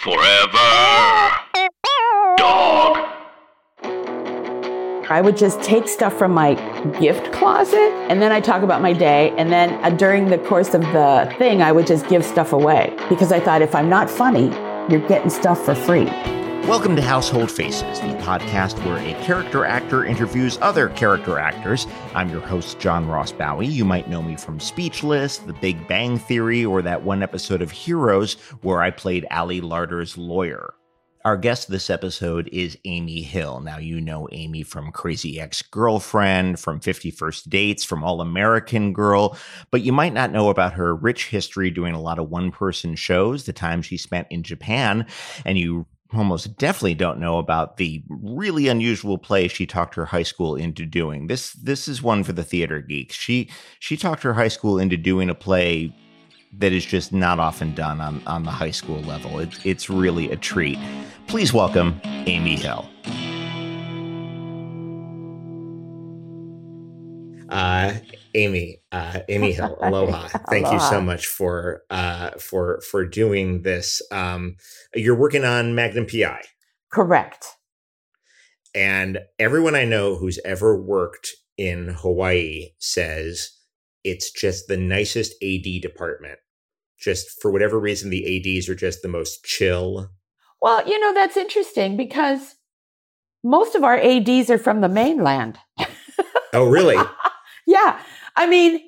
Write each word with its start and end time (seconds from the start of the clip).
Forever. 0.00 0.56
Dog. 2.38 2.96
I 5.10 5.20
would 5.22 5.36
just 5.36 5.60
take 5.60 5.88
stuff 5.88 6.16
from 6.16 6.32
my 6.32 6.54
gift 6.98 7.30
closet 7.32 7.92
and 8.08 8.22
then 8.22 8.32
I 8.32 8.40
talk 8.40 8.62
about 8.62 8.80
my 8.80 8.94
day. 8.94 9.34
And 9.36 9.52
then 9.52 9.72
uh, 9.84 9.90
during 9.90 10.30
the 10.30 10.38
course 10.38 10.72
of 10.72 10.80
the 10.80 11.30
thing, 11.36 11.60
I 11.60 11.70
would 11.70 11.86
just 11.86 12.08
give 12.08 12.24
stuff 12.24 12.54
away 12.54 12.96
because 13.10 13.30
I 13.30 13.40
thought 13.40 13.60
if 13.60 13.74
I'm 13.74 13.90
not 13.90 14.08
funny, 14.08 14.46
you're 14.90 15.06
getting 15.06 15.28
stuff 15.28 15.62
for 15.66 15.74
free. 15.74 16.08
Welcome 16.70 16.94
to 16.94 17.02
Household 17.02 17.50
Faces, 17.50 17.98
the 17.98 18.14
podcast 18.22 18.78
where 18.86 18.98
a 18.98 19.24
character 19.24 19.64
actor 19.64 20.04
interviews 20.04 20.56
other 20.62 20.88
character 20.90 21.36
actors. 21.36 21.88
I'm 22.14 22.30
your 22.30 22.42
host, 22.42 22.78
John 22.78 23.08
Ross 23.08 23.32
Bowie. 23.32 23.66
You 23.66 23.84
might 23.84 24.08
know 24.08 24.22
me 24.22 24.36
from 24.36 24.60
Speechless, 24.60 25.38
The 25.38 25.52
Big 25.54 25.88
Bang 25.88 26.16
Theory, 26.16 26.64
or 26.64 26.80
that 26.82 27.02
one 27.02 27.24
episode 27.24 27.60
of 27.60 27.72
Heroes 27.72 28.34
where 28.62 28.82
I 28.82 28.92
played 28.92 29.26
Ali 29.32 29.60
Larter's 29.60 30.16
lawyer. 30.16 30.74
Our 31.24 31.36
guest 31.36 31.68
this 31.68 31.90
episode 31.90 32.48
is 32.52 32.78
Amy 32.84 33.22
Hill. 33.22 33.58
Now, 33.58 33.78
you 33.78 34.00
know 34.00 34.28
Amy 34.30 34.62
from 34.62 34.92
Crazy 34.92 35.40
Ex 35.40 35.62
Girlfriend, 35.62 36.60
from 36.60 36.78
50 36.78 37.10
First 37.10 37.50
Dates, 37.50 37.82
from 37.82 38.04
All 38.04 38.20
American 38.20 38.92
Girl, 38.92 39.36
but 39.72 39.82
you 39.82 39.92
might 39.92 40.14
not 40.14 40.30
know 40.30 40.50
about 40.50 40.74
her 40.74 40.94
rich 40.94 41.30
history 41.30 41.72
doing 41.72 41.94
a 41.94 42.00
lot 42.00 42.20
of 42.20 42.30
one 42.30 42.52
person 42.52 42.94
shows, 42.94 43.44
the 43.44 43.52
time 43.52 43.82
she 43.82 43.96
spent 43.96 44.28
in 44.30 44.44
Japan, 44.44 45.04
and 45.44 45.58
you 45.58 45.88
almost 46.12 46.56
definitely 46.58 46.94
don't 46.94 47.20
know 47.20 47.38
about 47.38 47.76
the 47.76 48.02
really 48.08 48.68
unusual 48.68 49.18
play 49.18 49.48
she 49.48 49.66
talked 49.66 49.94
her 49.94 50.06
high 50.06 50.22
school 50.22 50.56
into 50.56 50.84
doing. 50.84 51.26
This 51.26 51.52
this 51.52 51.88
is 51.88 52.02
one 52.02 52.24
for 52.24 52.32
the 52.32 52.44
theater 52.44 52.80
geeks. 52.80 53.14
She 53.14 53.48
she 53.78 53.96
talked 53.96 54.22
her 54.22 54.34
high 54.34 54.48
school 54.48 54.78
into 54.78 54.96
doing 54.96 55.30
a 55.30 55.34
play 55.34 55.94
that 56.58 56.72
is 56.72 56.84
just 56.84 57.12
not 57.12 57.38
often 57.38 57.74
done 57.74 58.00
on, 58.00 58.20
on 58.26 58.44
the 58.44 58.50
high 58.50 58.72
school 58.72 59.00
level. 59.02 59.38
It, 59.38 59.64
it's 59.64 59.88
really 59.88 60.30
a 60.32 60.36
treat. 60.36 60.78
Please 61.28 61.52
welcome 61.52 62.00
Amy 62.04 62.56
Hill. 62.56 62.88
Uh, 67.50 67.94
Amy, 68.34 68.80
uh, 68.92 69.20
Amy 69.28 69.52
Hill, 69.52 69.76
aloha. 69.82 70.28
Thank 70.48 70.66
aloha. 70.66 70.84
you 70.84 70.90
so 70.90 71.00
much 71.00 71.26
for 71.26 71.82
uh, 71.90 72.30
for 72.38 72.80
for 72.80 73.04
doing 73.04 73.62
this. 73.62 74.02
Um, 74.10 74.56
you're 74.94 75.16
working 75.16 75.44
on 75.44 75.74
Magnum 75.74 76.06
PI, 76.06 76.42
correct? 76.92 77.46
And 78.74 79.18
everyone 79.38 79.74
I 79.74 79.84
know 79.84 80.16
who's 80.16 80.38
ever 80.44 80.80
worked 80.80 81.30
in 81.56 81.88
Hawaii 81.88 82.68
says 82.78 83.50
it's 84.04 84.30
just 84.30 84.68
the 84.68 84.76
nicest 84.76 85.34
AD 85.42 85.82
department. 85.82 86.38
Just 86.98 87.40
for 87.40 87.50
whatever 87.50 87.80
reason, 87.80 88.10
the 88.10 88.58
ADs 88.58 88.68
are 88.68 88.74
just 88.74 89.02
the 89.02 89.08
most 89.08 89.44
chill. 89.44 90.10
Well, 90.60 90.86
you 90.86 91.00
know, 91.00 91.14
that's 91.14 91.36
interesting 91.36 91.96
because 91.96 92.56
most 93.42 93.74
of 93.74 93.84
our 93.84 93.96
ADs 93.96 94.50
are 94.50 94.58
from 94.58 94.82
the 94.82 94.88
mainland. 94.88 95.58
oh, 96.52 96.68
really? 96.68 96.96
yeah. 97.70 98.00
I 98.36 98.46
mean, 98.46 98.80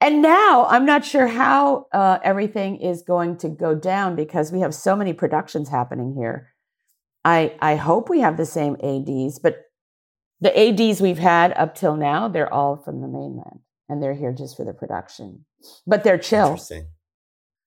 and 0.00 0.22
now 0.22 0.66
I'm 0.66 0.86
not 0.86 1.04
sure 1.04 1.26
how 1.26 1.86
uh, 1.92 2.18
everything 2.22 2.76
is 2.76 3.02
going 3.02 3.36
to 3.38 3.48
go 3.48 3.74
down 3.74 4.16
because 4.16 4.50
we 4.52 4.60
have 4.60 4.74
so 4.74 4.96
many 4.96 5.12
productions 5.12 5.68
happening 5.68 6.14
here. 6.16 6.52
I 7.24 7.54
I 7.60 7.76
hope 7.76 8.08
we 8.08 8.20
have 8.20 8.36
the 8.36 8.46
same 8.46 8.76
ADs, 8.82 9.38
but 9.38 9.64
the 10.40 10.58
ADs 10.58 11.00
we've 11.00 11.18
had 11.18 11.52
up 11.52 11.74
till 11.74 11.96
now, 11.96 12.28
they're 12.28 12.52
all 12.52 12.76
from 12.76 13.02
the 13.02 13.08
mainland 13.08 13.60
and 13.88 14.02
they're 14.02 14.14
here 14.14 14.32
just 14.32 14.56
for 14.56 14.64
the 14.64 14.72
production. 14.72 15.44
But 15.86 16.02
they're 16.02 16.18
chill. 16.18 16.46
Interesting. 16.46 16.86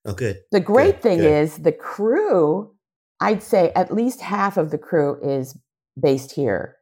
Oh, 0.05 0.13
good. 0.13 0.39
The 0.51 0.59
great 0.59 0.95
good, 0.95 1.01
thing 1.01 1.17
good. 1.19 1.43
is 1.43 1.57
the 1.59 1.71
crew, 1.71 2.73
I'd 3.19 3.43
say 3.43 3.71
at 3.75 3.93
least 3.93 4.21
half 4.21 4.57
of 4.57 4.71
the 4.71 4.77
crew 4.77 5.19
is 5.21 5.57
based 5.99 6.33
here. 6.33 6.77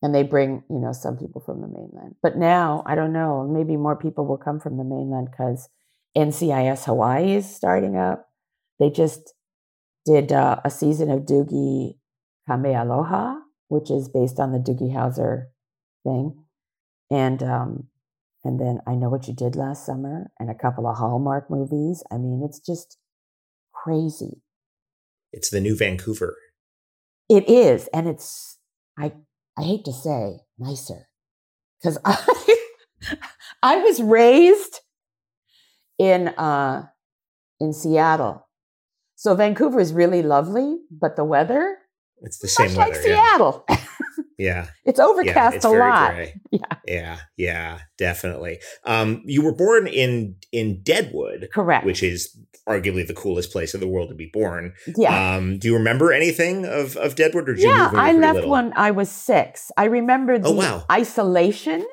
And 0.00 0.14
they 0.14 0.22
bring, 0.22 0.62
you 0.70 0.78
know, 0.78 0.92
some 0.92 1.16
people 1.16 1.40
from 1.40 1.60
the 1.60 1.66
mainland. 1.66 2.14
But 2.22 2.36
now, 2.36 2.84
I 2.86 2.94
don't 2.94 3.12
know, 3.12 3.48
maybe 3.48 3.76
more 3.76 3.96
people 3.96 4.26
will 4.26 4.38
come 4.38 4.60
from 4.60 4.76
the 4.76 4.84
mainland 4.84 5.28
because 5.30 5.68
NCIS 6.16 6.84
Hawaii 6.84 7.34
is 7.34 7.52
starting 7.52 7.96
up. 7.96 8.28
They 8.78 8.90
just 8.90 9.34
did 10.04 10.30
uh, 10.30 10.60
a 10.64 10.70
season 10.70 11.10
of 11.10 11.22
Doogie 11.22 11.96
Kamealoha, 12.48 13.38
which 13.66 13.90
is 13.90 14.08
based 14.08 14.38
on 14.38 14.52
the 14.52 14.58
Doogie 14.58 14.94
Howser 14.94 15.46
thing. 16.04 16.44
And 17.10 17.42
um, 17.42 17.88
and 18.44 18.60
then 18.60 18.80
I 18.86 18.94
Know 18.94 19.08
What 19.08 19.26
You 19.26 19.34
Did 19.34 19.56
Last 19.56 19.84
Summer 19.84 20.30
and 20.38 20.48
a 20.50 20.54
couple 20.54 20.86
of 20.86 20.96
Hallmark 20.96 21.50
movies. 21.50 22.02
I 22.10 22.16
mean, 22.16 22.42
it's 22.44 22.60
just 22.60 22.96
crazy. 23.72 24.42
It's 25.32 25.50
the 25.50 25.60
new 25.60 25.76
Vancouver. 25.76 26.36
It 27.28 27.48
is. 27.48 27.88
And 27.92 28.08
it's, 28.08 28.58
I, 28.98 29.12
I 29.58 29.62
hate 29.62 29.84
to 29.86 29.92
say, 29.92 30.38
nicer. 30.58 31.08
Because 31.80 31.98
I, 32.04 32.56
I 33.62 33.76
was 33.78 34.00
raised 34.00 34.80
in, 35.98 36.28
uh, 36.28 36.86
in 37.60 37.72
Seattle. 37.72 38.46
So 39.16 39.34
Vancouver 39.34 39.80
is 39.80 39.92
really 39.92 40.22
lovely, 40.22 40.78
but 40.90 41.16
the 41.16 41.24
weather, 41.24 41.78
it's 42.22 42.38
the 42.38 42.48
same 42.48 42.68
much 42.68 42.76
weather, 42.76 42.92
like 42.92 43.02
Seattle. 43.02 43.64
Yeah. 43.68 43.76
It's 44.84 45.00
overcast 45.00 45.36
yeah, 45.36 45.56
it's 45.56 45.64
a 45.64 45.70
lot. 45.70 46.14
Gray. 46.14 46.34
Yeah. 46.50 46.60
Yeah. 46.86 47.18
Yeah. 47.36 47.78
Definitely. 47.98 48.60
Um, 48.84 49.22
you 49.26 49.42
were 49.42 49.54
born 49.54 49.86
in 49.86 50.36
in 50.52 50.82
Deadwood. 50.82 51.48
Correct. 51.52 51.84
Which 51.84 52.02
is 52.02 52.38
arguably 52.68 53.06
the 53.06 53.14
coolest 53.14 53.50
place 53.50 53.74
in 53.74 53.80
the 53.80 53.88
world 53.88 54.10
to 54.10 54.14
be 54.14 54.30
born. 54.32 54.74
Yeah. 54.96 55.36
Um, 55.36 55.58
do 55.58 55.68
you 55.68 55.74
remember 55.74 56.12
anything 56.12 56.66
of, 56.66 56.96
of 56.96 57.14
Deadwood 57.14 57.48
or 57.48 57.54
did 57.54 57.64
yeah, 57.64 57.90
I 57.94 58.12
left 58.12 58.36
little? 58.36 58.50
when 58.50 58.72
I 58.76 58.90
was 58.90 59.10
six. 59.10 59.72
I 59.76 59.86
remember 59.86 60.38
the 60.38 60.48
oh, 60.48 60.52
wow. 60.52 60.84
isolation 60.90 61.86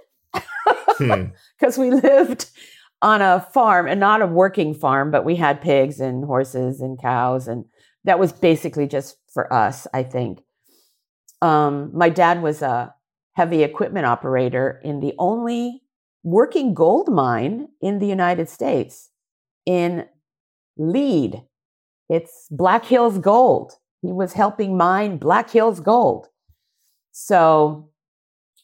because 0.98 1.76
hmm. 1.76 1.82
we 1.82 1.92
lived 1.92 2.50
on 3.02 3.22
a 3.22 3.40
farm 3.54 3.88
and 3.88 4.00
not 4.00 4.22
a 4.22 4.28
working 4.28 4.74
farm, 4.74 5.12
but 5.12 5.24
we 5.24 5.36
had 5.36 5.62
pigs 5.62 6.00
and 6.00 6.26
horses 6.26 6.82
and 6.82 7.02
cows. 7.02 7.48
And 7.48 7.66
that 8.04 8.20
was 8.20 8.34
basically 8.34 8.88
just 8.88 9.18
for 9.34 9.52
us, 9.52 9.88
I 9.94 10.04
think 10.04 10.42
um, 11.42 11.92
my 11.94 12.10
dad 12.10 12.42
was 12.42 12.62
a 12.62 12.94
heavy 13.34 13.64
equipment 13.64 14.06
operator 14.06 14.82
in 14.84 15.00
the 15.00 15.14
only 15.20 15.82
working 16.24 16.74
gold 16.74 17.10
mine 17.10 17.68
in 17.82 18.00
the 18.00 18.08
United 18.08 18.50
States 18.50 19.12
in 19.66 20.06
Lead. 20.78 21.44
It's 22.10 22.48
Black 22.50 22.86
Hills 22.86 23.18
Gold. 23.18 23.74
He 24.02 24.12
was 24.12 24.34
helping 24.34 24.78
mine 24.78 25.18
Black 25.18 25.50
Hills 25.50 25.80
Gold. 25.80 26.28
So 27.12 27.90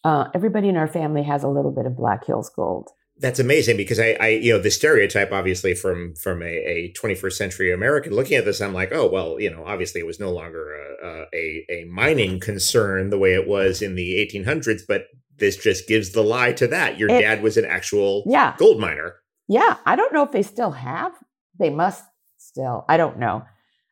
uh, 0.04 0.26
everybody 0.34 0.70
in 0.70 0.78
our 0.78 0.88
family 0.88 1.24
has 1.24 1.44
a 1.44 1.48
little 1.48 1.72
bit 1.72 1.86
of 1.86 1.96
Black 1.96 2.26
Hills 2.26 2.50
Gold 2.50 2.90
that's 3.22 3.40
amazing 3.40 3.78
because 3.78 4.00
I, 4.00 4.18
I, 4.20 4.28
you 4.30 4.52
know, 4.52 4.60
the 4.60 4.72
stereotype 4.72 5.32
obviously 5.32 5.76
from 5.76 6.16
from 6.16 6.42
a, 6.42 6.46
a 6.46 6.94
21st 7.00 7.34
century 7.34 7.72
American 7.72 8.14
looking 8.14 8.36
at 8.36 8.46
this, 8.46 8.60
I'm 8.60 8.74
like, 8.74 8.92
oh 8.92 9.08
well, 9.08 9.40
you 9.40 9.50
know, 9.50 9.64
obviously 9.66 10.02
it 10.02 10.08
was 10.08 10.20
no 10.20 10.32
longer 10.32 10.74
a, 11.04 11.26
a, 11.34 11.66
a 11.70 11.86
mining 11.86 12.40
concern 12.40 13.12
the 13.12 13.20
way 13.20 13.34
it 13.34 13.48
was 13.48 13.82
in 13.82 13.96
the 13.96 14.16
1800s, 14.16 14.82
but 14.88 15.06
this 15.38 15.56
just 15.56 15.88
gives 15.88 16.12
the 16.12 16.24
lie 16.24 16.52
to 16.54 16.68
that. 16.68 16.98
Your 16.98 17.10
it, 17.10 17.22
dad 17.22 17.44
was 17.44 17.58
an 17.58 17.66
actual 17.66 18.24
yeah. 18.26 18.56
gold 18.58 18.80
miner. 18.80 19.16
Yeah, 19.48 19.78
I 19.86 19.96
don't 19.96 20.14
know 20.14 20.24
if 20.24 20.32
they 20.32 20.44
still 20.44 20.72
have. 20.72 21.14
They 21.60 21.70
must 21.70 22.04
still. 22.38 22.86
I 22.90 22.98
don't 22.98 23.20
know. 23.20 23.44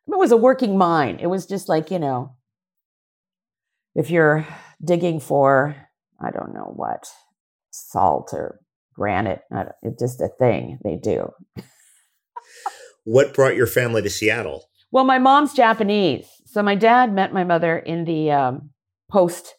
It 0.08 0.18
was 0.18 0.32
a 0.32 0.36
working 0.36 0.76
mine. 0.76 1.18
It 1.20 1.28
was 1.28 1.46
just 1.46 1.68
like 1.68 1.92
you 1.92 2.00
know, 2.00 2.34
if 3.94 4.10
you're 4.10 4.44
digging 4.84 5.20
for, 5.20 5.76
I 6.20 6.30
don't 6.30 6.52
know 6.52 6.72
what 6.74 7.08
salt 7.70 8.30
or 8.32 8.58
granite. 9.00 9.40
It's 9.82 9.98
just 9.98 10.20
a 10.20 10.28
thing 10.28 10.78
they 10.84 10.96
do. 10.96 11.32
what 13.04 13.32
brought 13.32 13.56
your 13.56 13.66
family 13.66 14.02
to 14.02 14.10
Seattle? 14.10 14.68
Well, 14.92 15.04
my 15.04 15.18
mom's 15.18 15.54
Japanese. 15.54 16.26
So 16.44 16.62
my 16.62 16.74
dad 16.74 17.14
met 17.14 17.32
my 17.32 17.42
mother 17.42 17.78
in 17.78 18.04
the 18.04 18.30
um, 18.30 18.70
post 19.10 19.54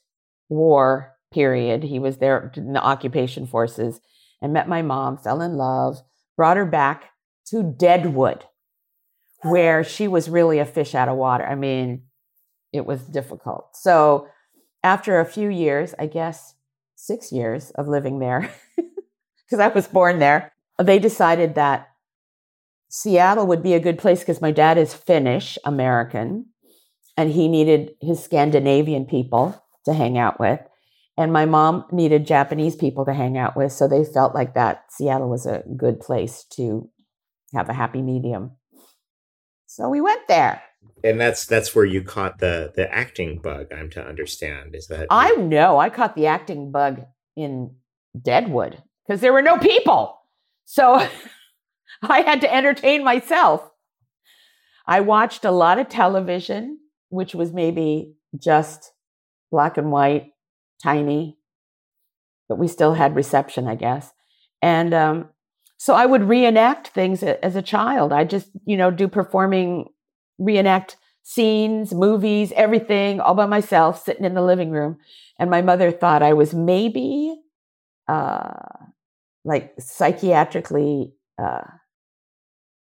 war 0.47 1.15
period. 1.33 1.81
He 1.81 1.97
was 1.97 2.17
there 2.17 2.51
in 2.55 2.73
the 2.73 2.83
occupation 2.83 3.47
forces 3.47 3.99
and 4.43 4.53
met 4.53 4.69
my 4.69 4.83
mom, 4.83 5.17
fell 5.17 5.41
in 5.41 5.57
love, 5.57 5.97
brought 6.37 6.57
her 6.57 6.65
back 6.65 7.05
to 7.47 7.63
Deadwood, 7.63 8.45
where 9.41 9.83
she 9.83 10.07
was 10.07 10.29
really 10.29 10.59
a 10.59 10.65
fish 10.65 10.93
out 10.93 11.09
of 11.09 11.17
water. 11.17 11.45
I 11.45 11.55
mean, 11.55 12.03
it 12.71 12.85
was 12.85 13.01
difficult. 13.01 13.75
So 13.75 14.27
after 14.83 15.19
a 15.19 15.25
few 15.25 15.49
years, 15.49 15.95
I 15.97 16.05
guess 16.05 16.53
six 16.95 17.31
years 17.31 17.71
of 17.71 17.87
living 17.87 18.19
there, 18.19 18.53
because 19.51 19.61
I 19.61 19.67
was 19.67 19.87
born 19.87 20.19
there. 20.19 20.53
They 20.81 20.97
decided 20.97 21.55
that 21.55 21.89
Seattle 22.89 23.47
would 23.47 23.61
be 23.61 23.73
a 23.73 23.79
good 23.79 23.99
place 23.99 24.19
because 24.19 24.41
my 24.41 24.51
dad 24.51 24.77
is 24.77 24.93
Finnish 24.93 25.57
American 25.65 26.45
and 27.17 27.31
he 27.31 27.49
needed 27.49 27.91
his 27.99 28.23
Scandinavian 28.23 29.05
people 29.05 29.61
to 29.85 29.93
hang 29.93 30.17
out 30.17 30.39
with. 30.39 30.59
And 31.17 31.33
my 31.33 31.45
mom 31.45 31.85
needed 31.91 32.25
Japanese 32.25 32.75
people 32.75 33.05
to 33.05 33.13
hang 33.13 33.37
out 33.37 33.57
with. 33.57 33.73
So 33.73 33.87
they 33.87 34.05
felt 34.05 34.33
like 34.33 34.53
that 34.53 34.85
Seattle 34.89 35.29
was 35.29 35.45
a 35.45 35.63
good 35.75 35.99
place 35.99 36.45
to 36.55 36.89
have 37.53 37.67
a 37.67 37.73
happy 37.73 38.01
medium. 38.01 38.51
So 39.67 39.89
we 39.89 39.99
went 39.99 40.27
there. 40.29 40.61
And 41.03 41.19
that's 41.19 41.45
that's 41.45 41.75
where 41.75 41.85
you 41.85 42.01
caught 42.01 42.39
the 42.39 42.71
the 42.75 42.91
acting 42.93 43.39
bug. 43.39 43.67
I'm 43.73 43.89
to 43.91 44.03
understand 44.03 44.75
is 44.75 44.87
that 44.87 45.07
I 45.09 45.31
know 45.31 45.77
I 45.77 45.89
caught 45.89 46.15
the 46.15 46.27
acting 46.27 46.71
bug 46.71 47.01
in 47.35 47.75
Deadwood 48.19 48.81
because 49.05 49.21
there 49.21 49.33
were 49.33 49.41
no 49.41 49.57
people. 49.57 50.19
So 50.65 51.05
I 52.01 52.21
had 52.21 52.41
to 52.41 52.53
entertain 52.53 53.03
myself. 53.03 53.69
I 54.87 55.01
watched 55.01 55.45
a 55.45 55.51
lot 55.51 55.79
of 55.79 55.89
television, 55.89 56.79
which 57.09 57.35
was 57.35 57.53
maybe 57.53 58.13
just 58.37 58.91
black 59.51 59.77
and 59.77 59.91
white, 59.91 60.31
tiny, 60.81 61.37
but 62.49 62.57
we 62.57 62.67
still 62.67 62.93
had 62.93 63.15
reception, 63.15 63.67
I 63.67 63.75
guess. 63.75 64.11
And 64.61 64.93
um, 64.93 65.29
so 65.77 65.93
I 65.93 66.05
would 66.05 66.23
reenact 66.23 66.89
things 66.89 67.23
as 67.23 67.55
a 67.55 67.61
child. 67.61 68.11
I 68.11 68.23
just, 68.23 68.49
you 68.65 68.77
know, 68.77 68.91
do 68.91 69.07
performing, 69.07 69.85
reenact 70.37 70.97
scenes, 71.23 71.93
movies, 71.93 72.51
everything 72.55 73.19
all 73.19 73.35
by 73.35 73.45
myself, 73.45 74.03
sitting 74.03 74.25
in 74.25 74.33
the 74.33 74.41
living 74.41 74.71
room. 74.71 74.97
And 75.39 75.49
my 75.49 75.61
mother 75.61 75.91
thought 75.91 76.23
I 76.23 76.33
was 76.33 76.53
maybe 76.53 77.35
uh, 78.07 78.51
like 79.43 79.73
psychiatrically 79.79 81.13
uh, 81.41 81.63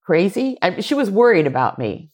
crazy. 0.04 0.58
I, 0.62 0.80
she 0.80 0.94
was 0.94 1.10
worried 1.10 1.46
about 1.46 1.78
me 1.78 2.10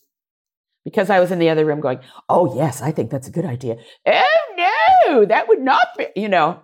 because 0.84 1.10
I 1.10 1.20
was 1.20 1.30
in 1.30 1.38
the 1.38 1.50
other 1.50 1.64
room 1.64 1.80
going, 1.80 2.00
"Oh 2.28 2.54
yes, 2.56 2.82
I 2.82 2.92
think 2.92 3.10
that's 3.10 3.28
a 3.28 3.32
good 3.32 3.44
idea." 3.44 3.76
Oh 4.06 5.04
no, 5.06 5.24
that 5.24 5.48
would 5.48 5.60
not 5.60 5.88
be, 5.96 6.06
you 6.16 6.28
know. 6.28 6.60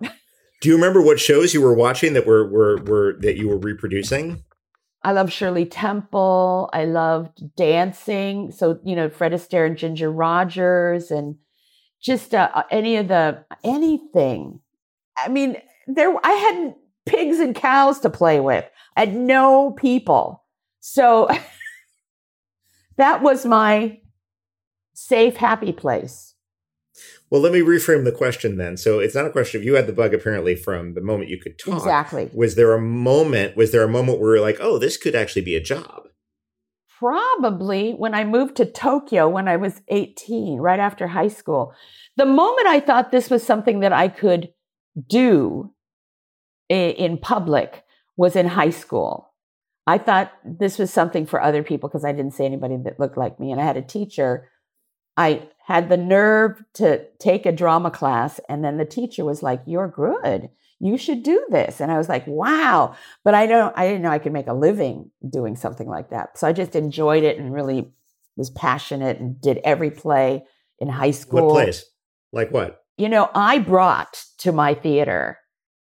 Do 0.61 0.69
you 0.69 0.75
remember 0.75 1.01
what 1.01 1.19
shows 1.19 1.53
you 1.53 1.61
were 1.61 1.75
watching 1.75 2.13
that 2.13 2.25
were 2.25 2.49
were 2.49 2.81
were 2.83 3.17
that 3.19 3.37
you 3.37 3.49
were 3.49 3.59
reproducing? 3.59 4.43
I 5.03 5.11
love 5.11 5.31
Shirley 5.31 5.65
Temple. 5.65 6.69
I 6.73 6.85
loved 6.85 7.55
dancing. 7.55 8.51
So 8.51 8.79
you 8.83 8.95
know, 8.95 9.09
Fred 9.09 9.33
Astaire 9.33 9.67
and 9.67 9.77
Ginger 9.77 10.11
Rogers, 10.11 11.11
and 11.11 11.35
just 12.01 12.33
uh, 12.33 12.49
uh 12.53 12.63
any 12.71 12.97
of 12.97 13.07
the 13.07 13.45
anything. 13.63 14.59
I 15.17 15.27
mean, 15.27 15.57
there 15.87 16.13
I 16.23 16.31
had 16.31 16.75
pigs 17.07 17.39
and 17.39 17.55
cows 17.55 17.99
to 18.01 18.09
play 18.09 18.39
with. 18.39 18.65
and 18.95 19.27
no 19.27 19.71
people. 19.71 20.43
So 20.79 21.29
that 22.97 23.21
was 23.21 23.45
my 23.45 23.99
safe, 24.93 25.37
happy 25.37 25.71
place. 25.71 26.33
Well, 27.29 27.41
let 27.41 27.51
me 27.51 27.59
reframe 27.59 28.05
the 28.05 28.11
question 28.11 28.57
then. 28.57 28.77
So 28.77 28.99
it's 28.99 29.13
not 29.13 29.25
a 29.25 29.29
question 29.29 29.59
of 29.59 29.65
you 29.65 29.75
had 29.75 29.85
the 29.85 29.93
bug 29.93 30.13
apparently 30.13 30.55
from 30.55 30.93
the 30.93 31.01
moment 31.01 31.29
you 31.29 31.39
could 31.39 31.59
talk. 31.59 31.77
Exactly. 31.77 32.29
Was 32.33 32.55
there 32.55 32.73
a 32.73 32.81
moment, 32.81 33.55
was 33.57 33.71
there 33.71 33.83
a 33.83 33.89
moment 33.89 34.19
where 34.19 34.35
you're 34.35 34.45
like, 34.45 34.57
oh, 34.59 34.77
this 34.77 34.97
could 34.97 35.13
actually 35.13 35.43
be 35.43 35.55
a 35.55 35.61
job? 35.61 36.03
Probably 36.97 37.91
when 37.91 38.15
I 38.15 38.23
moved 38.23 38.55
to 38.55 38.65
Tokyo 38.65 39.29
when 39.29 39.47
I 39.47 39.57
was 39.57 39.81
18, 39.89 40.59
right 40.59 40.79
after 40.79 41.07
high 41.07 41.27
school. 41.27 41.73
The 42.15 42.25
moment 42.25 42.65
I 42.65 42.79
thought 42.79 43.11
this 43.11 43.29
was 43.29 43.43
something 43.43 43.81
that 43.81 43.93
I 43.93 44.07
could 44.07 44.49
do 45.07 45.71
in 46.69 47.17
public 47.17 47.83
was 48.15 48.35
in 48.35 48.47
high 48.47 48.71
school. 48.71 49.31
I 49.85 49.97
thought 49.97 50.33
this 50.43 50.77
was 50.77 50.91
something 50.91 51.25
for 51.25 51.41
other 51.41 51.63
people 51.63 51.87
because 51.87 52.03
I 52.03 52.11
didn't 52.11 52.33
see 52.33 52.45
anybody 52.45 52.77
that 52.83 52.99
looked 52.99 53.17
like 53.17 53.39
me. 53.39 53.51
And 53.51 53.61
I 53.61 53.63
had 53.63 53.77
a 53.77 53.81
teacher. 53.81 54.49
I 55.15 55.47
had 55.65 55.89
the 55.89 55.97
nerve 55.97 56.61
to 56.75 57.05
take 57.19 57.45
a 57.45 57.51
drama 57.51 57.89
class, 57.89 58.39
and 58.49 58.63
then 58.63 58.77
the 58.77 58.85
teacher 58.85 59.25
was 59.25 59.41
like, 59.41 59.61
You're 59.65 59.87
good. 59.87 60.49
You 60.79 60.97
should 60.97 61.23
do 61.23 61.43
this. 61.49 61.81
And 61.81 61.91
I 61.91 61.97
was 61.97 62.07
like, 62.07 62.25
wow. 62.27 62.95
But 63.23 63.33
I 63.33 63.47
don't 63.47 63.75
I 63.75 63.87
didn't 63.87 64.03
know 64.03 64.11
I 64.11 64.19
could 64.19 64.33
make 64.33 64.47
a 64.47 64.53
living 64.53 65.09
doing 65.27 65.55
something 65.55 65.87
like 65.87 66.11
that. 66.11 66.37
So 66.37 66.47
I 66.47 66.53
just 66.53 66.75
enjoyed 66.75 67.23
it 67.23 67.39
and 67.39 67.51
really 67.51 67.91
was 68.35 68.51
passionate 68.51 69.19
and 69.19 69.41
did 69.41 69.59
every 69.63 69.89
play 69.89 70.45
in 70.79 70.87
high 70.87 71.11
school. 71.11 71.47
What 71.47 71.53
plays? 71.53 71.85
Like 72.31 72.51
what? 72.51 72.83
You 72.97 73.09
know, 73.09 73.29
I 73.33 73.59
brought 73.59 74.23
to 74.39 74.51
my 74.51 74.75
theater 74.75 75.39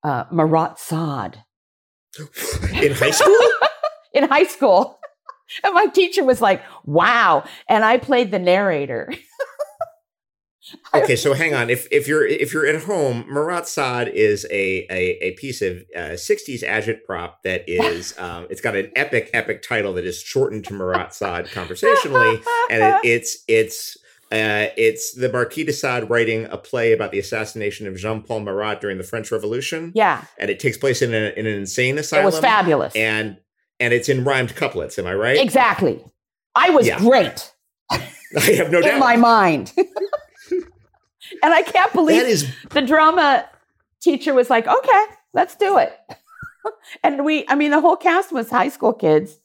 uh, 0.05 0.25
Marat 0.31 0.79
Sade. 0.79 1.45
in 2.83 2.93
high 2.93 3.11
school? 3.11 3.37
in 4.15 4.29
high 4.29 4.45
school. 4.45 4.99
And 5.65 5.73
my 5.73 5.87
teacher 5.87 6.25
was 6.25 6.43
like, 6.43 6.63
wow. 6.85 7.43
And 7.71 7.83
I 7.83 7.97
played 7.97 8.31
the 8.31 8.39
narrator. 8.39 9.11
okay, 10.95 11.17
so 11.17 11.33
hang 11.33 11.55
on. 11.55 11.71
If 11.71 11.89
if 11.91 12.07
you're 12.07 12.27
if 12.27 12.53
you're 12.53 12.67
at 12.67 12.83
home, 12.83 13.25
Marat 13.29 13.67
Sade 13.67 14.09
is 14.09 14.45
a 14.51 14.87
a, 14.91 15.19
a 15.25 15.31
piece 15.33 15.63
of 15.63 15.79
uh, 15.97 16.17
'60s 16.17 16.63
agitprop 16.63 17.37
that 17.45 17.65
is 17.67 18.19
um, 18.19 18.47
it's 18.51 18.61
got 18.61 18.77
an 18.77 18.91
epic 18.95 19.31
epic 19.33 19.63
title 19.63 19.95
that 19.95 20.05
is 20.05 20.21
shortened 20.21 20.65
to 20.67 20.75
Marat 20.75 21.15
Sade 21.15 21.51
conversationally, 21.51 22.41
and 22.71 22.83
it, 22.83 23.01
it's 23.05 23.45
it's. 23.49 23.97
Uh, 24.31 24.69
it's 24.77 25.15
the 25.15 25.31
Marquis 25.31 25.65
de 25.65 25.73
Sade 25.73 26.11
writing 26.11 26.45
a 26.47 26.59
play 26.59 26.93
about 26.93 27.13
the 27.13 27.19
assassination 27.19 27.87
of 27.87 27.97
Jean 27.97 28.23
Paul 28.23 28.41
Marat 28.41 28.81
during 28.81 28.99
the 28.99 29.05
French 29.05 29.33
Revolution. 29.33 29.93
Yeah, 29.95 30.25
and 30.39 30.51
it 30.51 30.61
takes 30.61 30.77
place 30.77 31.01
in, 31.01 31.15
a, 31.15 31.33
in 31.37 31.47
an 31.47 31.55
insane 31.55 31.97
asylum. 31.97 32.25
It 32.25 32.27
was 32.27 32.39
fabulous, 32.39 32.95
and 32.95 33.39
and 33.81 33.95
it's 33.95 34.09
in 34.09 34.25
rhymed 34.25 34.55
couplets. 34.55 34.99
Am 34.99 35.07
I 35.07 35.15
right? 35.15 35.39
Exactly. 35.41 36.05
I 36.55 36.71
was 36.71 36.87
yeah. 36.87 36.99
great. 36.99 37.53
I 37.91 37.99
have 38.57 38.71
no 38.71 38.81
doubt. 38.83 38.95
In 38.95 39.01
my 39.01 39.17
mind. 39.17 39.73
and 39.79 40.65
I 41.43 41.63
can't 41.63 41.93
believe 41.93 42.21
that 42.21 42.29
is... 42.29 42.53
the 42.71 42.83
drama 42.83 43.49
teacher 44.01 44.35
was 44.35 44.51
like, 44.51 44.67
okay, 44.67 45.05
let's 45.33 45.55
do 45.55 45.79
it. 45.79 45.97
and 47.03 47.25
we, 47.25 47.47
I 47.49 47.55
mean, 47.55 47.71
the 47.71 47.81
whole 47.81 47.97
cast 47.97 48.33
was 48.33 48.51
high 48.51 48.69
school 48.69 48.93
kids. 48.93 49.39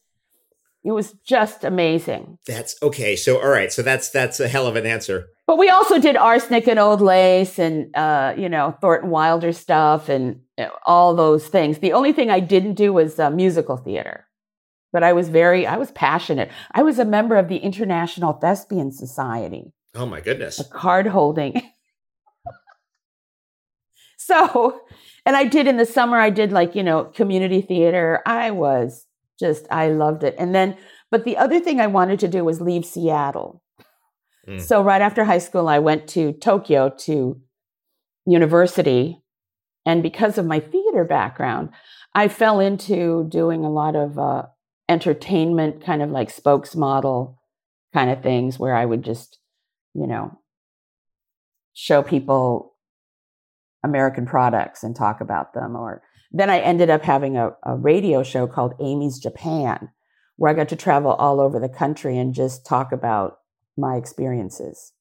It 0.83 0.91
was 0.91 1.13
just 1.25 1.63
amazing. 1.63 2.37
That's 2.45 2.75
okay. 2.83 3.15
So, 3.15 3.41
all 3.41 3.49
right. 3.49 3.71
So 3.71 3.81
that's 3.81 4.09
that's 4.09 4.39
a 4.41 4.49
hell 4.49 4.67
of 4.67 4.75
an 4.75 4.85
answer. 4.85 5.29
But 5.47 5.57
we 5.57 5.69
also 5.69 5.97
did 5.97 6.17
arsenic 6.17 6.67
and 6.67 6.77
old 6.77 6.99
lace, 6.99 7.57
and 7.57 7.95
uh, 7.95 8.33
you 8.37 8.49
know 8.49 8.77
Thornton 8.81 9.09
Wilder 9.09 9.53
stuff, 9.53 10.09
and 10.09 10.41
you 10.57 10.65
know, 10.65 10.71
all 10.85 11.15
those 11.15 11.47
things. 11.47 11.79
The 11.79 11.93
only 11.93 12.11
thing 12.11 12.29
I 12.29 12.41
didn't 12.41 12.73
do 12.73 12.91
was 12.91 13.17
uh, 13.17 13.29
musical 13.29 13.77
theater, 13.77 14.27
but 14.91 15.03
I 15.03 15.13
was 15.13 15.29
very, 15.29 15.65
I 15.65 15.77
was 15.77 15.91
passionate. 15.91 16.51
I 16.71 16.83
was 16.83 16.99
a 16.99 17.05
member 17.05 17.37
of 17.37 17.47
the 17.47 17.57
International 17.57 18.33
Thespian 18.33 18.91
Society. 18.91 19.71
Oh 19.95 20.05
my 20.05 20.19
goodness! 20.19 20.59
A 20.59 20.65
card 20.65 21.07
holding. 21.07 21.61
so, 24.17 24.81
and 25.25 25.37
I 25.37 25.45
did 25.45 25.67
in 25.67 25.77
the 25.77 25.85
summer. 25.85 26.17
I 26.17 26.29
did 26.29 26.51
like 26.51 26.75
you 26.75 26.83
know 26.83 27.05
community 27.05 27.61
theater. 27.61 28.21
I 28.25 28.51
was 28.51 29.05
just 29.39 29.65
I 29.71 29.89
loved 29.89 30.23
it. 30.23 30.35
And 30.37 30.53
then, 30.53 30.77
but 31.11 31.23
the 31.25 31.37
other 31.37 31.59
thing 31.59 31.79
I 31.79 31.87
wanted 31.87 32.19
to 32.19 32.27
do 32.27 32.43
was 32.43 32.61
leave 32.61 32.85
Seattle. 32.85 33.61
Mm. 34.47 34.61
So 34.61 34.81
right 34.83 35.01
after 35.01 35.23
high 35.23 35.39
school, 35.39 35.67
I 35.67 35.79
went 35.79 36.07
to 36.09 36.33
Tokyo 36.33 36.89
to 36.99 37.39
university, 38.25 39.21
and 39.85 40.01
because 40.01 40.37
of 40.37 40.45
my 40.45 40.59
theater 40.59 41.03
background, 41.03 41.69
I 42.15 42.27
fell 42.27 42.59
into 42.59 43.27
doing 43.29 43.65
a 43.65 43.71
lot 43.71 43.95
of 43.95 44.17
uh, 44.17 44.43
entertainment, 44.87 45.83
kind 45.83 46.01
of 46.01 46.09
like 46.09 46.35
spokesmodel 46.35 47.35
kind 47.93 48.09
of 48.09 48.21
things, 48.21 48.59
where 48.59 48.75
I 48.75 48.85
would 48.85 49.03
just, 49.03 49.39
you 49.93 50.07
know, 50.07 50.39
show 51.73 52.03
people 52.03 52.75
American 53.83 54.25
products 54.25 54.83
and 54.83 54.95
talk 54.95 55.21
about 55.21 55.53
them 55.53 55.75
or 55.75 56.01
then 56.33 56.49
I 56.49 56.59
ended 56.59 56.89
up 56.89 57.03
having 57.03 57.37
a, 57.37 57.51
a 57.63 57.75
radio 57.75 58.23
show 58.23 58.47
called 58.47 58.73
Amy's 58.79 59.19
Japan, 59.19 59.89
where 60.35 60.51
I 60.51 60.55
got 60.55 60.69
to 60.69 60.75
travel 60.75 61.11
all 61.11 61.39
over 61.39 61.59
the 61.59 61.69
country 61.69 62.17
and 62.17 62.33
just 62.33 62.65
talk 62.65 62.91
about 62.91 63.37
my 63.77 63.95
experiences. 63.95 64.93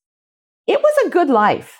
It 0.67 0.81
was 0.81 1.07
a 1.07 1.11
good 1.11 1.29
life. 1.29 1.79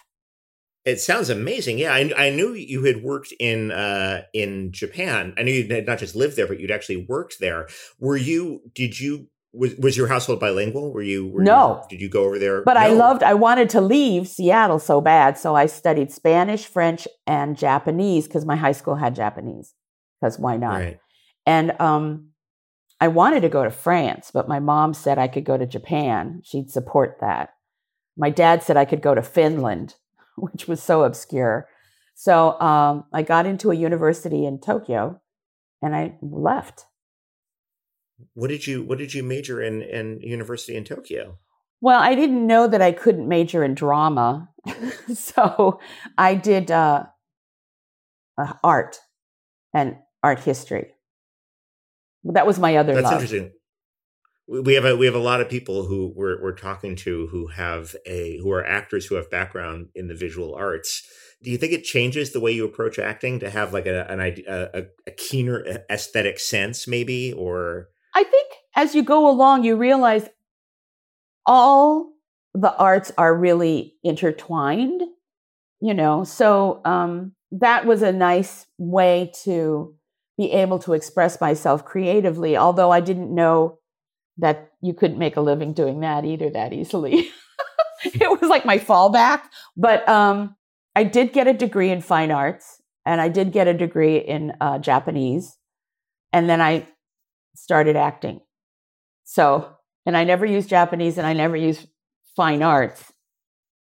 It 0.85 0.99
sounds 0.99 1.31
amazing. 1.31 1.79
Yeah, 1.79 1.95
I, 1.95 2.11
I 2.17 2.31
knew 2.31 2.55
you 2.55 2.83
had 2.85 3.05
worked 3.05 3.33
in 3.39 3.71
uh, 3.71 4.23
in 4.33 4.73
Japan. 4.73 5.33
I 5.37 5.45
knew 5.45 5.53
you 5.53 5.73
had 5.73 5.87
not 5.87 6.01
just 6.01 6.17
lived 6.17 6.37
there, 6.37 6.49
but 6.49 6.59
you'd 6.59 6.73
actually 6.73 7.07
worked 7.09 7.37
there. 7.39 7.69
Were 8.01 8.17
you? 8.17 8.63
Did 8.75 8.99
you 8.99 9.29
was 9.53 9.75
was 9.77 9.97
your 9.97 10.09
household 10.09 10.41
bilingual? 10.41 10.93
Were 10.93 11.03
you? 11.03 11.27
Were 11.29 11.43
no. 11.43 11.83
You, 11.83 11.97
did 11.97 12.03
you 12.03 12.09
go 12.09 12.25
over 12.25 12.39
there? 12.39 12.63
But 12.63 12.75
no. 12.75 12.81
I 12.81 12.89
loved. 12.89 13.23
I 13.23 13.35
wanted 13.35 13.69
to 13.71 13.81
leave 13.81 14.27
Seattle 14.27 14.79
so 14.79 15.01
bad, 15.01 15.37
so 15.37 15.55
I 15.55 15.67
studied 15.67 16.11
Spanish, 16.11 16.65
French, 16.65 17.07
and 17.27 17.57
Japanese 17.57 18.27
because 18.27 18.47
my 18.47 18.57
high 18.57 18.73
school 18.73 18.95
had 18.95 19.15
Japanese. 19.15 19.75
Because 20.21 20.39
why 20.39 20.57
not? 20.57 20.81
Right. 20.81 20.99
And 21.45 21.79
um, 21.81 22.29
I 23.01 23.09
wanted 23.09 23.41
to 23.41 23.49
go 23.49 23.65
to 23.65 23.71
France, 23.71 24.31
but 24.33 24.49
my 24.49 24.61
mom 24.61 24.95
said 24.95 25.19
I 25.19 25.29
could 25.29 25.45
go 25.45 25.59
to 25.59 25.67
Japan. 25.67 26.41
She'd 26.45 26.71
support 26.71 27.19
that. 27.21 27.51
My 28.17 28.31
dad 28.31 28.63
said 28.63 28.77
I 28.77 28.85
could 28.85 29.03
go 29.03 29.15
to 29.15 29.23
Finland, 29.23 29.97
which 30.37 30.67
was 30.67 30.83
so 30.83 31.03
obscure. 31.03 31.69
So 32.15 32.59
um, 32.61 33.05
I 33.13 33.23
got 33.23 33.47
into 33.47 33.71
a 33.71 33.75
university 33.75 34.47
in 34.47 34.61
Tokyo, 34.61 35.21
and 35.83 35.95
I 35.95 36.17
left. 36.23 36.87
What 38.35 38.49
did 38.49 38.67
you 38.67 38.83
What 38.83 38.99
did 38.99 39.15
you 39.15 39.23
major 39.23 39.63
in 39.63 39.83
in 39.83 40.21
university 40.21 40.77
in 40.77 40.85
Tokyo? 40.85 41.39
Well, 41.81 42.01
I 42.01 42.15
didn't 42.15 42.47
know 42.47 42.69
that 42.69 42.81
I 42.81 42.93
couldn't 42.93 43.27
major 43.27 43.65
in 43.65 43.75
drama, 43.75 44.49
so 45.15 45.81
I 46.17 46.37
did 46.37 46.71
uh, 46.71 47.07
uh, 48.39 48.53
art 48.63 48.99
and 49.75 49.97
art 50.23 50.41
history. 50.41 50.93
That 52.25 52.47
was 52.47 52.59
my 52.59 52.77
other. 52.77 52.95
That's 52.95 53.05
love. 53.05 53.15
interesting. 53.15 53.51
we 54.47 54.75
have 54.75 54.85
a 54.85 54.97
we 54.97 55.07
have 55.07 55.15
a 55.15 55.19
lot 55.19 55.41
of 55.41 55.49
people 55.49 55.85
who 55.85 56.13
we're 56.15 56.41
we're 56.41 56.55
talking 56.55 56.95
to 56.97 57.27
who 57.29 57.49
have 57.49 57.97
a 58.07 58.39
who 58.39 58.53
are 58.53 58.65
actors 58.65 59.07
who 59.07 59.17
have 59.17 59.31
background 59.31 59.89
in 59.95 60.09
the 60.09 60.15
visual 60.15 60.55
arts. 60.55 61.03
Do 61.43 61.51
you 61.51 61.59
think 61.59 61.73
it 61.73 61.83
changes 61.83 62.33
the 62.33 62.41
way 62.41 62.53
you 62.53 62.65
approach 62.65 62.99
acting 63.01 63.41
to 63.41 63.51
have 63.51 63.73
like 63.73 63.87
a 63.87 64.09
an 64.09 64.21
idea 64.21 64.71
a, 64.73 64.85
a 65.07 65.11
keener 65.11 65.65
aesthetic 65.91 66.39
sense, 66.39 66.87
maybe? 66.87 67.33
Or 67.33 67.89
I 68.15 68.25
think 68.25 68.49
as 68.77 68.95
you 68.95 69.03
go 69.03 69.29
along, 69.29 69.65
you 69.65 69.77
realize 69.77 70.29
all 71.47 72.13
the 72.55 72.75
arts 72.77 73.13
are 73.17 73.35
really 73.35 73.95
intertwined. 74.03 75.03
You 75.81 75.95
know, 75.95 76.23
so 76.23 76.81
um, 76.85 77.33
that 77.51 77.87
was 77.87 78.03
a 78.03 78.13
nice 78.13 78.67
way 78.79 79.33
to 79.43 79.95
be 80.39 80.53
able 80.53 80.79
to 80.81 80.93
express 80.93 81.41
myself 81.41 81.85
creatively. 81.85 82.57
Although 82.57 82.91
I 82.91 83.01
didn't 83.01 83.35
know 83.35 83.79
that 84.39 84.71
you 84.81 84.95
couldn't 84.95 85.19
make 85.19 85.37
a 85.37 85.41
living 85.41 85.73
doing 85.73 86.01
that 86.01 86.25
either 86.25 86.51
that 86.51 86.73
easily. 86.73 87.31
it 88.05 88.41
was 88.41 88.49
like 88.49 88.65
my 88.65 88.79
fallback. 88.79 89.43
But 89.77 90.09
um, 90.09 90.57
I 90.95 91.05
did 91.05 91.33
get 91.33 91.47
a 91.47 91.53
degree 91.53 91.91
in 91.91 92.01
fine 92.01 92.31
arts 92.31 92.81
and 93.05 93.21
I 93.21 93.29
did 93.29 93.53
get 93.53 93.69
a 93.69 93.75
degree 93.75 94.19
in 94.19 94.53
uh, 94.61 94.79
Japanese. 94.79 95.57
And 96.33 96.49
then 96.49 96.61
I 96.61 96.87
started 97.55 97.97
acting. 97.97 98.41
So, 99.25 99.69
and 100.07 100.17
I 100.17 100.25
never 100.25 100.47
used 100.47 100.69
Japanese 100.69 101.19
and 101.19 101.27
I 101.27 101.33
never 101.33 101.57
used 101.57 101.87
fine 102.37 102.63
arts 102.63 103.13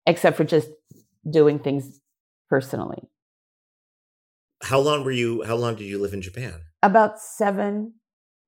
except 0.05 0.37
for 0.37 0.43
just 0.43 0.69
doing 1.29 1.59
things 1.59 1.99
personally. 2.49 3.09
How 4.63 4.79
long 4.79 5.03
were 5.03 5.11
you, 5.11 5.43
how 5.43 5.55
long 5.55 5.75
did 5.75 5.85
you 5.85 5.99
live 5.99 6.13
in 6.13 6.21
Japan? 6.21 6.61
About 6.83 7.19
seven, 7.19 7.93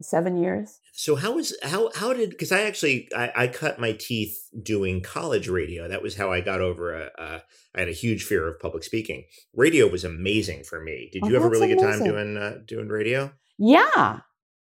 seven 0.01 0.37
years. 0.37 0.79
So 0.93 1.15
how 1.15 1.33
was 1.33 1.55
how 1.63 1.89
how 1.95 2.13
did 2.13 2.29
because 2.29 2.51
I 2.51 2.61
actually 2.61 3.09
I, 3.15 3.31
I, 3.35 3.47
cut 3.47 3.79
my 3.79 3.93
teeth 3.93 4.37
doing 4.61 5.01
college 5.01 5.47
radio. 5.47 5.87
That 5.87 6.03
was 6.03 6.15
how 6.15 6.31
I 6.31 6.41
got 6.41 6.61
over 6.61 6.93
a, 6.93 7.11
a 7.17 7.43
I 7.75 7.79
had 7.79 7.87
a 7.87 7.93
huge 7.93 8.23
fear 8.23 8.47
of 8.47 8.59
public 8.59 8.83
speaking. 8.83 9.25
Radio 9.55 9.87
was 9.87 10.03
amazing 10.03 10.63
for 10.63 10.81
me. 10.81 11.09
Did 11.11 11.23
oh, 11.23 11.27
you 11.27 11.33
have 11.33 11.43
a 11.43 11.49
really 11.49 11.71
amazing. 11.71 11.89
good 11.89 11.97
time 11.97 12.07
doing 12.07 12.37
uh, 12.37 12.57
doing 12.67 12.89
radio? 12.89 13.31
Yeah, 13.57 14.19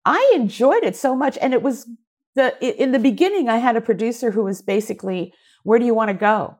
I 0.06 0.34
enjoyed 0.36 0.84
it 0.84 0.96
so 0.96 1.16
much, 1.16 1.38
and 1.42 1.54
it 1.54 1.62
was 1.62 1.88
the 2.36 2.56
in 2.62 2.92
the 2.92 3.00
beginning. 3.00 3.50
I 3.50 3.58
had 3.58 3.76
a 3.76 3.82
producer 3.82 4.32
who 4.32 4.44
was 4.44 4.62
basically, 4.62 5.34
"Where 5.64 5.80
do 5.80 5.86
you 5.86 5.94
want 5.94 6.10
to 6.10 6.14
go?" 6.14 6.58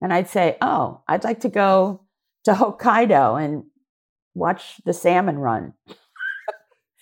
And 0.00 0.12
I'd 0.12 0.28
say, 0.28 0.56
"Oh, 0.60 1.02
I'd 1.08 1.24
like 1.24 1.40
to 1.40 1.48
go 1.48 2.02
to 2.44 2.52
Hokkaido 2.52 3.42
and 3.42 3.64
watch 4.34 4.80
the 4.84 4.92
salmon 4.92 5.38
run." 5.38 5.74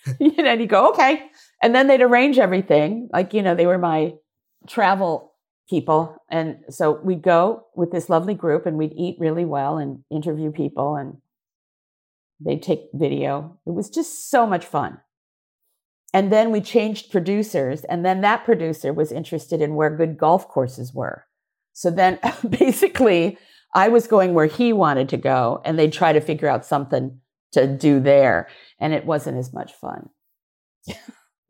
and 0.19 0.61
you 0.61 0.67
go, 0.67 0.89
"Okay." 0.89 1.29
And 1.61 1.73
then 1.73 1.87
they'd 1.87 2.01
arrange 2.01 2.37
everything. 2.37 3.09
Like, 3.11 3.33
you 3.33 3.41
know, 3.41 3.55
they 3.55 3.65
were 3.65 3.79
my 3.79 4.13
travel 4.67 5.33
people. 5.69 6.15
And 6.29 6.59
so 6.69 6.99
we'd 7.03 7.21
go 7.21 7.65
with 7.75 7.91
this 7.91 8.09
lovely 8.09 8.33
group 8.33 8.65
and 8.65 8.77
we'd 8.77 8.93
eat 8.95 9.17
really 9.19 9.45
well 9.45 9.77
and 9.77 10.03
interview 10.09 10.51
people 10.51 10.95
and 10.95 11.17
they'd 12.39 12.63
take 12.63 12.89
video. 12.93 13.57
It 13.65 13.71
was 13.71 13.89
just 13.89 14.29
so 14.29 14.45
much 14.45 14.65
fun. 14.65 14.99
And 16.13 16.31
then 16.31 16.51
we 16.51 16.61
changed 16.61 17.11
producers, 17.11 17.83
and 17.83 18.05
then 18.05 18.21
that 18.21 18.45
producer 18.45 18.93
was 18.93 19.11
interested 19.11 19.61
in 19.61 19.75
where 19.75 19.95
good 19.95 20.17
golf 20.17 20.47
courses 20.47 20.93
were. 20.93 21.25
So 21.73 21.91
then 21.91 22.19
basically, 22.49 23.37
I 23.75 23.89
was 23.89 24.07
going 24.07 24.33
where 24.33 24.45
he 24.45 24.73
wanted 24.73 25.09
to 25.09 25.17
go, 25.17 25.61
and 25.65 25.77
they'd 25.77 25.93
try 25.93 26.13
to 26.13 26.21
figure 26.21 26.47
out 26.47 26.65
something 26.65 27.19
to 27.51 27.67
do 27.67 27.99
there. 27.99 28.47
And 28.79 28.93
it 28.93 29.05
wasn't 29.05 29.37
as 29.37 29.53
much 29.53 29.73
fun. 29.73 30.09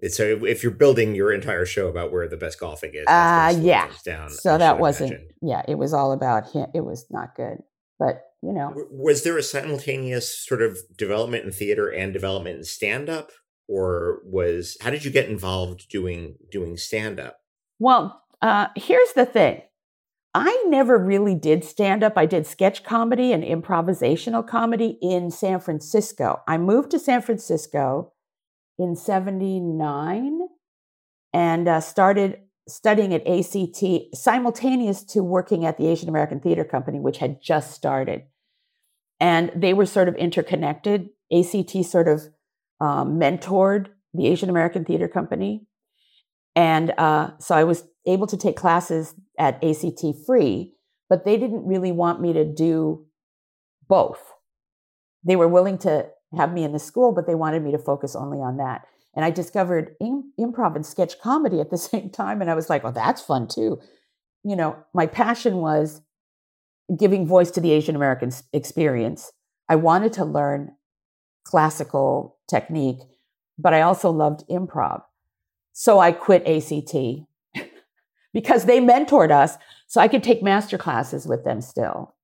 so 0.10 0.44
if 0.46 0.64
you're 0.64 0.72
building 0.72 1.16
your 1.16 1.32
entire 1.32 1.66
show 1.66 1.88
about 1.88 2.12
where 2.12 2.28
the 2.28 2.38
best 2.38 2.60
golfing 2.60 2.92
is, 2.94 3.06
uh, 3.08 3.58
yeah. 3.60 3.90
Down, 4.04 4.30
so 4.30 4.58
that 4.58 4.80
wasn't, 4.80 5.12
imagine. 5.12 5.30
yeah, 5.42 5.62
it 5.68 5.76
was 5.76 5.94
all 5.94 6.12
about 6.12 6.52
him. 6.52 6.68
It 6.74 6.82
was 6.82 7.06
not 7.10 7.36
good, 7.36 7.58
but 8.00 8.24
you 8.42 8.54
know. 8.54 8.74
Was 8.92 9.24
there 9.24 9.38
a 9.38 9.44
simultaneous 9.44 10.38
sort 10.46 10.62
of 10.62 10.78
development 10.98 11.46
in 11.46 11.52
theater 11.52 11.90
and 11.90 12.12
development 12.12 12.58
in 12.58 12.64
stand 12.64 13.10
up? 13.10 13.32
Or 13.68 14.22
was, 14.24 14.78
how 14.82 14.90
did 14.90 15.04
you 15.04 15.12
get 15.12 15.30
involved 15.30 15.90
doing, 15.90 16.36
doing 16.50 16.78
stand 16.78 17.20
up? 17.20 17.40
Well, 17.80 18.24
uh, 18.42 18.68
here's 18.76 19.14
the 19.14 19.26
thing. 19.26 19.62
I 20.34 20.66
never 20.68 20.98
really 20.98 21.36
did 21.36 21.64
stand 21.64 22.04
up. 22.04 22.14
I 22.16 22.28
did 22.28 22.46
sketch 22.46 22.84
comedy 22.84 23.34
and 23.34 23.44
improvisational 23.44 24.48
comedy 24.48 25.00
in 25.02 25.32
San 25.32 25.60
Francisco. 25.60 26.42
I 26.48 26.58
moved 26.58 26.92
to 26.92 27.00
San 27.00 27.22
Francisco 27.22 28.14
in 28.78 28.96
79 28.96 30.42
and 31.34 31.68
uh, 31.68 31.82
started 31.82 32.40
studying 32.68 33.14
at 33.14 33.26
ACT 33.26 34.16
simultaneous 34.16 35.04
to 35.06 35.24
working 35.24 35.66
at 35.66 35.78
the 35.78 35.88
Asian 35.88 36.10
American 36.10 36.40
Theater 36.40 36.64
Company, 36.64 37.00
which 37.00 37.18
had 37.18 37.42
just 37.42 37.72
started. 37.72 38.24
And 39.20 39.52
they 39.56 39.74
were 39.74 39.86
sort 39.86 40.08
of 40.08 40.16
interconnected. 40.16 41.10
ACT 41.32 41.84
sort 41.86 42.08
of 42.08 42.28
um, 42.80 43.20
mentored 43.20 43.88
the 44.14 44.28
Asian 44.28 44.50
American 44.50 44.86
Theater 44.86 45.08
Company. 45.08 45.66
And 46.56 46.94
uh, 46.98 47.32
so 47.40 47.56
I 47.56 47.64
was 47.64 47.84
able 48.06 48.28
to 48.28 48.38
take 48.38 48.56
classes 48.56 49.14
at 49.38 49.64
ACT 49.64 50.04
free, 50.26 50.74
but 51.10 51.26
they 51.26 51.38
didn't 51.38 51.68
really 51.68 51.92
want 51.92 52.22
me 52.22 52.34
to 52.34 52.46
do 52.46 53.06
both. 53.88 54.20
They 55.24 55.36
were 55.36 55.48
willing 55.48 55.78
to 55.80 56.08
have 56.36 56.54
me 56.54 56.64
in 56.64 56.74
the 56.74 56.80
school, 56.80 57.14
but 57.14 57.28
they 57.28 57.36
wanted 57.36 57.64
me 57.64 57.72
to 57.72 57.78
focus 57.78 58.16
only 58.16 58.40
on 58.40 58.58
that. 58.58 58.82
And 59.16 59.24
I 59.24 59.30
discovered 59.30 59.96
Im- 60.00 60.32
improv 60.40 60.76
and 60.76 60.86
sketch 60.86 61.20
comedy 61.20 61.60
at 61.60 61.70
the 61.70 61.78
same 61.90 62.10
time. 62.10 62.42
And 62.42 62.50
I 62.50 62.56
was 62.56 62.70
like, 62.70 62.84
well, 62.84 62.94
that's 62.94 63.22
fun 63.22 63.48
too. 63.48 63.80
You 64.44 64.56
know, 64.56 64.78
my 64.94 65.06
passion 65.06 65.58
was 65.58 66.02
giving 66.98 67.28
voice 67.28 67.52
to 67.52 67.62
the 67.62 67.72
Asian 67.72 67.96
American 67.96 68.32
experience. 68.54 69.32
I 69.68 69.76
wanted 69.76 70.14
to 70.14 70.26
learn 70.26 70.72
classical 71.44 72.37
technique, 72.50 73.00
but 73.58 73.74
I 73.74 73.82
also 73.82 74.10
loved 74.10 74.48
improv. 74.50 75.04
So 75.74 76.00
I 76.00 76.12
quit 76.12 76.48
ACT 76.48 77.28
because 78.34 78.66
they 78.66 78.80
mentored 78.80 79.32
us 79.32 79.58
so 79.88 80.02
I 80.02 80.08
could 80.08 80.24
take 80.24 80.42
master 80.42 80.78
classes 80.78 81.28
with 81.28 81.44
them 81.44 81.62
still, 81.62 82.16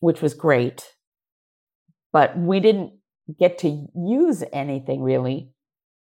which 0.00 0.20
was 0.20 0.34
great 0.34 0.94
but 2.14 2.38
we 2.38 2.60
didn't 2.60 2.92
get 3.40 3.58
to 3.58 3.88
use 3.96 4.44
anything 4.52 5.02
really 5.02 5.50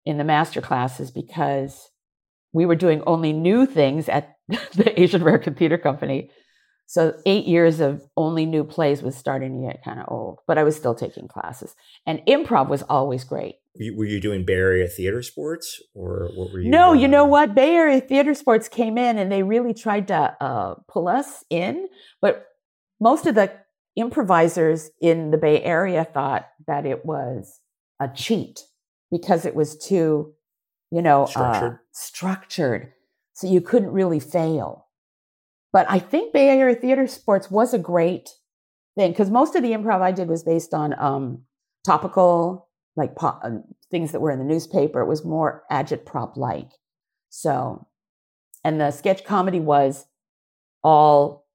in 0.06 0.16
the 0.16 0.22
master 0.22 0.60
classes 0.60 1.10
because 1.10 1.90
we 2.52 2.64
were 2.64 2.76
doing 2.76 3.02
only 3.04 3.32
new 3.32 3.66
things 3.66 4.08
at 4.08 4.36
the 4.48 4.92
Asian 4.98 5.20
American 5.20 5.54
Theater 5.56 5.76
Company. 5.76 6.30
So 6.88 7.20
eight 7.26 7.44
years 7.44 7.80
of 7.80 8.02
only 8.16 8.46
new 8.46 8.64
plays 8.64 9.02
was 9.02 9.14
starting 9.14 9.60
to 9.60 9.68
get 9.68 9.84
kind 9.84 10.00
of 10.00 10.06
old, 10.08 10.38
but 10.46 10.56
I 10.56 10.62
was 10.62 10.74
still 10.74 10.94
taking 10.94 11.28
classes. 11.28 11.76
And 12.06 12.22
improv 12.26 12.70
was 12.70 12.82
always 12.84 13.24
great. 13.24 13.56
Were 13.94 14.06
you 14.06 14.18
doing 14.22 14.46
Bay 14.46 14.54
Area 14.54 14.88
theater 14.88 15.20
sports, 15.20 15.82
or 15.94 16.30
what 16.34 16.50
were 16.50 16.60
you? 16.60 16.70
No, 16.70 16.92
doing? 16.92 17.02
you 17.02 17.08
know 17.08 17.26
what? 17.26 17.54
Bay 17.54 17.74
Area 17.74 18.00
theater 18.00 18.32
sports 18.32 18.70
came 18.70 18.96
in, 18.96 19.18
and 19.18 19.30
they 19.30 19.42
really 19.42 19.74
tried 19.74 20.08
to 20.08 20.34
uh, 20.40 20.76
pull 20.88 21.08
us 21.08 21.44
in, 21.50 21.88
but 22.22 22.46
most 22.98 23.26
of 23.26 23.34
the 23.34 23.52
improvisers 23.94 24.90
in 25.02 25.30
the 25.30 25.36
Bay 25.36 25.62
Area 25.62 26.04
thought 26.04 26.48
that 26.66 26.86
it 26.86 27.04
was 27.04 27.60
a 28.00 28.08
cheat 28.08 28.60
because 29.10 29.44
it 29.44 29.54
was 29.54 29.76
too, 29.76 30.32
you 30.90 31.02
know, 31.02 31.26
structured. 31.26 31.74
Uh, 31.74 31.76
structured. 31.92 32.92
So 33.34 33.46
you 33.46 33.60
couldn't 33.60 33.90
really 33.90 34.20
fail. 34.20 34.87
But 35.72 35.86
I 35.88 35.98
think 35.98 36.32
Bay 36.32 36.48
Area 36.48 36.74
theater 36.74 37.06
sports 37.06 37.50
was 37.50 37.74
a 37.74 37.78
great 37.78 38.30
thing 38.96 39.12
because 39.12 39.30
most 39.30 39.54
of 39.54 39.62
the 39.62 39.72
improv 39.72 40.00
I 40.00 40.12
did 40.12 40.28
was 40.28 40.42
based 40.42 40.72
on 40.72 40.98
um, 40.98 41.42
topical, 41.84 42.68
like 42.96 43.16
po- 43.16 43.38
uh, 43.42 43.58
things 43.90 44.12
that 44.12 44.20
were 44.20 44.30
in 44.30 44.38
the 44.38 44.44
newspaper. 44.44 45.00
It 45.00 45.06
was 45.06 45.24
more 45.24 45.64
agitprop 45.70 46.36
like. 46.36 46.70
So, 47.28 47.86
and 48.64 48.80
the 48.80 48.90
sketch 48.90 49.24
comedy 49.24 49.60
was 49.60 50.06
all 50.82 51.46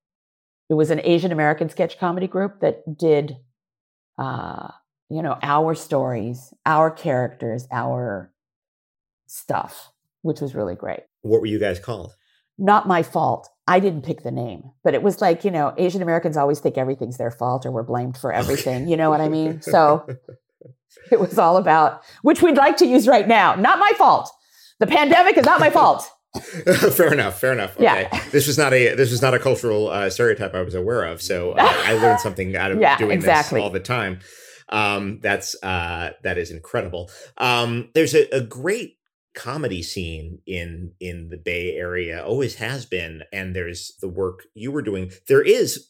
it 0.70 0.76
was 0.76 0.92
an 0.92 1.02
Asian 1.04 1.32
American 1.32 1.70
sketch 1.70 2.00
comedy 2.00 2.28
group 2.28 2.62
that 2.62 2.98
did, 2.98 3.38
uh, 4.18 4.70
you 5.10 5.22
know, 5.22 5.38
our 5.42 5.76
stories, 5.76 6.54
our 6.66 6.90
characters, 6.90 7.68
our 7.72 8.34
stuff, 9.28 9.92
which 10.22 10.42
was 10.42 10.56
really 10.56 10.76
great. 10.76 11.02
What 11.22 11.42
were 11.42 11.48
you 11.48 11.60
guys 11.60 11.80
called? 11.80 12.16
Not 12.58 12.88
my 12.88 13.04
fault. 13.04 13.50
I 13.68 13.80
didn't 13.80 14.04
pick 14.04 14.24
the 14.24 14.32
name, 14.32 14.72
but 14.84 14.94
it 14.94 15.02
was 15.02 15.22
like, 15.22 15.46
you 15.46 15.52
know, 15.52 15.74
Asian 15.78 16.02
Americans 16.02 16.36
always 16.36 16.60
think 16.60 16.78
everything's 16.78 17.18
their 17.18 17.32
fault 17.32 17.66
or 17.66 17.72
we're 17.72 17.84
blamed 17.84 18.18
for 18.18 18.34
everything. 18.34 18.88
You 18.90 18.98
know 18.98 19.10
what 19.10 19.22
I 19.22 19.30
mean? 19.30 19.62
So 19.62 20.06
it 21.12 21.20
was 21.20 21.38
all 21.38 21.58
about, 21.58 22.04
which 22.24 22.42
we'd 22.42 22.58
like 22.58 22.78
to 22.78 22.86
use 22.86 23.08
right 23.08 23.28
now. 23.28 23.56
Not 23.56 23.80
my 23.80 23.92
fault. 23.98 24.30
The 24.80 24.88
pandemic 24.88 25.38
is 25.38 25.46
not 25.46 25.62
my 25.62 25.70
fault. 25.70 26.10
fair 26.92 27.14
enough. 27.14 27.40
Fair 27.40 27.54
enough. 27.54 27.76
Okay. 27.76 27.84
Yeah. 27.84 28.24
This 28.32 28.48
was 28.48 28.58
not 28.58 28.74
a 28.74 28.96
this 28.96 29.12
was 29.12 29.22
not 29.22 29.34
a 29.34 29.40
cultural 29.40 29.90
uh, 29.90 30.10
stereotype 30.10 30.56
I 30.56 30.62
was 30.62 30.74
aware 30.74 31.04
of. 31.04 31.22
So 31.22 31.52
uh, 31.52 31.58
I 31.62 31.94
learned 32.02 32.20
something 32.20 32.56
out 32.56 32.72
of 32.72 32.82
yeah, 32.82 32.98
doing 32.98 33.12
exactly. 33.12 33.58
this 33.58 33.64
all 33.64 33.70
the 33.70 33.80
time. 33.80 34.20
Um, 34.70 35.20
that's 35.22 35.56
uh, 35.64 36.12
that 36.24 36.38
is 36.38 36.50
incredible. 36.50 37.12
Um, 37.38 37.90
there's 37.94 38.16
a, 38.16 38.28
a 38.36 38.42
great 38.42 38.98
comedy 39.34 39.82
scene 39.82 40.40
in 40.46 40.94
in 41.00 41.30
the 41.30 41.38
Bay 41.38 41.76
Area 41.76 42.24
always 42.24 42.56
has 42.56 42.86
been 42.86 43.24
and 43.32 43.56
there's 43.56 43.94
the 44.02 44.08
work 44.08 44.44
you 44.54 44.72
were 44.72 44.82
doing 44.82 45.12
there 45.28 45.42
is 45.42 45.90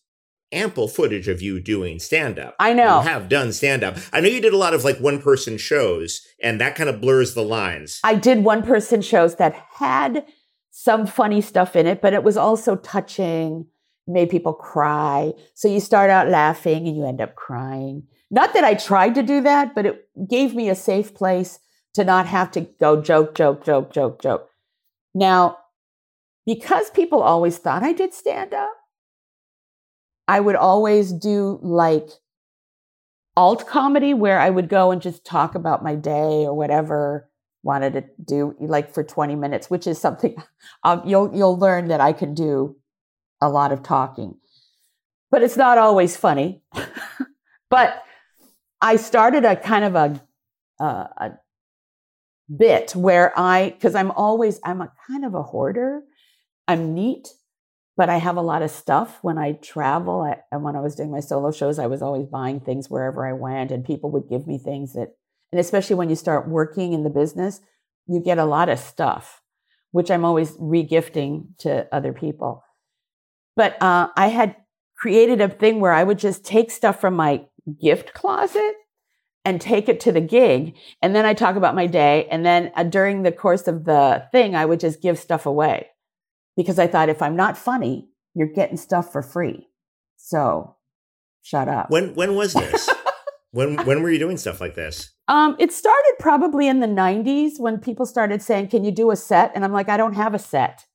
ample 0.53 0.87
footage 0.87 1.27
of 1.27 1.41
you 1.41 1.59
doing 1.59 1.99
stand 1.99 2.39
up. 2.39 2.55
I 2.59 2.73
know. 2.73 3.01
You 3.01 3.07
have 3.07 3.27
done 3.27 3.51
stand 3.51 3.83
up. 3.83 3.97
I 4.13 4.21
know 4.21 4.27
you 4.27 4.39
did 4.39 4.53
a 4.53 4.57
lot 4.57 4.73
of 4.73 4.83
like 4.83 4.99
one 4.99 5.21
person 5.21 5.57
shows 5.57 6.21
and 6.41 6.61
that 6.61 6.75
kind 6.75 6.89
of 6.89 7.01
blurs 7.01 7.33
the 7.33 7.43
lines. 7.43 7.99
I 8.03 8.15
did 8.15 8.43
one 8.43 8.63
person 8.63 9.01
shows 9.01 9.35
that 9.37 9.53
had 9.53 10.25
some 10.69 11.05
funny 11.05 11.41
stuff 11.41 11.75
in 11.75 11.87
it, 11.87 12.01
but 12.01 12.13
it 12.13 12.23
was 12.23 12.37
also 12.37 12.75
touching, 12.77 13.65
made 14.07 14.29
people 14.29 14.53
cry. 14.53 15.33
So 15.55 15.67
you 15.67 15.79
start 15.79 16.09
out 16.09 16.29
laughing 16.29 16.87
and 16.87 16.95
you 16.95 17.05
end 17.05 17.21
up 17.21 17.35
crying. 17.35 18.03
Not 18.31 18.53
that 18.53 18.63
I 18.63 18.73
tried 18.73 19.15
to 19.15 19.23
do 19.23 19.41
that, 19.41 19.75
but 19.75 19.85
it 19.85 20.09
gave 20.29 20.55
me 20.55 20.69
a 20.69 20.75
safe 20.75 21.13
place 21.13 21.59
to 21.93 22.03
not 22.03 22.25
have 22.27 22.51
to 22.51 22.61
go 22.79 23.01
joke, 23.01 23.35
joke, 23.35 23.63
joke, 23.63 23.93
joke, 23.93 24.21
joke. 24.21 24.49
Now, 25.13 25.57
because 26.45 26.89
people 26.89 27.21
always 27.21 27.57
thought 27.57 27.83
I 27.83 27.93
did 27.93 28.13
stand 28.13 28.53
up, 28.53 28.73
I 30.27 30.39
would 30.39 30.55
always 30.55 31.11
do 31.11 31.59
like 31.61 32.09
alt 33.35 33.67
comedy 33.67 34.13
where 34.13 34.39
I 34.39 34.49
would 34.49 34.69
go 34.69 34.91
and 34.91 35.01
just 35.01 35.25
talk 35.25 35.55
about 35.55 35.83
my 35.83 35.95
day 35.95 36.45
or 36.45 36.53
whatever 36.53 37.29
wanted 37.63 37.93
to 37.93 38.03
do 38.23 38.55
like 38.59 38.93
for 38.93 39.03
20 39.03 39.35
minutes, 39.35 39.69
which 39.69 39.87
is 39.87 39.99
something 39.99 40.35
um, 40.83 41.01
you'll 41.05 41.33
you'll 41.35 41.57
learn 41.57 41.87
that 41.87 42.01
I 42.01 42.13
can 42.13 42.33
do 42.33 42.75
a 43.41 43.49
lot 43.49 43.71
of 43.71 43.83
talking. 43.83 44.35
But 45.31 45.43
it's 45.43 45.57
not 45.57 45.77
always 45.77 46.15
funny. 46.15 46.61
but 47.69 48.03
I 48.81 48.97
started 48.97 49.45
a 49.45 49.55
kind 49.55 49.85
of 49.85 49.95
a, 49.95 50.21
uh, 50.79 51.07
a 51.17 51.31
bit 52.57 52.95
where 52.95 53.37
I 53.37 53.69
because 53.69 53.95
I'm 53.95 54.11
always 54.11 54.59
I'm 54.63 54.81
a 54.81 54.91
kind 55.07 55.25
of 55.25 55.33
a 55.33 55.43
hoarder. 55.43 56.01
I'm 56.67 56.93
neat 56.93 57.27
but 57.95 58.09
I 58.09 58.17
have 58.17 58.37
a 58.37 58.41
lot 58.41 58.63
of 58.63 58.71
stuff 58.71 59.19
when 59.21 59.37
I 59.37 59.53
travel. 59.53 60.21
I, 60.21 60.37
and 60.51 60.63
when 60.63 60.75
I 60.75 60.81
was 60.81 60.95
doing 60.95 61.11
my 61.11 61.19
solo 61.19 61.51
shows, 61.51 61.77
I 61.77 61.87
was 61.87 62.01
always 62.01 62.25
buying 62.25 62.59
things 62.59 62.89
wherever 62.89 63.27
I 63.27 63.33
went, 63.33 63.71
and 63.71 63.85
people 63.85 64.11
would 64.11 64.29
give 64.29 64.47
me 64.47 64.57
things 64.57 64.93
that, 64.93 65.15
and 65.51 65.59
especially 65.59 65.95
when 65.95 66.09
you 66.09 66.15
start 66.15 66.47
working 66.47 66.93
in 66.93 67.03
the 67.03 67.09
business, 67.09 67.61
you 68.07 68.19
get 68.19 68.39
a 68.39 68.45
lot 68.45 68.69
of 68.69 68.79
stuff, 68.79 69.41
which 69.91 70.09
I'm 70.09 70.25
always 70.25 70.57
regifting 70.57 71.57
to 71.59 71.87
other 71.93 72.13
people. 72.13 72.63
But 73.55 73.79
uh, 73.81 74.09
I 74.17 74.27
had 74.27 74.55
created 74.97 75.41
a 75.41 75.49
thing 75.49 75.79
where 75.79 75.93
I 75.93 76.03
would 76.03 76.17
just 76.17 76.43
take 76.43 76.71
stuff 76.71 76.99
from 76.99 77.15
my 77.15 77.45
gift 77.79 78.13
closet 78.13 78.73
and 79.45 79.59
take 79.59 79.89
it 79.89 79.99
to 80.01 80.11
the 80.11 80.21
gig. 80.21 80.75
And 81.01 81.15
then 81.15 81.25
I 81.25 81.33
talk 81.33 81.55
about 81.55 81.75
my 81.75 81.87
day. 81.87 82.27
And 82.31 82.45
then 82.45 82.71
uh, 82.75 82.83
during 82.83 83.23
the 83.23 83.31
course 83.31 83.67
of 83.67 83.85
the 83.85 84.25
thing, 84.31 84.55
I 84.55 84.65
would 84.65 84.79
just 84.79 85.01
give 85.01 85.19
stuff 85.19 85.45
away 85.45 85.87
because 86.55 86.79
I 86.79 86.87
thought 86.87 87.09
if 87.09 87.21
I'm 87.21 87.35
not 87.35 87.57
funny, 87.57 88.09
you're 88.33 88.47
getting 88.47 88.77
stuff 88.77 89.11
for 89.11 89.21
free. 89.21 89.67
So 90.17 90.75
shut 91.41 91.67
up. 91.67 91.89
When 91.89 92.15
when 92.15 92.35
was 92.35 92.53
this? 92.53 92.89
when 93.51 93.75
when 93.85 94.01
were 94.01 94.09
you 94.09 94.19
doing 94.19 94.37
stuff 94.37 94.61
like 94.61 94.75
this? 94.75 95.11
Um, 95.27 95.55
it 95.59 95.71
started 95.71 96.15
probably 96.19 96.67
in 96.67 96.79
the 96.79 96.87
90s 96.87 97.59
when 97.59 97.79
people 97.79 98.05
started 98.05 98.41
saying, 98.41 98.69
"Can 98.69 98.83
you 98.83 98.91
do 98.91 99.11
a 99.11 99.15
set?" 99.15 99.51
And 99.55 99.63
I'm 99.63 99.71
like, 99.71 99.89
"I 99.89 99.97
don't 99.97 100.15
have 100.15 100.33
a 100.33 100.39
set. 100.39 100.85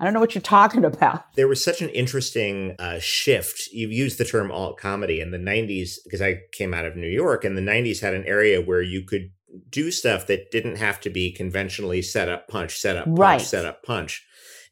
I 0.00 0.04
don't 0.04 0.14
know 0.14 0.20
what 0.20 0.34
you're 0.34 0.42
talking 0.42 0.84
about." 0.84 1.24
There 1.34 1.48
was 1.48 1.62
such 1.62 1.82
an 1.82 1.88
interesting 1.90 2.76
uh, 2.78 2.98
shift. 3.00 3.68
You've 3.72 3.92
used 3.92 4.18
the 4.18 4.24
term 4.24 4.50
alt 4.50 4.78
comedy 4.78 5.20
in 5.20 5.30
the 5.30 5.38
90s 5.38 5.98
because 6.04 6.22
I 6.22 6.40
came 6.52 6.72
out 6.74 6.86
of 6.86 6.96
New 6.96 7.08
York, 7.08 7.44
and 7.44 7.56
the 7.56 7.62
90s 7.62 8.00
had 8.00 8.14
an 8.14 8.24
area 8.26 8.60
where 8.60 8.82
you 8.82 9.02
could 9.02 9.30
do 9.70 9.90
stuff 9.90 10.26
that 10.26 10.50
didn't 10.50 10.76
have 10.76 11.00
to 11.00 11.10
be 11.10 11.32
conventionally 11.32 12.02
set 12.02 12.28
up 12.28 12.48
punch, 12.48 12.76
set 12.78 12.96
up 12.96 13.06
punch, 13.06 13.18
Right. 13.18 13.40
set 13.40 13.64
up 13.64 13.82
punch. 13.82 14.24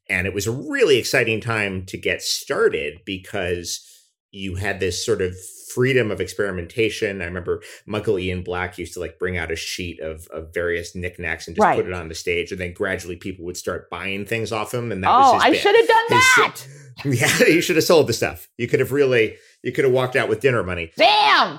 And 0.09 0.26
it 0.26 0.35
was 0.35 0.47
a 0.47 0.52
really 0.52 0.99
exciting 0.99 1.40
time 1.40 1.85
to 1.87 1.97
get 1.97 2.23
started 2.23 3.00
because 3.04 3.80
you 4.30 4.56
had 4.56 4.78
this 4.78 5.05
sort 5.05 5.22
of 5.22 5.35
freedom 5.74 6.11
of 6.11 6.20
experimentation. 6.20 7.20
I 7.22 7.24
remember 7.26 7.62
Michael 7.87 8.18
Ian 8.18 8.42
Black 8.42 8.79
used 8.79 8.94
to 8.94 9.00
like 9.00 9.18
bring 9.18 9.37
out 9.37 9.50
a 9.50 9.57
sheet 9.57 10.00
of, 10.00 10.26
of 10.29 10.52
various 10.55 10.94
knickknacks 10.94 11.46
and 11.46 11.57
just 11.57 11.64
Right. 11.64 11.76
put 11.76 11.87
it 11.87 11.92
on 11.92 12.09
the 12.09 12.14
stage. 12.14 12.52
And 12.52 12.61
then 12.61 12.72
gradually 12.72 13.16
people 13.16 13.44
would 13.46 13.57
start 13.57 13.90
buying 13.90 14.24
things 14.26 14.52
off 14.52 14.72
him. 14.72 14.92
And 14.92 15.02
that 15.05 15.11
oh, 15.11 15.33
was 15.35 15.42
I 15.42 15.48
his 15.48 15.57
bit. 15.57 15.62
should 15.62 15.76
have 15.76 15.88
done 15.88 16.05
His- 16.09 16.37
that. 16.37 16.68
Yeah, 17.05 17.46
you 17.48 17.61
should 17.61 17.76
have 17.76 17.85
sold 17.85 18.07
the 18.07 18.14
stuff. 18.14 18.48
You 18.57 18.66
could 18.66 18.81
have 18.81 18.90
really, 18.90 19.37
you 19.62 19.70
could 19.70 19.85
have 19.85 19.92
walked 19.92 20.16
out 20.16 20.31
with 20.31 20.40
dinner 20.40 20.62
money. 20.62 20.92
Damn. 20.96 21.59